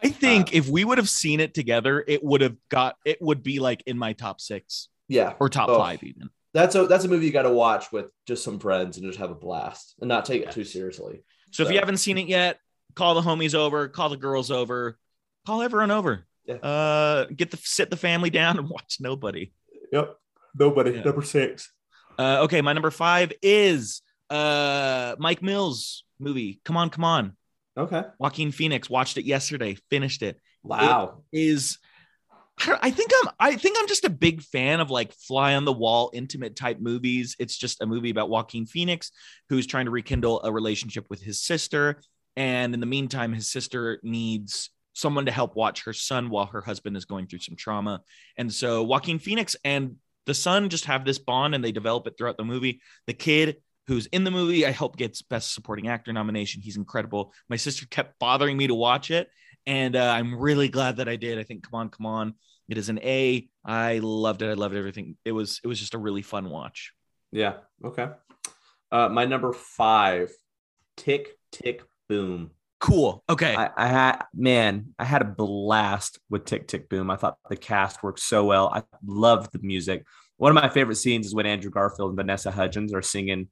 I 0.03 0.09
think 0.09 0.49
uh, 0.49 0.51
if 0.53 0.69
we 0.69 0.85
would 0.85 0.99
have 0.99 1.09
seen 1.09 1.41
it 1.41 1.55
together, 1.55 2.05
it 2.07 2.23
would 2.23 2.43
have 2.43 2.57
got 2.69 2.97
it 3.05 3.21
would 3.21 3.43
be 3.43 3.59
like 3.59 3.83
in 3.87 3.99
my 3.99 4.13
top 4.13 4.41
six 4.41 4.89
Yeah, 5.09 5.35
or 5.41 5.49
top 5.49 5.71
Oh. 5.71 5.79
five 5.79 6.03
even. 6.03 6.31
that's 6.53 6.75
a 6.75 6.87
that's 6.87 7.05
a 7.05 7.09
movie 7.09 7.27
you 7.27 7.33
got 7.33 7.43
to 7.43 7.51
watch 7.51 7.91
with 7.91 8.07
just 8.27 8.45
some 8.45 8.59
friends 8.59 8.97
and 8.97 9.07
just 9.07 9.19
have 9.19 9.31
a 9.31 9.35
blast 9.35 9.95
and 10.01 10.09
not 10.09 10.25
take 10.25 10.43
it 10.43 10.51
too 10.51 10.65
seriously. 10.65 11.25
So 11.51 11.63
if 11.65 11.71
you 11.71 11.79
haven't 11.79 11.99
seen 11.99 12.19
it 12.19 12.29
yet, 12.29 12.59
call 12.95 13.15
the 13.15 13.23
homies 13.23 13.55
over, 13.55 13.89
call 13.89 14.09
the 14.09 14.17
girls 14.17 14.51
over, 14.51 14.99
call 15.47 15.63
everyone 15.63 15.91
over. 15.91 16.27
Yeah. 16.47 16.57
Uh, 16.57 17.25
get 17.35 17.51
the 17.51 17.57
sit 17.63 17.91
the 17.91 17.97
family 17.97 18.31
down 18.31 18.59
and 18.59 18.69
watch 18.71 18.99
Nobody. 19.01 19.53
Yep, 19.93 20.17
Nobody 20.59 20.91
Yeah. 20.93 21.03
number 21.03 21.23
six. 21.23 21.73
Uh, 22.19 22.41
okay, 22.43 22.61
my 22.63 22.73
number 22.73 22.91
five 22.91 23.33
is 23.43 24.03
uh, 24.31 25.17
Mike 25.19 25.43
Mills 25.43 26.05
movie. 26.19 26.61
Come 26.65 26.77
on, 26.77 26.91
come 26.91 27.05
on. 27.05 27.37
Okay. 27.77 28.03
Joaquin 28.19 28.53
Phoenix 28.53 28.89
watched 28.89 29.17
it 29.19 29.25
yesterday, 29.25 29.77
finished 29.91 30.23
it. 30.23 30.41
Wow. 30.63 31.23
Is 31.33 31.79
I 32.59 32.79
I 32.83 32.91
think 32.91 33.11
I'm 33.23 33.33
I 33.41 33.57
think 33.57 33.77
I'm 33.81 33.89
just 33.89 34.05
a 34.05 34.11
big 34.11 34.43
fan 34.43 34.79
of 34.81 34.91
like 34.91 35.13
fly 35.13 35.55
on 35.57 35.65
the 35.65 35.73
wall 35.73 36.11
intimate 36.15 36.55
type 36.55 36.79
movies. 36.79 37.35
It's 37.41 37.57
just 37.57 37.81
a 37.83 37.87
movie 37.87 38.11
about 38.11 38.29
Joaquin 38.31 38.65
Phoenix 38.67 39.11
who's 39.49 39.67
trying 39.67 39.87
to 39.87 39.91
rekindle 39.91 40.43
a 40.45 40.53
relationship 40.53 41.07
with 41.11 41.21
his 41.21 41.43
sister 41.43 42.01
and 42.37 42.75
in 42.75 42.81
the 42.81 42.87
meantime 42.87 43.33
his 43.33 43.49
sister 43.51 43.99
needs 44.05 44.71
someone 44.95 45.27
to 45.27 45.33
help 45.33 45.55
watch 45.55 45.85
her 45.85 45.93
son 45.93 46.31
while 46.31 46.47
her 46.47 46.63
husband 46.63 46.97
is 46.97 47.05
going 47.05 47.27
through 47.27 47.41
some 47.41 47.57
trauma. 47.57 48.01
And 48.39 48.53
so 48.53 48.83
Joaquin 48.83 49.19
Phoenix 49.19 49.57
and 49.65 49.97
the 50.27 50.35
son 50.35 50.71
just 50.71 50.87
have 50.87 51.05
this 51.05 51.19
bond 51.19 51.55
and 51.55 51.63
they 51.63 51.73
develop 51.73 52.07
it 52.07 52.15
throughout 52.17 52.39
the 52.39 52.45
movie. 52.45 52.81
The 53.07 53.13
kid 53.13 53.57
who's 53.87 54.07
in 54.07 54.25
the 54.25 54.31
movie, 54.31 54.65
I 54.65 54.71
hope 54.71 54.97
gets 54.97 55.21
best 55.21 55.53
supporting 55.53 55.89
actor 55.89 56.13
nomination. 56.13 56.63
He's 56.63 56.79
incredible. 56.79 57.35
My 57.51 57.57
sister 57.57 57.87
kept 57.91 58.19
bothering 58.19 58.57
me 58.57 58.69
to 58.69 58.75
watch 58.75 59.11
it 59.11 59.29
and 59.67 59.97
uh, 59.97 60.11
I'm 60.11 60.39
really 60.39 60.69
glad 60.69 60.97
that 60.97 61.09
I 61.09 61.17
did. 61.17 61.39
I 61.39 61.43
think 61.43 61.69
come 61.69 61.81
on, 61.81 61.89
come 61.89 62.07
on. 62.07 62.35
It 62.69 62.79
is 62.79 62.89
an 62.89 62.99
A. 63.01 63.49
I 63.65 63.99
loved 63.99 64.43
it. 64.43 64.51
I 64.51 64.55
loved 64.55 64.75
everything. 64.75 65.17
It 65.25 65.33
was 65.33 65.61
it 65.63 65.67
was 65.67 65.79
just 65.79 65.95
a 65.95 65.99
really 65.99 66.23
fun 66.23 66.51
watch. 66.51 66.93
Yeah. 67.33 67.55
Okay. 67.85 68.09
Uh, 68.93 69.09
my 69.09 69.25
number 69.25 69.53
five, 69.53 70.33
Tick 70.97 71.29
Tick 71.51 71.83
Boom. 72.09 72.51
Cool. 72.81 73.23
Okay. 73.31 73.55
I, 73.55 73.71
I 73.77 73.87
had 73.87 74.23
man, 74.35 74.95
I 74.99 75.05
had 75.05 75.23
a 75.23 75.27
blast 75.27 76.19
with 76.29 76.45
Tick 76.45 76.69
Tick 76.69 76.89
Boom. 76.89 77.11
I 77.11 77.17
thought 77.17 77.39
the 77.49 77.57
cast 77.57 78.03
worked 78.03 78.21
so 78.21 78.45
well. 78.45 78.69
I 78.69 78.83
loved 79.07 79.53
the 79.53 79.61
music. 79.63 80.05
One 80.37 80.55
of 80.55 80.63
my 80.63 80.69
favorite 80.69 80.97
scenes 80.97 81.27
is 81.27 81.35
when 81.35 81.47
Andrew 81.47 81.71
Garfield 81.71 82.11
and 82.11 82.17
Vanessa 82.17 82.51
Hudgens 82.51 82.93
are 82.93 83.03
singing 83.03 83.49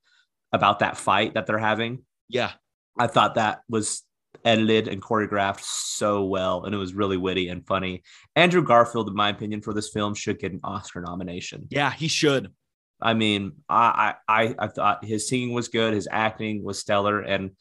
about 0.52 0.80
that 0.80 0.96
fight 0.96 1.34
that 1.34 1.46
they're 1.46 1.58
having. 1.58 2.02
yeah. 2.28 2.52
I 2.98 3.06
thought 3.06 3.36
that 3.36 3.60
was 3.70 4.02
edited 4.44 4.86
and 4.86 5.00
choreographed 5.00 5.62
so 5.62 6.24
well, 6.24 6.64
and 6.64 6.74
it 6.74 6.78
was 6.78 6.92
really 6.92 7.16
witty 7.16 7.48
and 7.48 7.66
funny. 7.66 8.02
Andrew 8.36 8.62
Garfield, 8.62 9.08
in 9.08 9.14
my 9.14 9.30
opinion, 9.30 9.62
for 9.62 9.72
this 9.72 9.88
film 9.88 10.14
should 10.14 10.38
get 10.38 10.52
an 10.52 10.60
Oscar 10.62 11.00
nomination. 11.00 11.68
Yeah, 11.70 11.90
he 11.90 12.08
should. 12.08 12.52
I 13.00 13.14
mean, 13.14 13.52
I 13.68 14.14
I 14.28 14.54
I 14.58 14.66
thought 14.68 15.04
his 15.06 15.26
singing 15.26 15.54
was 15.54 15.68
good, 15.68 15.94
his 15.94 16.06
acting 16.10 16.62
was 16.62 16.78
stellar, 16.78 17.20
and 17.20 17.52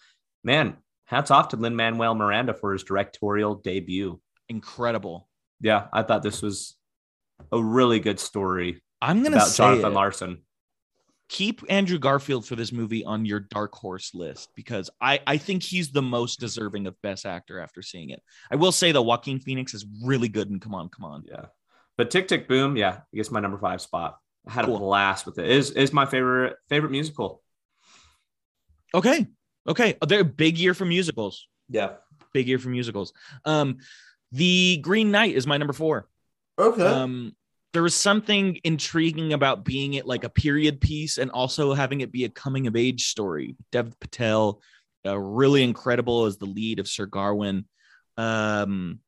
man, 0.44 0.76
hats 1.12 1.30
off 1.30 1.50
to 1.50 1.58
Lin 1.58 1.76
Manuel 1.76 2.16
Miranda 2.16 2.54
for 2.54 2.72
his 2.74 2.84
directorial 2.84 3.56
debut. 3.56 4.20
Incredible. 4.50 5.28
Yeah, 5.60 5.88
I 5.94 6.02
thought 6.04 6.24
this 6.24 6.42
was 6.42 6.76
a 7.52 7.62
really 7.62 8.00
good 8.00 8.20
story 8.20 8.82
I'm 9.02 9.22
gonna 9.24 9.36
about 9.36 9.48
say 9.50 9.64
Jonathan 9.64 9.92
it. 9.92 9.96
Larson. 9.96 10.38
keep 11.30 11.62
Andrew 11.70 11.98
Garfield 12.00 12.46
for 12.46 12.56
this 12.56 12.72
movie 12.72 13.04
on 13.06 13.26
your 13.26 13.40
dark 13.40 13.74
horse 13.76 14.14
list 14.14 14.50
because 14.56 14.90
I 15.00 15.20
I 15.28 15.38
think 15.38 15.64
he's 15.64 15.92
the 15.92 16.02
most 16.02 16.40
deserving 16.40 16.88
of 16.88 17.00
best 17.02 17.26
actor 17.26 17.60
after 17.60 17.82
seeing 17.82 18.10
it. 18.12 18.22
I 18.52 18.56
will 18.56 18.72
say 18.72 18.92
that 18.92 19.02
Joaquin 19.02 19.40
Phoenix 19.40 19.74
is 19.74 19.86
really 20.04 20.28
good 20.30 20.50
and 20.50 20.62
come 20.62 20.74
on, 20.76 20.90
come 20.90 21.06
on. 21.06 21.24
Yeah, 21.28 21.46
but 21.98 22.10
Tick 22.12 22.28
Tick 22.28 22.48
Boom, 22.48 22.76
yeah, 22.78 23.00
I 23.14 23.18
guess 23.18 23.32
my 23.32 23.40
number 23.40 23.58
five 23.58 23.82
spot. 23.82 24.18
I 24.48 24.52
had 24.54 24.66
Cool. 24.66 24.78
a 24.78 24.80
blast 24.80 25.26
with 25.26 25.38
it. 25.40 25.46
it. 25.46 25.52
Is 25.52 25.72
is 25.72 25.92
my 25.94 26.06
favorite 26.06 26.58
favorite 26.70 26.92
musical. 26.92 27.42
Okay. 28.94 29.28
Okay. 29.68 29.96
They're 30.08 30.22
a 30.22 30.26
big 30.26 30.58
year 30.58 30.74
for 30.74 30.86
musicals. 30.86 31.48
Yeah. 31.70 31.94
Big 32.34 32.48
year 32.48 32.60
for 32.60 32.70
musicals. 32.70 33.14
Um, 33.46 33.78
the 34.32 34.78
Green 34.82 35.12
Knight 35.12 35.36
is 35.36 35.46
my 35.46 35.58
number 35.58 35.74
four. 35.74 36.08
Okay. 36.60 36.86
um 36.86 37.36
there 37.74 37.84
was 37.84 37.96
something 37.96 38.60
intriguing 38.64 39.34
about 39.34 39.64
being 39.64 39.94
it 39.94 40.06
like 40.06 40.24
a 40.24 40.30
period 40.30 40.82
piece 40.82 41.18
and 41.18 41.32
also 41.32 41.74
having 41.74 42.02
it 42.02 42.12
be 42.12 42.26
a 42.26 42.30
coming 42.30 42.68
of 42.68 42.76
age 42.76 43.08
story 43.08 43.56
dev 43.72 43.98
patel 44.00 44.62
uh, 45.06 45.18
really 45.18 45.64
incredible 45.64 46.26
as 46.26 46.38
the 46.38 46.46
lead 46.46 46.80
of 46.80 46.88
sir 46.88 47.06
Gawain 47.06 47.66
um 48.18 49.00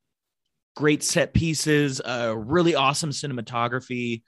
great 0.75 1.03
set 1.03 1.33
pieces 1.33 2.01
uh 2.01 2.33
really 2.35 2.73
awesome 2.73 3.11
cinematography 3.11 4.23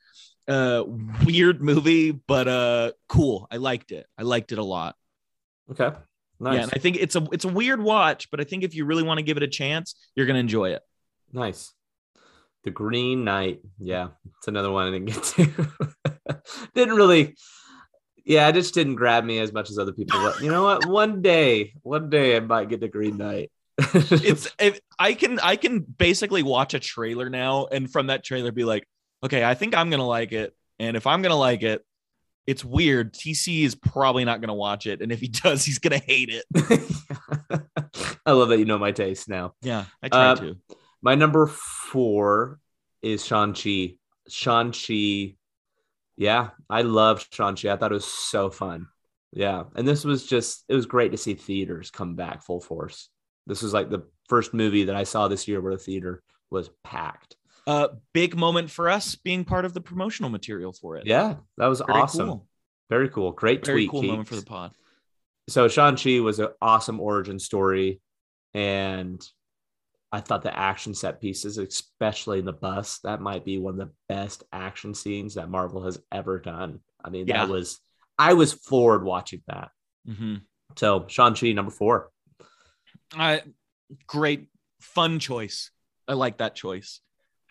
uh 0.48 0.84
weird 1.26 1.62
movie 1.62 2.12
but 2.12 2.48
uh 2.48 2.92
cool 3.08 3.48
i 3.50 3.58
liked 3.58 3.92
it 3.92 4.06
i 4.18 4.24
liked 4.24 4.52
it 4.52 4.60
a 4.60 4.64
lot 4.64 4.96
okay. 5.72 5.96
Nice. 6.40 6.56
yeah 6.56 6.64
and 6.64 6.72
i 6.76 6.80
think 6.80 6.98
it's 6.98 7.16
a 7.16 7.26
it's 7.32 7.46
a 7.46 7.50
weird 7.50 7.82
watch 7.82 8.30
but 8.30 8.42
i 8.42 8.44
think 8.44 8.64
if 8.64 8.76
you 8.76 8.86
really 8.86 9.04
want 9.04 9.20
to 9.20 9.24
give 9.24 9.38
it 9.38 9.44
a 9.44 9.48
chance 9.48 9.96
you're 10.16 10.26
gonna 10.26 10.40
enjoy 10.40 10.72
it 10.72 10.82
Nice. 11.36 11.74
The 12.64 12.72
Green 12.72 13.24
Knight. 13.24 13.60
Yeah, 13.80 14.10
it's 14.38 14.48
another 14.48 14.72
one 14.72 14.88
I 14.88 14.92
didn't 14.92 15.06
get 15.06 15.24
to. 15.24 16.42
didn't 16.74 16.96
really. 16.96 17.36
Yeah, 18.24 18.48
it 18.48 18.54
just 18.54 18.74
didn't 18.74 18.96
grab 18.96 19.24
me 19.24 19.38
as 19.40 19.54
much 19.54 19.70
as 19.70 19.78
other 19.78 19.94
people. 19.94 20.20
But 20.20 20.42
you 20.42 20.50
know 20.50 20.64
what? 20.64 20.86
One 20.90 21.22
day, 21.22 21.74
one 21.84 22.10
day 22.10 22.36
I 22.36 22.40
might 22.40 22.70
get 22.70 22.80
the 22.80 22.88
Green 22.88 23.18
Knight. 23.18 23.52
it's 23.78 24.50
if 24.58 24.80
I 24.98 25.14
can 25.14 25.38
I 25.42 25.58
can 25.58 25.82
basically 25.82 26.42
watch 26.42 26.74
a 26.74 26.80
trailer 26.80 27.30
now 27.30 27.68
and 27.70 27.92
from 27.92 28.08
that 28.08 28.24
trailer 28.24 28.54
be 28.54 28.64
like, 28.64 28.88
okay, 29.22 29.44
I 29.44 29.54
think 29.54 29.76
I'm 29.76 29.90
gonna 29.90 30.08
like 30.08 30.32
it. 30.32 30.56
And 30.80 30.96
if 30.98 31.06
I'm 31.06 31.22
gonna 31.22 31.36
like 31.36 31.62
it, 31.62 31.86
it's 32.48 32.64
weird. 32.64 33.14
TC 33.14 33.64
is 33.64 33.76
probably 33.76 34.26
not 34.26 34.42
gonna 34.42 34.54
watch 34.54 34.86
it. 34.88 35.02
And 35.02 35.12
if 35.12 35.20
he 35.20 35.28
does, 35.44 35.64
he's 35.66 35.80
gonna 35.80 35.98
hate 35.98 36.30
it. 36.32 36.46
I 38.26 38.32
love 38.32 38.50
that 38.50 38.60
you 38.60 38.66
know 38.66 38.78
my 38.78 38.92
taste 38.92 39.30
now. 39.30 39.54
Yeah, 39.62 39.86
I 40.02 40.10
try 40.10 40.26
Uh, 40.32 40.36
to. 40.36 40.58
My 41.02 41.16
number 41.16 41.46
four 41.48 42.60
is 43.02 43.24
Shang-Chi. 43.26 43.96
Shang-Chi. 44.28 45.36
Yeah, 46.18 46.50
I 46.70 46.82
loved 46.82 47.34
Shang-Chi. 47.34 47.72
I 47.72 47.76
thought 47.78 47.92
it 47.92 47.96
was 47.96 48.06
so 48.06 48.50
fun. 48.50 48.88
Yeah. 49.32 49.66
And 49.76 49.88
this 49.88 50.04
was 50.06 50.26
just, 50.26 50.64
it 50.70 50.74
was 50.76 50.86
great 50.86 51.12
to 51.12 51.18
see 51.18 51.34
theaters 51.36 51.92
come 51.92 52.16
back 52.16 52.42
full 52.44 52.62
force. 52.62 53.10
This 53.46 53.62
was 53.62 53.74
like 53.74 53.90
the 53.90 54.08
first 54.30 54.54
movie 54.54 54.86
that 54.86 54.96
I 54.96 55.04
saw 55.04 55.28
this 55.28 55.48
year 55.48 55.62
where 55.62 55.74
the 55.74 55.78
theater 55.78 56.24
was 56.50 56.70
packed. 56.84 57.35
Uh 57.68 57.88
big 58.14 58.36
moment 58.36 58.70
for 58.70 58.90
us 58.90 59.16
being 59.16 59.44
part 59.44 59.66
of 59.66 59.74
the 59.74 59.82
promotional 59.82 60.30
material 60.30 60.72
for 60.74 60.98
it. 60.98 61.06
Yeah, 61.08 61.36
that 61.58 61.68
was 61.68 61.82
Very 61.86 62.00
awesome. 62.02 62.28
cool. 62.28 62.48
Very 62.90 63.10
cool. 63.10 63.32
Great 63.32 63.66
Very 63.66 63.80
tweet. 63.88 63.92
cool 63.92 64.04
moment 64.04 64.28
for 64.28 64.36
the 64.36 64.44
pod. 64.46 64.72
so 65.50 65.68
Shang-Chi 65.68 66.20
was 66.20 66.40
an 66.40 66.50
awesome 66.62 67.00
origin 67.00 67.40
story. 67.40 68.00
And 68.54 69.22
I 70.12 70.22
thought 70.22 70.44
the 70.44 70.58
action 70.58 70.94
set 70.94 71.20
pieces, 71.20 71.58
especially 71.58 72.40
in 72.40 72.46
the 72.46 72.54
bus, 72.54 73.00
that 73.00 73.20
might 73.22 73.44
be 73.44 73.58
one 73.58 73.74
of 73.74 73.80
the 73.80 73.94
best 74.08 74.44
action 74.54 74.94
scenes 74.94 75.34
that 75.36 75.50
Marvel 75.50 75.84
has 75.84 76.00
ever 76.12 76.40
done. 76.40 76.80
I 77.04 77.10
mean, 77.10 77.28
Yeah. 77.28 77.46
that 77.46 77.52
was 77.52 77.80
I 78.18 78.34
was 78.34 78.54
floored 78.54 79.04
watching 79.04 79.42
that. 79.48 79.72
hmm 80.06 80.36
So 80.78 81.06
Shang-Chi 81.08 81.52
number 81.54 81.72
four. 81.72 82.12
I 83.14 83.42
great 84.08 84.48
fun 84.80 85.20
choice. 85.20 85.72
I 86.08 86.14
like 86.14 86.38
that 86.38 86.56
choice. 86.56 87.02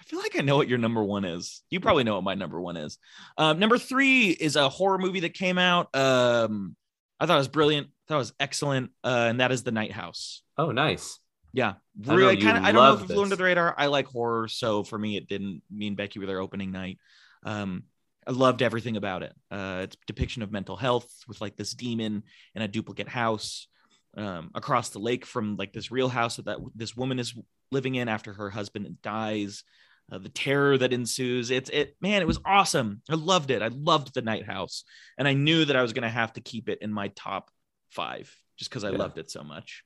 I 0.05 0.11
feel 0.11 0.19
like 0.19 0.37
I 0.37 0.43
know 0.43 0.57
what 0.57 0.69
your 0.69 0.79
number 0.79 1.03
one 1.03 1.25
is. 1.25 1.63
You 1.71 1.81
probably 1.81 2.05
know 2.05 2.17
what 2.17 2.25
my 2.25 2.35
number 2.35 2.61
one 2.61 2.77
is. 2.77 2.99
Um, 3.39 3.59
number 3.59 3.79
three 3.79 4.29
is 4.29 4.55
a 4.55 4.69
horror 4.69 4.99
movie 4.99 5.21
that 5.21 5.33
came 5.33 5.57
out. 5.57 5.95
Um, 5.97 6.77
I 7.19 7.25
thought 7.27 7.37
it 7.37 7.39
was 7.39 7.49
brilliant. 7.49 7.89
Thought 8.07 8.17
it 8.17 8.19
was 8.19 8.35
excellent, 8.39 8.91
uh, 9.03 9.29
and 9.31 9.41
that 9.41 9.51
is 9.51 9.63
The 9.63 9.73
Night 9.73 9.93
House. 9.93 10.43
Oh, 10.59 10.73
nice. 10.73 11.19
Yeah, 11.55 11.75
I 12.07 12.15
really 12.15 12.37
you 12.37 12.43
kind 12.43 12.59
of. 12.59 12.65
I 12.65 12.73
don't 12.73 12.85
know 12.85 12.95
if 12.95 13.09
it 13.09 13.15
flew 13.15 13.23
under 13.23 13.37
the 13.37 13.45
radar. 13.45 13.75
I 13.79 13.87
like 13.87 14.07
horror, 14.07 14.49
so 14.49 14.83
for 14.83 14.99
me, 14.99 15.17
it 15.17 15.29
didn't 15.29 15.63
mean 15.71 15.95
Becky 15.95 16.19
with 16.19 16.29
her 16.29 16.41
opening 16.41 16.71
night. 16.71 16.99
Um, 17.45 17.85
I 18.27 18.33
loved 18.33 18.61
everything 18.61 18.97
about 18.97 19.23
it. 19.23 19.33
Uh, 19.51 19.81
it's 19.85 19.97
depiction 20.07 20.43
of 20.43 20.53
mental 20.53 20.77
health 20.77 21.09
with 21.29 21.41
like 21.41 21.57
this 21.57 21.73
demon 21.73 22.25
in 22.55 22.63
a 22.63 22.69
duplicate 22.69 23.09
house 23.09 23.69
um, 24.17 24.51
across 24.55 24.91
the 24.91 24.99
lake 24.99 25.25
from 25.25 25.57
like 25.57 25.73
this 25.73 25.91
real 25.91 26.09
house 26.09 26.37
that, 26.37 26.47
that 26.47 26.59
this 26.75 26.97
woman 26.97 27.19
is 27.19 27.35
living 27.71 27.95
in 27.95 28.09
after 28.09 28.33
her 28.33 28.51
husband 28.51 29.01
dies. 29.03 29.65
Uh, 30.13 30.19
the 30.19 30.29
terror 30.29 30.77
that 30.77 30.93
ensues. 30.93 31.51
It's 31.51 31.71
it, 31.71 31.97
man. 32.01 32.21
It 32.21 32.27
was 32.27 32.39
awesome. 32.45 33.01
I 33.09 33.15
loved 33.15 33.51
it. 33.51 33.63
I 33.63 33.69
loved 33.69 34.13
the 34.13 34.21
Night 34.23 34.45
House, 34.47 34.85
and 35.19 35.27
I 35.27 35.33
knew 35.33 35.65
that 35.65 35.77
I 35.77 35.83
was 35.83 35.93
gonna 35.95 36.11
have 36.11 36.33
to 36.35 36.41
keep 36.43 36.69
it 36.69 36.79
in 36.83 36.93
my 36.93 37.09
top 37.09 37.51
five 37.91 38.35
just 38.59 38.71
because 38.71 38.85
I 38.85 38.91
Yeah. 38.91 38.99
loved 38.99 39.19
it 39.19 39.31
so 39.31 39.43
much. 39.43 39.83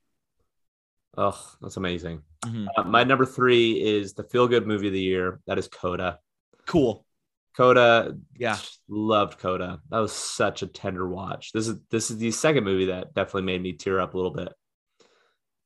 Oh, 1.16 1.41
that's 1.61 1.77
amazing. 1.77 2.23
Mhm. 2.45 2.66
Uh, 2.77 2.83
my 2.85 3.05
number 3.05 3.25
three 3.27 3.81
is 3.81 4.14
the 4.14 4.25
feel 4.25 4.47
good 4.49 4.66
movie 4.66 4.89
of 4.89 4.93
the 4.93 5.01
year. 5.01 5.41
That 5.47 5.59
is 5.59 5.69
Coda. 5.69 6.19
Cool. 6.66 7.05
Coda, 7.57 8.16
Yeah. 8.37 8.59
loved 8.89 9.39
Coda. 9.39 9.81
That 9.89 9.99
was 9.99 10.12
such 10.12 10.62
a 10.62 10.66
tender 10.66 11.09
watch. 11.09 11.53
This 11.53 11.66
is 11.69 11.81
this 11.91 12.11
is 12.11 12.19
the 12.19 12.31
second 12.31 12.64
movie 12.64 12.87
that 12.87 13.14
definitely 13.14 13.43
made 13.43 13.62
me 13.62 13.73
tear 13.73 14.01
up 14.01 14.14
a 14.14 14.16
little 14.16 14.33
bit. 14.33 14.53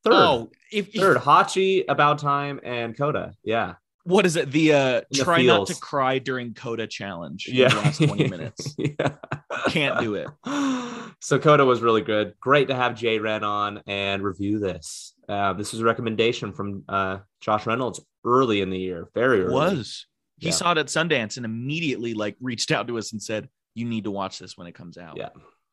Third, 0.05 0.12
Oh, 0.14 0.50
if, 0.70 0.92
third, 0.92 1.18
Hachi, 1.18 1.84
About 1.88 2.18
Time, 2.18 2.61
and 2.64 2.96
Coda. 2.96 3.34
Yeah, 3.44 3.74
what 4.05 4.26
is 4.26 4.36
it? 4.36 4.50
The 4.50 4.72
uh 4.72 5.00
the 5.11 5.24
try 5.24 5.42
not 5.42 5.66
to 5.68 5.74
cry 5.76 6.18
during 6.18 6.55
Coda 6.55 6.86
challenge. 6.86 7.46
in 7.46 7.55
yeah. 7.57 7.68
the 7.68 7.76
last 7.76 8.03
20 8.03 8.28
minutes. 8.30 8.74
yeah. 8.78 9.14
Can't 9.68 10.00
do 10.00 10.14
it. 10.14 10.28
So 11.24 11.38
Coda 11.38 11.64
was 11.64 11.80
really 11.82 12.00
good. 12.00 12.34
Great 12.40 12.66
to 12.66 12.74
have 12.74 12.96
Jay 12.96 13.20
Ren 13.20 13.44
on 13.44 13.80
and 13.86 14.24
review 14.24 14.59
this. 14.59 15.14
Uh, 15.28 15.53
this 15.53 15.70
was 15.70 15.80
a 15.80 15.84
recommendation 15.84 16.53
from 16.53 16.82
uh, 16.88 17.18
Josh 17.40 17.64
Reynolds 17.64 18.00
early 18.24 18.61
in 18.61 18.70
the 18.70 18.78
year. 18.78 19.09
Very 19.14 19.38
It 19.38 19.44
early. 19.44 19.55
was. 19.55 20.07
He 20.38 20.46
Yeah. 20.46 20.53
saw 20.55 20.72
it 20.72 20.78
at 20.78 20.86
Sundance 20.86 21.36
and 21.36 21.46
immediately 21.46 22.14
like 22.14 22.34
reached 22.40 22.72
out 22.72 22.88
to 22.88 22.98
us 22.98 23.12
and 23.12 23.22
said, 23.22 23.48
you 23.76 23.84
need 23.84 24.03
to 24.05 24.11
watch 24.11 24.40
this 24.40 24.59
when 24.59 24.66
it 24.66 24.74
comes 24.74 24.98
out. 24.98 25.16
Yeah. 25.16 25.28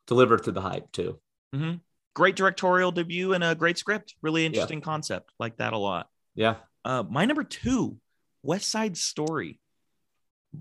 Delivered 0.06 0.44
through 0.44 0.52
the 0.52 0.60
hype 0.60 0.92
too. 0.92 1.18
hmm 1.52 1.72
Great 2.14 2.36
directorial 2.36 2.92
debut 2.92 3.32
and 3.32 3.42
a 3.42 3.56
great 3.56 3.76
script. 3.76 4.14
Really 4.22 4.46
interesting 4.46 4.80
concept. 4.80 5.32
Like 5.40 5.56
that 5.56 5.72
a 5.72 5.78
lot. 5.78 6.08
Yeah. 6.36 6.56
Uh, 6.84 7.02
my 7.10 7.24
number 7.24 7.42
two, 7.42 7.96
West 8.42 8.68
Side 8.68 8.96
Story. 8.96 9.60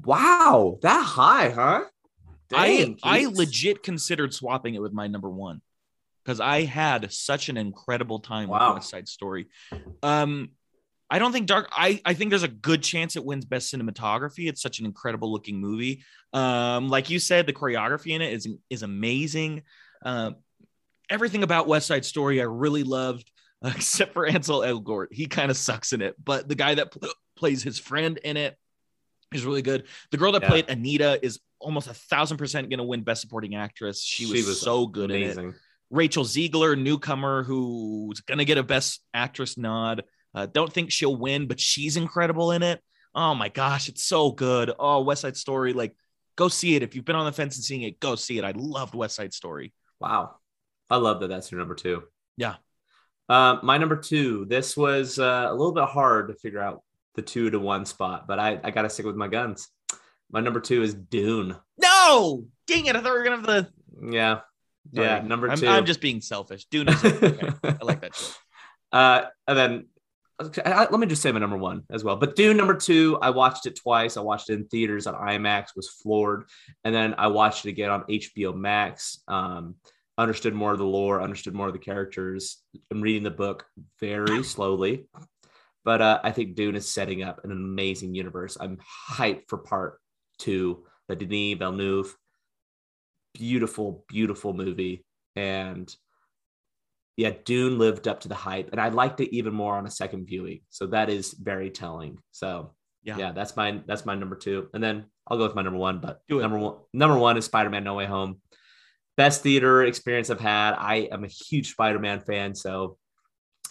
Wow, 0.03 0.77
that 0.81 1.03
high, 1.03 1.49
huh? 1.49 1.85
I 2.53 2.95
I 3.03 3.25
legit 3.25 3.83
considered 3.83 4.33
swapping 4.33 4.75
it 4.75 4.81
with 4.81 4.93
my 4.93 5.07
number 5.07 5.29
one 5.29 5.61
because 6.23 6.39
I 6.39 6.63
had 6.63 7.11
such 7.11 7.49
an 7.49 7.57
incredible 7.57 8.19
time 8.19 8.49
Wow. 8.49 8.69
with 8.69 8.77
West 8.77 8.89
Side 8.89 9.07
Story. 9.07 9.47
Um, 10.03 10.49
I 11.09 11.17
don't 11.19 11.31
think 11.31 11.47
Dark. 11.47 11.69
I 11.71 12.01
I 12.05 12.13
think 12.13 12.29
there's 12.29 12.43
a 12.43 12.47
good 12.47 12.83
chance 12.83 13.15
it 13.15 13.25
wins 13.25 13.45
Best 13.45 13.73
Cinematography. 13.73 14.47
It's 14.47 14.61
such 14.61 14.79
an 14.79 14.85
incredible 14.85 15.31
looking 15.31 15.59
movie. 15.59 16.03
Um, 16.33 16.89
like 16.89 17.09
you 17.09 17.19
said, 17.19 17.47
the 17.47 17.53
choreography 17.53 18.11
in 18.13 18.21
it 18.21 18.33
is 18.33 18.47
is 18.69 18.83
amazing. 18.83 19.63
Um, 20.05 20.35
everything 21.09 21.41
about 21.43 21.67
West 21.67 21.87
Side 21.87 22.05
Story 22.05 22.41
I 22.41 22.45
really 22.45 22.83
loved, 22.83 23.31
except 23.63 24.13
for 24.13 24.25
Ansel 24.27 24.59
Elgort. 24.61 25.07
He 25.11 25.25
kind 25.25 25.49
of 25.49 25.57
sucks 25.57 25.93
in 25.93 26.01
it, 26.01 26.15
but 26.23 26.47
the 26.47 26.55
guy 26.55 26.75
that 26.75 26.93
plays 27.39 27.63
his 27.63 27.79
friend 27.79 28.17
in 28.23 28.37
it 28.37 28.57
is 29.33 29.45
really 29.45 29.61
good. 29.61 29.85
The 30.11 30.17
girl 30.17 30.33
that 30.33 30.43
Yeah. 30.43 30.49
played 30.49 30.69
Anita 30.69 31.19
is 31.23 31.39
almost 31.59 31.87
a 31.87 31.93
thousand 31.93 32.37
percent 32.37 32.69
going 32.69 32.79
to 32.79 32.83
win 32.83 33.01
Best 33.03 33.21
Supporting 33.21 33.55
Actress. 33.55 34.03
She 34.03 34.25
was, 34.25 34.61
so 34.61 34.85
good 34.85 35.11
in 35.11 35.23
it. 35.23 35.55
Rachel 35.89 36.23
Zegler, 36.23 36.79
newcomer, 36.79 37.43
who's 37.43 38.21
going 38.21 38.37
to 38.37 38.45
get 38.45 38.57
a 38.57 38.63
Best 38.63 39.01
Actress 39.13 39.57
nod. 39.57 40.03
Uh, 40.35 40.45
don't 40.45 40.71
think 40.71 40.91
she'll 40.91 41.15
win, 41.15 41.47
but 41.47 41.59
she's 41.59 41.97
incredible 41.97 42.51
in 42.51 42.61
it. 42.61 42.81
Oh 43.15 43.33
my 43.33 43.49
gosh, 43.49 43.89
it's 43.89 44.03
so 44.03 44.31
good. 44.31 44.71
Oh, 44.77 45.01
West 45.01 45.21
Side 45.21 45.35
Story, 45.35 45.73
like 45.73 45.95
go 46.35 46.47
see 46.47 46.75
it. 46.75 46.83
If 46.83 46.95
you've 46.95 47.05
been 47.05 47.15
on 47.15 47.25
the 47.25 47.31
fence 47.31 47.55
and 47.55 47.65
seeing 47.65 47.81
it, 47.81 47.99
go 47.99 48.15
see 48.15 48.37
it. 48.37 48.45
I 48.45 48.53
loved 48.55 48.93
West 48.93 49.15
Side 49.15 49.33
Story. 49.33 49.73
Wow. 49.99 50.35
I 50.89 50.97
love 50.97 51.19
that 51.21 51.27
that's 51.27 51.51
your 51.51 51.59
number 51.59 51.75
two. 51.75 52.03
Yeah. 52.37 52.55
Uh, 53.27 53.57
my 53.61 53.77
number 53.77 53.95
two, 53.95 54.45
this 54.45 54.77
was 54.77 55.19
uh, 55.19 55.47
a 55.49 55.51
little 55.51 55.73
bit 55.73 55.85
hard 55.85 56.29
to 56.29 56.33
figure 56.35 56.61
out 56.61 56.83
the 57.19 57.25
two 57.25 57.49
to 57.49 57.59
one 57.59 57.85
spot, 57.85 58.27
but 58.27 58.39
I, 58.39 58.59
I 58.63 58.71
got 58.71 58.83
to 58.83 58.89
stick 58.89 59.05
with 59.05 59.15
my 59.15 59.27
guns. 59.27 59.67
My 60.31 60.39
number 60.39 60.59
two 60.59 60.83
is 60.83 60.93
Dune. 60.93 61.55
No, 61.77 62.45
dang 62.67 62.85
it! 62.85 62.95
I 62.95 63.01
thought 63.01 63.11
we 63.11 63.17
were 63.17 63.23
gonna 63.23 63.35
have 63.37 63.45
the. 63.45 63.69
Yeah. 64.11 64.39
Yeah. 64.91 65.17
Sorry. 65.17 65.27
Number 65.27 65.49
I'm, 65.49 65.57
2 65.57 65.67
I'm 65.67 65.85
just 65.85 66.01
being 66.01 66.21
selfish. 66.21 66.65
Dune 66.65 66.87
is 66.87 67.03
okay. 67.03 67.49
I 67.63 67.77
like 67.83 68.01
that. 68.01 68.37
Uh, 68.91 69.21
and 69.47 69.57
then 69.57 69.87
I- 70.39 70.71
I- 70.71 70.89
let 70.89 70.99
me 70.99 71.07
just 71.07 71.21
say 71.21 71.31
my 71.31 71.39
number 71.39 71.57
one 71.57 71.83
as 71.91 72.03
well. 72.03 72.15
But 72.15 72.35
Dune 72.35 72.55
number 72.57 72.75
two, 72.75 73.17
I 73.21 73.31
watched 73.31 73.65
it 73.65 73.75
twice. 73.75 74.15
I 74.17 74.21
watched 74.21 74.49
it 74.49 74.53
in 74.53 74.65
theaters 74.67 75.05
on 75.07 75.15
IMAX, 75.15 75.75
was 75.75 75.89
floored, 75.89 76.45
and 76.85 76.95
then 76.95 77.15
I 77.17 77.27
watched 77.27 77.65
it 77.65 77.69
again 77.69 77.89
on 77.89 78.03
HBO 78.03 78.55
Max. 78.55 79.21
Um, 79.27 79.75
understood 80.17 80.53
more 80.53 80.71
of 80.71 80.77
the 80.79 80.85
lore, 80.85 81.21
understood 81.21 81.53
more 81.53 81.67
of 81.67 81.73
the 81.73 81.79
characters. 81.79 82.57
I'm 82.91 83.01
reading 83.01 83.23
the 83.23 83.31
book 83.31 83.65
very 83.99 84.43
slowly, 84.55 85.05
but 85.89 86.03
uh, 86.03 86.19
I 86.23 86.31
think 86.31 86.53
Dune 86.53 86.75
is 86.75 86.87
setting 86.87 87.23
up 87.23 87.43
an 87.43 87.51
amazing 87.51 88.13
universe. 88.13 88.55
I'm 88.61 88.77
hyped 89.09 89.45
for 89.47 89.57
part 89.57 89.99
two, 90.37 90.85
the 91.07 91.15
Denis 91.15 91.57
Villeneuve. 91.57 92.15
Beautiful, 93.33 94.05
beautiful 94.07 94.53
movie, 94.53 95.03
and 95.35 95.91
yeah, 97.17 97.31
Dune 97.43 97.79
lived 97.79 98.07
up 98.07 98.19
to 98.19 98.27
the 98.27 98.35
hype, 98.35 98.69
and 98.71 98.79
I 98.79 98.89
liked 98.89 99.19
it 99.19 99.35
even 99.35 99.51
more 99.51 99.77
on 99.77 99.87
a 99.87 99.89
second 99.89 100.27
viewing. 100.27 100.59
So 100.69 100.85
that 100.87 101.09
is 101.09 101.33
very 101.33 101.71
telling. 101.71 102.19
So 102.33 102.75
Yeah. 103.01 103.17
yeah, 103.17 103.31
that's 103.31 103.55
my 103.55 103.81
that's 103.87 104.05
my 104.05 104.13
number 104.13 104.35
two, 104.35 104.69
and 104.75 104.83
then 104.83 105.05
I'll 105.25 105.39
go 105.39 105.47
with 105.47 105.55
my 105.55 105.63
number 105.63 105.79
one. 105.79 106.01
But 106.01 106.21
number 106.29 106.59
one, 106.59 106.75
number 106.93 107.17
one 107.17 107.35
is 107.35 107.45
Spider 107.45 107.71
Man 107.71 107.83
No 107.83 107.95
Way 107.95 108.05
Home. 108.05 108.41
Best 109.17 109.41
theater 109.41 109.81
experience 109.81 110.29
I've 110.29 110.39
had. 110.39 110.75
I 110.75 111.09
am 111.11 111.23
a 111.23 111.27
huge 111.49 111.71
Spider 111.71 111.97
Man 111.97 112.19
fan, 112.19 112.53
so 112.53 112.99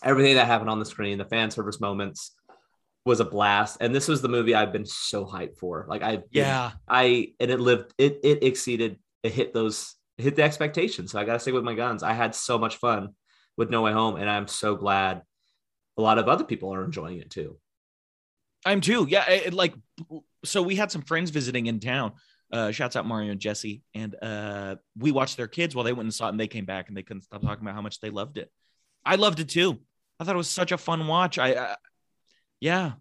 everything 0.02 0.36
that 0.36 0.46
happened 0.46 0.70
on 0.70 0.78
the 0.78 0.86
screen, 0.86 1.18
the 1.18 1.24
fan 1.24 1.50
service 1.50 1.80
moments, 1.80 2.34
was 3.04 3.20
a 3.20 3.24
blast. 3.24 3.78
And 3.80 3.94
this 3.94 4.08
was 4.08 4.22
the 4.22 4.28
movie 4.28 4.54
I've 4.54 4.72
been 4.72 4.86
so 4.86 5.24
hyped 5.24 5.58
for. 5.58 5.86
Like 5.88 6.02
I 6.02 6.22
Yeah, 6.30 6.72
I 6.88 7.32
and 7.40 7.50
it 7.50 7.60
lived 7.60 7.94
it 7.98 8.20
it 8.22 8.42
exceeded 8.42 8.98
it 9.22 9.32
hit 9.32 9.54
those 9.54 9.94
it 10.18 10.24
hit 10.24 10.36
the 10.36 10.42
expectations. 10.42 11.12
So 11.12 11.18
I 11.18 11.24
gotta 11.24 11.38
stick 11.38 11.54
with 11.54 11.64
my 11.64 11.74
guns. 11.74 12.02
I 12.02 12.12
had 12.12 12.34
so 12.34 12.58
much 12.58 12.76
fun 12.76 13.10
with 13.56 13.70
No 13.70 13.82
Way 13.82 13.92
Home, 13.92 14.16
and 14.16 14.28
I'm 14.28 14.46
so 14.46 14.76
glad 14.76 15.22
a 15.96 16.02
lot 16.02 16.18
of 16.18 16.28
other 16.28 16.44
people 16.44 16.72
are 16.74 16.84
enjoying 16.84 17.18
it 17.18 17.30
too. 17.30 17.58
I'm 18.64 18.80
too. 18.80 19.06
Yeah, 19.08 19.28
it, 19.30 19.46
it, 19.46 19.54
like 19.54 19.74
so 20.44 20.62
we 20.62 20.76
had 20.76 20.90
some 20.90 21.02
friends 21.02 21.30
visiting 21.30 21.66
in 21.66 21.80
town. 21.80 22.12
Uh, 22.50 22.70
shouts 22.70 22.96
out 22.96 23.04
Mario 23.04 23.30
and 23.30 23.40
Jesse, 23.40 23.82
and 23.94 24.16
uh, 24.22 24.76
we 24.96 25.12
watched 25.12 25.36
their 25.36 25.48
kids 25.48 25.74
while 25.74 25.84
they 25.84 25.92
went 25.92 26.06
and 26.06 26.14
saw 26.14 26.26
it, 26.26 26.30
and 26.30 26.40
they 26.40 26.48
came 26.48 26.64
back 26.64 26.88
and 26.88 26.96
they 26.96 27.02
couldn't 27.02 27.22
stop 27.22 27.42
talking 27.42 27.62
about 27.62 27.74
how 27.74 27.82
much 27.82 28.00
they 28.00 28.08
loved 28.08 28.38
it. 28.38 28.50
I 29.04 29.16
loved 29.16 29.40
it 29.40 29.50
too. 29.50 29.80
I 30.20 30.24
thought 30.24 30.34
it 30.34 30.38
was 30.38 30.50
such 30.50 30.72
a 30.72 30.78
fun 30.78 31.06
watch. 31.06 31.38
I, 31.38 31.54
uh, 31.54 31.76
yeah, 32.60 32.92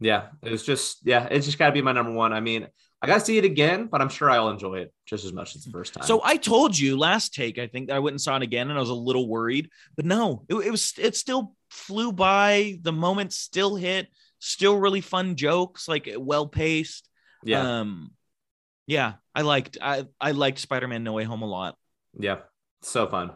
Yeah, 0.00 0.28
it 0.42 0.50
was 0.50 0.64
just 0.64 0.98
yeah, 1.06 1.26
it's 1.30 1.46
just 1.46 1.58
gotta 1.58 1.72
be 1.72 1.82
my 1.82 1.92
number 1.92 2.12
one. 2.12 2.32
I 2.32 2.40
mean, 2.40 2.66
I 3.00 3.06
gotta 3.06 3.20
see 3.24 3.38
it 3.38 3.44
again, 3.44 3.86
but 3.86 4.00
I'm 4.00 4.08
sure 4.08 4.28
I'll 4.30 4.48
enjoy 4.50 4.76
it 4.80 4.92
just 5.06 5.24
as 5.24 5.32
much 5.32 5.54
as 5.54 5.64
the 5.64 5.70
first 5.70 5.94
time. 5.94 6.04
So 6.04 6.20
I 6.24 6.36
told 6.36 6.76
you 6.78 6.96
last 6.98 7.32
take, 7.34 7.58
I 7.58 7.66
think 7.68 7.88
that 7.88 7.96
I 7.96 8.00
went 8.00 8.14
and 8.14 8.20
saw 8.20 8.36
it 8.36 8.42
again, 8.42 8.70
and 8.70 8.76
I 8.78 8.80
was 8.80 8.90
a 8.90 8.94
little 8.94 9.28
worried, 9.28 9.70
but 9.96 10.04
no, 10.04 10.44
it, 10.48 10.54
it 10.56 10.70
was 10.70 10.92
it 10.98 11.16
still 11.16 11.54
flew 11.70 12.12
by. 12.12 12.78
The 12.82 12.92
moment 12.92 13.32
still 13.32 13.76
hit, 13.76 14.08
still 14.40 14.76
really 14.78 15.00
fun 15.00 15.36
jokes, 15.36 15.86
like 15.86 16.10
well 16.18 16.46
paced. 16.48 17.08
yeah, 17.44 17.80
Um, 17.80 18.10
yeah, 18.86 19.14
I 19.34 19.42
liked 19.42 19.78
I 19.80 20.06
I 20.20 20.32
liked 20.32 20.58
Spider 20.58 20.88
Man 20.88 21.04
No 21.04 21.12
Way 21.12 21.24
Home 21.24 21.42
a 21.42 21.46
lot. 21.46 21.76
yeah, 22.18 22.38
so 22.82 23.06
fun. 23.06 23.30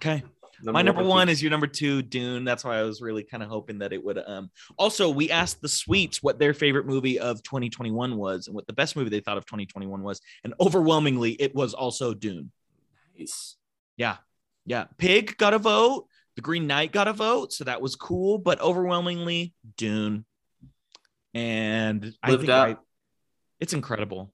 Okay, 0.00 0.22
my 0.62 0.82
number 0.82 1.02
for 1.02 1.08
one 1.08 1.26
Keith. 1.28 1.32
is 1.34 1.42
your 1.42 1.50
number 1.50 1.66
two, 1.66 2.02
Dune. 2.02 2.44
That's 2.44 2.64
why 2.64 2.78
I 2.78 2.82
was 2.82 3.00
really 3.00 3.22
kind 3.22 3.42
of 3.42 3.48
hoping 3.48 3.78
that 3.78 3.92
it 3.92 4.04
would. 4.04 4.18
Um, 4.26 4.50
also, 4.76 5.08
we 5.10 5.30
asked 5.30 5.60
the 5.60 5.68
Sweets 5.68 6.22
what 6.22 6.38
their 6.38 6.54
favorite 6.54 6.86
movie 6.86 7.18
of 7.18 7.42
2021 7.42 8.16
was, 8.16 8.46
and 8.46 8.54
what 8.56 8.66
the 8.66 8.72
best 8.72 8.96
movie 8.96 9.10
they 9.10 9.20
thought 9.20 9.38
of 9.38 9.46
2021 9.46 10.02
was, 10.02 10.20
and 10.44 10.54
overwhelmingly, 10.60 11.32
it 11.32 11.54
was 11.54 11.74
also 11.74 12.14
Dune. 12.14 12.50
Nice. 13.18 13.56
Yeah. 13.96 14.16
Yeah. 14.66 14.84
Pig 14.98 15.36
got 15.38 15.54
a 15.54 15.58
vote. 15.58 16.06
The 16.36 16.42
Green 16.42 16.66
Knight 16.66 16.92
got 16.92 17.08
a 17.08 17.12
vote. 17.12 17.52
So 17.52 17.64
that 17.64 17.80
was 17.80 17.96
cool. 17.96 18.38
But 18.38 18.60
overwhelmingly, 18.60 19.54
Dune. 19.76 20.24
And 21.34 22.14
I 22.22 22.36
think 22.36 22.48
up. 22.48 22.68
I- 22.68 22.76
it's 23.60 23.72
incredible. 23.72 24.32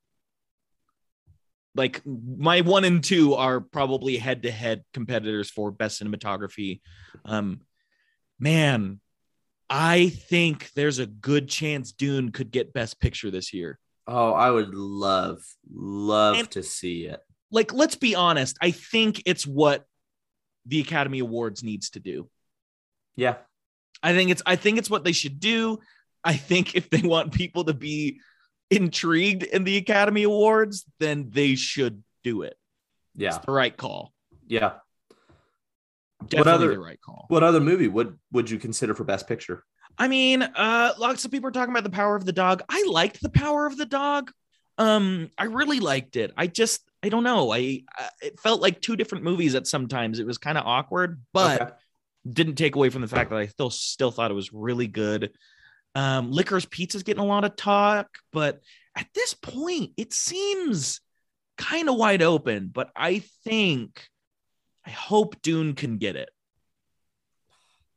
Like 1.75 2.03
my 2.07 2.61
one 2.61 2.85
and 2.85 3.03
two 3.03 3.35
are 3.35 3.61
probably 3.61 4.17
head 4.17 4.43
to 4.45 4.51
head 4.51 4.85
competitors 4.93 5.51
for 5.51 5.71
best 5.73 6.01
cinematography. 6.01 6.81
Um, 7.25 7.63
man, 8.39 9.01
I 9.69 10.09
think 10.09 10.71
there's 10.75 10.99
a 11.01 11.07
good 11.07 11.49
chance 11.49 11.93
Dune 11.93 12.31
could 12.31 12.51
get 12.51 12.73
best 12.73 13.01
picture 13.01 13.31
this 13.31 13.53
year. 13.53 13.79
Oh, 14.07 14.33
I 14.33 14.51
would 14.51 14.75
love, 14.75 15.43
love 15.73 16.37
And- 16.39 16.51
to 16.53 16.63
see 16.63 17.07
it. 17.07 17.21
Like, 17.51 17.73
let's 17.73 17.95
be 17.97 18.15
honest. 18.15 18.57
I 18.61 18.73
think 18.73 19.23
it's 19.27 19.47
what 19.47 19.85
the 20.67 20.81
Academy 20.81 21.21
Awards 21.21 21.63
needs 21.63 21.91
to 21.91 22.01
do. 22.01 22.29
Yeah, 23.17 23.37
I 24.03 24.13
think 24.13 24.31
it's 24.31 24.43
I 24.45 24.57
think 24.57 24.79
it's 24.79 24.91
what 24.91 25.05
they 25.05 25.13
should 25.13 25.39
do. 25.39 25.79
I 26.25 26.35
think 26.35 26.75
if 26.75 26.91
they 26.91 27.03
want 27.03 27.33
people 27.33 27.65
to 27.65 27.75
be 27.75 28.19
intrigued 28.71 29.43
in 29.43 29.65
the 29.65 29.77
Academy 29.77 30.23
Awards, 30.25 30.85
then 30.99 31.31
they 31.31 31.55
should 31.55 32.03
do 32.23 32.43
it. 32.43 32.57
yeah, 33.15 33.37
It's 33.37 33.45
the 33.45 33.53
right 33.53 33.77
call. 33.77 34.13
yeah. 34.47 34.75
Definitely 36.27 36.53
other- 36.53 36.69
the 36.75 36.79
right 36.81 37.01
call. 37.05 37.27
What 37.29 37.43
other 37.43 37.61
movie 37.61 37.89
would 37.89 38.19
would 38.33 38.49
you 38.49 38.59
consider 38.59 38.95
for 38.95 39.05
Best 39.05 39.29
Picture? 39.29 39.65
I 39.99 40.09
mean, 40.09 40.43
uh 40.43 40.93
lots 40.99 41.25
of 41.25 41.31
people 41.31 41.49
are 41.49 41.53
talking 41.53 41.73
about 41.73 41.85
the 41.85 41.91
power 41.91 42.17
of 42.17 42.25
the 42.25 42.33
dog. 42.33 42.63
I 42.69 42.85
liked 42.89 43.21
the 43.21 43.29
power 43.29 43.67
of 43.67 43.77
the 43.77 43.85
dog. 43.85 44.33
Um 44.79 45.31
I 45.37 45.45
really 45.45 45.81
liked 45.81 46.17
it. 46.17 46.33
I 46.37 46.47
just 46.47 46.81
I 47.03 47.11
don't 47.11 47.25
know. 47.25 47.53
I, 47.53 47.83
I 47.95 48.09
it 48.23 48.41
felt 48.41 48.63
like 48.63 48.81
two 48.81 48.97
different 48.97 49.25
movies 49.25 49.55
at 49.55 49.67
sometimes. 49.67 50.19
It 50.19 50.27
was 50.27 50.39
kind 50.39 50.57
of 50.57 50.65
awkward, 50.67 51.21
but 51.35 51.61
Okay. 51.61 51.73
didn't 52.31 52.55
take 52.55 52.75
away 52.75 52.89
from 52.89 53.03
the 53.03 53.09
fact 53.09 53.29
that 53.31 53.39
I 53.39 53.47
still 53.47 53.71
still 53.71 54.11
thought 54.11 54.31
it 54.31 54.35
was 54.35 54.53
really 54.53 54.87
good. 54.87 55.31
Um, 55.95 56.33
Licorice 56.33 56.69
Pizza's 56.69 57.03
getting 57.05 57.23
a 57.23 57.27
lot 57.27 57.45
of 57.45 57.57
talk, 57.57 58.09
but 58.33 58.61
at 58.97 59.07
this 59.15 59.35
point, 59.35 59.93
it 59.97 60.13
seems 60.13 61.01
kind 61.57 61.89
of 61.89 61.97
wide 61.97 62.23
open. 62.23 62.69
But 62.73 62.91
I 62.97 63.21
think, 63.45 64.07
I 64.85 64.91
hope 64.91 65.41
Dune 65.43 65.75
can 65.75 65.99
get 65.99 66.17
it. 66.17 66.31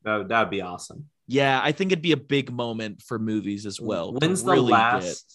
that 0.03 0.27
that 0.29 0.39
would 0.41 0.49
be 0.49 0.61
awesome. 0.61 1.09
Yeah, 1.27 1.59
I 1.61 1.73
think 1.73 1.91
it'd 1.91 2.01
be 2.01 2.13
a 2.13 2.17
big 2.17 2.51
moment 2.51 3.01
for 3.01 3.19
movies 3.19 3.65
as 3.65 3.81
well. 3.81 4.13
When's 4.13 4.43
the 4.43 4.53
really 4.53 4.71
last? 4.71 5.03
get- 5.03 5.33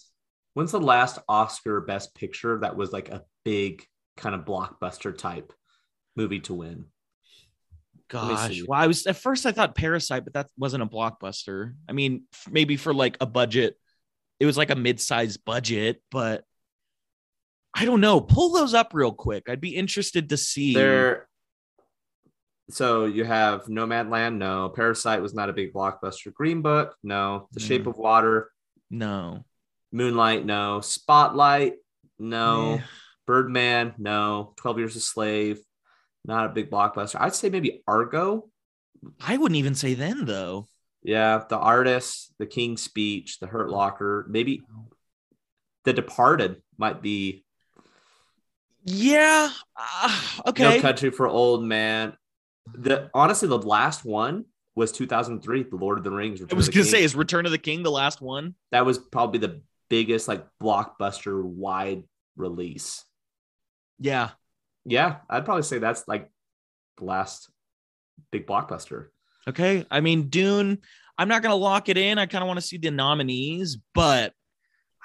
When's 0.55 0.71
the 0.71 0.79
last 0.79 1.17
Oscar 1.27 1.81
Best 1.81 2.13
Picture 2.15 2.59
that 2.61 2.75
was 2.75 2.91
like 2.93 3.09
a 3.09 3.23
big 3.43 3.83
kind 4.17 4.35
of 4.35 4.45
blockbuster 4.45 5.15
type 5.17 5.51
movie 6.15 6.39
to 6.41 6.53
win? 6.53 6.85
Gosh, 8.09 8.61
well, 8.67 8.79
I 8.79 8.87
was 8.87 9.07
at 9.07 9.15
first 9.15 9.45
I 9.45 9.51
thought 9.51 9.75
Parasite, 9.75 10.23
but 10.23 10.33
that 10.33 10.47
wasn't 10.57 10.83
a 10.83 10.85
blockbuster. 10.85 11.73
I 11.89 11.93
mean, 11.93 12.23
maybe 12.49 12.77
for 12.77 12.93
like 12.93 13.17
a 13.21 13.25
budget, 13.25 13.75
it 14.39 14.45
was 14.45 14.57
like 14.57 14.69
a 14.69 14.75
mid-sized 14.75 15.43
budget, 15.45 16.01
but 16.11 16.43
I 17.73 17.85
don't 17.85 18.01
know. 18.01 18.21
Pull 18.21 18.53
those 18.53 18.73
up 18.73 18.91
real 18.93 19.11
quick. 19.11 19.49
I'd 19.49 19.61
be 19.61 19.75
interested 19.75 20.29
to 20.29 20.37
see. 20.37 20.73
There. 20.73 21.27
So 22.69 23.05
you 23.05 23.23
have 23.23 23.65
Nomadland, 23.65 24.37
no. 24.37 24.69
Parasite 24.69 25.21
was 25.21 25.33
not 25.33 25.49
a 25.49 25.53
big 25.53 25.73
blockbuster. 25.73 26.33
Green 26.33 26.61
Book, 26.61 26.95
no. 27.03 27.47
The 27.51 27.59
Shape 27.59 27.87
of 27.87 27.97
Water, 27.97 28.51
No. 28.89 29.43
Moonlight, 29.91 30.45
no. 30.45 30.81
Spotlight, 30.81 31.75
no. 32.19 32.77
Meh. 32.77 32.83
Birdman, 33.25 33.93
no. 33.97 34.53
Twelve 34.55 34.77
Years 34.77 34.95
a 34.95 34.99
Slave, 34.99 35.59
not 36.25 36.45
a 36.45 36.49
big 36.49 36.69
blockbuster. 36.71 37.17
I'd 37.19 37.35
say 37.35 37.49
maybe 37.49 37.83
Argo. 37.87 38.49
I 39.21 39.37
wouldn't 39.37 39.57
even 39.57 39.75
say 39.75 39.93
then 39.93 40.25
though. 40.25 40.67
Yeah, 41.01 41.43
The 41.49 41.57
Artist, 41.57 42.33
The 42.39 42.45
King's 42.45 42.81
Speech, 42.81 43.39
The 43.39 43.47
Hurt 43.47 43.69
Locker, 43.69 44.25
maybe 44.29 44.61
The 45.83 45.91
Departed 45.93 46.61
might 46.77 47.01
be 47.01 47.43
Yeah. 48.85 49.49
uh, 49.75 50.21
okay. 50.47 50.63
No 50.77 50.81
Country 50.81 51.09
for 51.11 51.27
Old 51.27 51.63
Man. 51.65 52.13
The 52.73 53.09
honestly, 53.13 53.49
the 53.49 53.57
last 53.57 54.05
one 54.05 54.45
was 54.75 54.91
2003, 54.93 55.63
The 55.63 55.75
Lord 55.75 55.97
of 55.97 56.03
the 56.05 56.11
Rings. 56.11 56.41
I 56.49 56.55
was 56.55 56.69
gonna 56.69 56.85
say, 56.85 57.03
is 57.03 57.15
Return 57.15 57.45
of 57.45 57.51
the 57.51 57.57
King 57.57 57.83
the 57.83 57.91
last 57.91 58.21
one? 58.21 58.55
that 58.71 58.85
was 58.85 58.97
probably 58.97 59.39
the 59.39 59.61
biggest 59.89 60.27
like 60.29 60.45
blockbuster 60.61 61.43
wide 61.43 62.03
release. 62.37 63.03
Yeah. 63.99 64.29
Yeah, 64.85 65.17
I'd 65.29 65.45
probably 65.45 65.63
say 65.63 65.79
that's 65.79 66.07
like 66.07 66.29
the 66.97 67.05
last 67.05 67.49
big 68.31 68.45
blockbuster. 68.47 69.07
Okay. 69.47 69.85
I 69.89 70.01
mean, 70.01 70.29
Dune. 70.29 70.79
I'm 71.17 71.27
not 71.27 71.43
gonna 71.43 71.55
lock 71.55 71.89
it 71.89 71.97
in. 71.97 72.17
I 72.17 72.25
kind 72.25 72.43
of 72.43 72.47
want 72.47 72.57
to 72.57 72.65
see 72.65 72.77
the 72.77 72.89
nominees, 72.89 73.77
but 73.93 74.33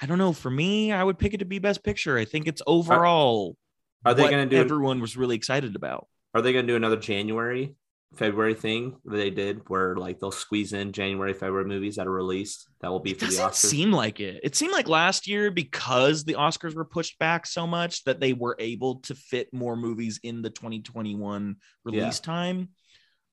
I 0.01 0.07
don't 0.07 0.19
know. 0.19 0.33
For 0.33 0.51
me, 0.51 0.93
I 0.93 1.03
would 1.03 1.19
pick 1.19 1.35
it 1.35 1.39
to 1.39 1.45
be 1.45 1.59
Best 1.59 1.83
Picture. 1.83 2.17
I 2.17 2.25
think 2.25 2.47
it's 2.47 2.63
overall. 2.67 3.57
Are 4.05 4.15
they 4.15 4.29
going 4.31 4.49
to 4.49 4.57
do? 4.57 4.61
Everyone 4.61 5.01
was 5.01 5.17
really 5.17 5.35
excited 5.35 5.75
about. 5.75 6.07
Are 6.35 6.41
they 6.41 6.53
going 6.53 6.67
to 6.67 6.73
do 6.73 6.77
another 6.77 6.97
January, 6.97 7.75
February 8.15 8.55
thing 8.55 8.97
that 9.05 9.17
they 9.17 9.31
did, 9.31 9.61
where 9.69 9.95
like 9.97 10.19
they'll 10.19 10.31
squeeze 10.33 10.73
in 10.73 10.93
January, 10.93 11.33
February 11.35 11.67
movies 11.67 11.97
that 11.97 12.07
are 12.07 12.13
released 12.13 12.67
that 12.81 12.91
will 12.91 13.01
be 13.01 13.11
It 13.11 13.21
for 13.21 13.27
the 13.27 13.33
doesn't 13.37 13.45
Oscars? 13.51 13.71
seem 13.71 13.93
like 13.93 14.19
it. 14.21 14.41
It 14.43 14.57
seemed 14.57 14.73
like 14.73 14.89
last 14.89 15.27
year 15.29 15.51
because 15.51 16.25
the 16.25 16.35
Oscars 16.35 16.75
were 16.75 16.85
pushed 16.87 17.19
back 17.19 17.47
so 17.47 17.67
much 17.67 18.03
that 18.05 18.19
they 18.19 18.33
were 18.33 18.57
able 18.59 18.97
to 19.01 19.15
fit 19.15 19.53
more 19.53 19.77
movies 19.77 20.19
in 20.23 20.41
the 20.43 20.51
2021 20.51 21.57
release 21.85 22.01
Yeah. 22.03 22.11
time. 22.11 22.69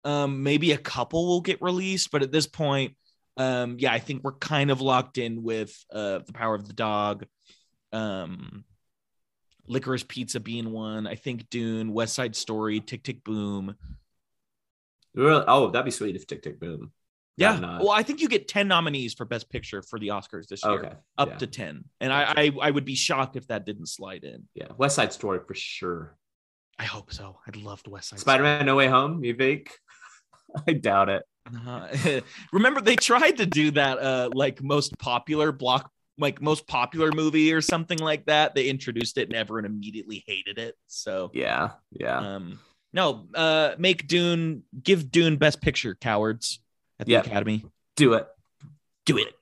Um, 0.04 0.44
maybe 0.44 0.72
a 0.74 0.78
couple 0.78 1.26
will 1.26 1.42
get 1.42 1.62
released, 1.62 2.12
but 2.12 2.22
at 2.22 2.32
this 2.32 2.46
point, 2.46 2.96
um, 3.38 3.78
yeah, 3.80 3.92
I 3.92 4.00
think 4.00 4.24
we're 4.24 4.34
kind 4.34 4.70
of 4.72 4.82
locked 4.82 5.18
in 5.18 5.42
with 5.42 5.76
uh, 5.92 6.20
the 6.20 6.34
Power 6.34 6.54
of 6.54 6.68
the 6.68 6.74
Dog, 6.74 7.26
um, 7.92 8.66
Licorice 9.68 10.04
Pizza 10.08 10.40
being 10.40 10.72
one. 10.72 11.08
I 11.08 11.16
think 11.16 11.50
Dune, 11.50 11.92
West 11.92 12.14
Side 12.14 12.36
Story, 12.36 12.82
Tick 12.82 13.04
Tick 13.04 13.24
Boom. 13.24 13.76
Really? 15.16 15.44
Oh, 15.48 15.70
that'd 15.70 15.86
be 15.86 15.92
sweet 15.92 16.16
if 16.16 16.28
Tick 16.28 16.44
Tick 16.44 16.60
Boom. 16.60 16.92
Yeah, 17.38 17.60
nod. 17.60 17.82
well, 17.82 17.92
I 17.92 18.02
think 18.04 18.22
you 18.22 18.30
get 18.30 18.48
10 18.48 18.68
nominees 18.68 19.14
for 19.14 19.26
Best 19.26 19.50
Picture 19.50 19.82
for 19.82 20.00
the 20.00 20.08
Oscars 20.10 20.48
this 20.48 20.64
year. 20.64 20.74
Okay. 20.74 20.94
up 21.18 21.30
yeah. 21.30 21.38
to 21.38 21.48
10 21.48 21.84
and 22.00 22.14
I, 22.14 22.34
I 22.38 22.52
i 22.62 22.72
would 22.72 22.86
be 22.86 22.96
shocked 22.96 23.36
if 23.36 23.46
that 23.48 23.66
didn't 23.66 23.88
slide 23.88 24.24
in 24.24 24.48
yeah. 24.54 24.68
West 24.78 24.96
Side 24.96 25.12
Story 25.12 25.40
for 25.46 25.54
sure. 25.54 26.16
i 26.80 26.86
hope 26.86 27.12
so 27.12 27.38
i 27.46 27.58
loved 27.58 27.88
west 27.88 28.10
side 28.10 28.20
Spider 28.20 28.44
Man 28.44 28.66
No 28.66 28.76
Way 28.76 28.88
Home. 28.88 29.24
You 29.24 29.34
think? 29.36 29.72
I 30.68 30.74
doubt 30.74 31.10
it. 31.10 31.24
Uh, 31.68 32.22
remember 32.54 32.80
they 32.82 32.96
tried 32.96 33.38
to 33.38 33.46
do 33.46 33.72
that 33.72 34.00
uh 34.00 34.30
like 34.34 34.64
most 34.64 34.98
popular 34.98 35.52
block 35.52 35.92
like 36.18 36.42
most 36.42 36.66
popular 36.68 37.12
movie 37.12 37.52
or 37.54 37.62
something 37.62 38.00
like 38.00 38.26
that 38.26 38.56
they 38.56 38.68
introduced 38.70 39.18
it 39.18 39.28
and 39.28 39.36
everyone 39.36 39.66
immediately 39.66 40.24
hated 40.26 40.58
it 40.58 40.76
so 40.88 41.30
Yeah. 41.34 41.72
Yeah. 41.92 42.18
um 42.36 42.60
no 42.96 43.28
uh 43.36 43.76
make 43.78 44.08
dune 44.08 44.64
give 44.82 45.12
dune 45.12 45.36
best 45.38 45.62
picture 45.62 45.94
cowards 45.94 46.60
at 47.00 47.06
the 47.06 47.12
Yep. 47.12 47.28
academy 47.28 47.64
Do 47.96 48.14
it. 48.14 48.28
do 49.06 49.18
it 49.20 49.34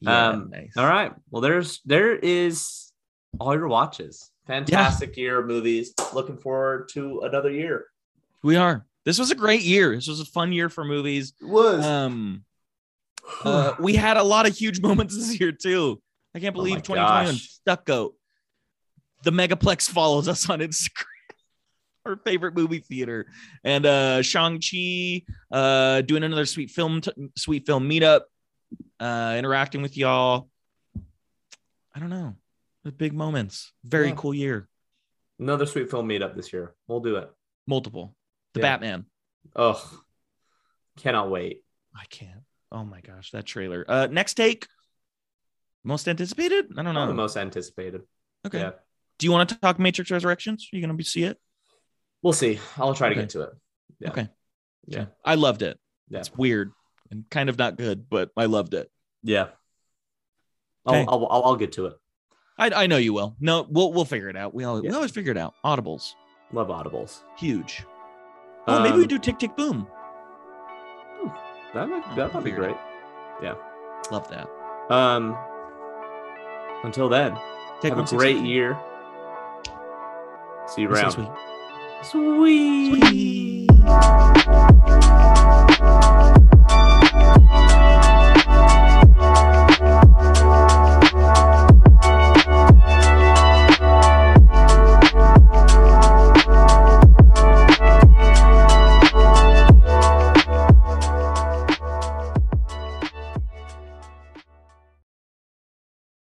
yeah 0.00 0.28
Um, 0.30 0.50
nice 0.50 0.72
All 0.76 0.86
right. 0.86 1.12
Well, 1.30 1.40
there's 1.42 1.80
there 1.84 2.14
is 2.16 2.92
all 3.38 3.54
your 3.54 3.68
watches. 3.68 4.30
Fantastic 4.46 5.16
year 5.16 5.38
of 5.40 5.46
movies. 5.46 5.92
Looking 6.14 6.36
forward 6.38 6.88
to 6.90 7.20
another 7.22 7.50
year. 7.50 7.86
we 8.42 8.56
are 8.56 8.84
this 9.04 9.18
was 9.18 9.30
a 9.30 9.34
great 9.34 9.62
year 9.62 9.94
this 9.94 10.08
was 10.08 10.20
a 10.20 10.24
fun 10.24 10.52
year 10.52 10.68
for 10.68 10.84
movies 10.84 11.32
Was 11.40 11.84
um 11.84 12.44
Uh, 13.44 13.74
we 13.80 13.94
had 13.96 14.16
a 14.16 14.22
lot 14.22 14.46
of 14.48 14.56
huge 14.56 14.80
moments 14.88 15.14
this 15.16 15.38
year 15.40 15.50
too. 15.52 16.00
I 16.34 16.38
can't 16.40 16.54
Oh 16.54 16.60
believe 16.60 16.76
my 16.76 16.80
2021 16.80 17.34
stuck 17.36 17.84
goat. 17.84 18.14
The 19.24 19.32
Megaplex 19.32 19.88
follows 19.88 20.28
us 20.28 20.48
on 20.48 20.60
Instagram. 20.60 21.04
Our 22.06 22.16
favorite 22.24 22.54
movie 22.54 22.78
theater, 22.78 23.26
and 23.64 23.84
uh, 23.84 24.22
Shang 24.22 24.60
Chi 24.60 25.22
uh, 25.50 26.02
doing 26.02 26.22
another 26.22 26.46
sweet 26.46 26.70
film, 26.70 27.00
t- 27.00 27.10
sweet 27.36 27.66
film 27.66 27.88
meetup, 27.90 28.20
uh, 29.00 29.34
interacting 29.36 29.82
with 29.82 29.96
y'all. 29.96 30.48
I 31.94 31.98
don't 31.98 32.10
know, 32.10 32.36
the 32.84 32.92
big 32.92 33.12
moments. 33.12 33.72
Very 33.84 34.08
Yeah. 34.08 34.14
cool 34.16 34.34
year. 34.34 34.68
another 35.40 35.66
sweet 35.66 35.90
film 35.90 36.08
meetup 36.08 36.34
this 36.36 36.52
year. 36.52 36.74
We'll 36.86 37.00
do 37.00 37.16
it. 37.16 37.28
Multiple. 37.66 38.14
The 38.54 38.60
Yeah. 38.60 38.62
Batman. 38.62 39.06
Oh, 39.56 40.00
cannot 40.98 41.28
wait. 41.28 41.62
I 41.94 42.04
can't. 42.08 42.40
Oh 42.70 42.84
my 42.84 43.00
gosh, 43.00 43.32
that 43.32 43.44
trailer. 43.46 43.84
Uh, 43.88 44.06
next 44.10 44.34
take. 44.34 44.66
Most 45.84 46.06
anticipated? 46.08 46.66
I 46.72 46.82
don't 46.82 46.94
Not 46.94 47.02
know. 47.04 47.06
the 47.08 47.14
most 47.14 47.36
anticipated. 47.36 48.02
okay. 48.46 48.60
Yeah, 48.60 48.70
Do 49.18 49.26
you 49.26 49.32
want 49.32 49.48
to 49.48 49.56
talk 49.56 49.78
Matrix 49.80 50.10
Resurrections? 50.10 50.68
Are 50.72 50.76
you 50.76 50.86
going 50.86 50.96
to 50.96 51.04
see 51.04 51.24
it? 51.24 51.38
We'll 52.26 52.32
see. 52.32 52.58
I'll 52.76 52.92
try 52.92 53.08
to 53.08 53.14
get 53.14 53.30
to 53.30 53.42
it. 53.42 53.50
Yeah. 54.00 54.08
Okay. 54.10 54.28
Yeah. 54.88 55.06
I 55.24 55.36
loved 55.36 55.62
it. 55.62 55.78
Yeah. 56.08 56.18
It's 56.18 56.32
weird 56.34 56.72
and 57.12 57.24
kind 57.30 57.48
of 57.48 57.56
not 57.56 57.76
good, 57.78 58.10
but 58.10 58.30
I 58.36 58.46
loved 58.46 58.74
it. 58.74 58.90
Yeah. 59.22 59.48
Okay. 60.84 61.04
I'll, 61.06 61.08
I'll, 61.08 61.26
I'll, 61.30 61.42
I'll 61.44 61.56
get 61.56 61.72
to 61.72 61.86
it. 61.86 61.94
I, 62.58 62.70
I 62.70 62.86
know 62.88 62.96
you 62.96 63.12
will. 63.12 63.36
No, 63.38 63.64
we'll 63.70 63.92
we'll 63.92 64.04
figure 64.04 64.28
it 64.28 64.36
out. 64.36 64.54
We 64.54 64.64
all 64.64 64.80
we 64.80 64.90
always 64.90 65.12
figure 65.12 65.30
it 65.30 65.38
out. 65.38 65.54
Audibles, 65.64 66.14
Love 66.52 66.66
audibles. 66.68 67.20
huge. 67.38 67.84
Oh, 68.66 68.82
maybe 68.82 68.96
we 68.96 69.02
Um, 69.02 69.08
do 69.08 69.18
tick 69.20 69.38
tick 69.38 69.54
boom. 69.56 69.86
That 71.74 71.88
might, 71.88 72.16
that 72.16 72.34
might 72.34 72.42
be 72.44 72.50
great. 72.50 72.76
Yeah. 73.40 73.54
Love 74.10 74.28
that. 74.30 74.48
Um. 74.92 75.36
Until 76.82 77.08
then, 77.08 77.36
Take 77.80 77.94
have 77.94 78.12
a 78.12 78.16
great 78.16 78.42
year. 78.42 78.76
See 80.66 80.82
you 80.82 80.88
around. 80.88 81.28
Sweet. 82.02 83.00
Sweet. 83.02 83.66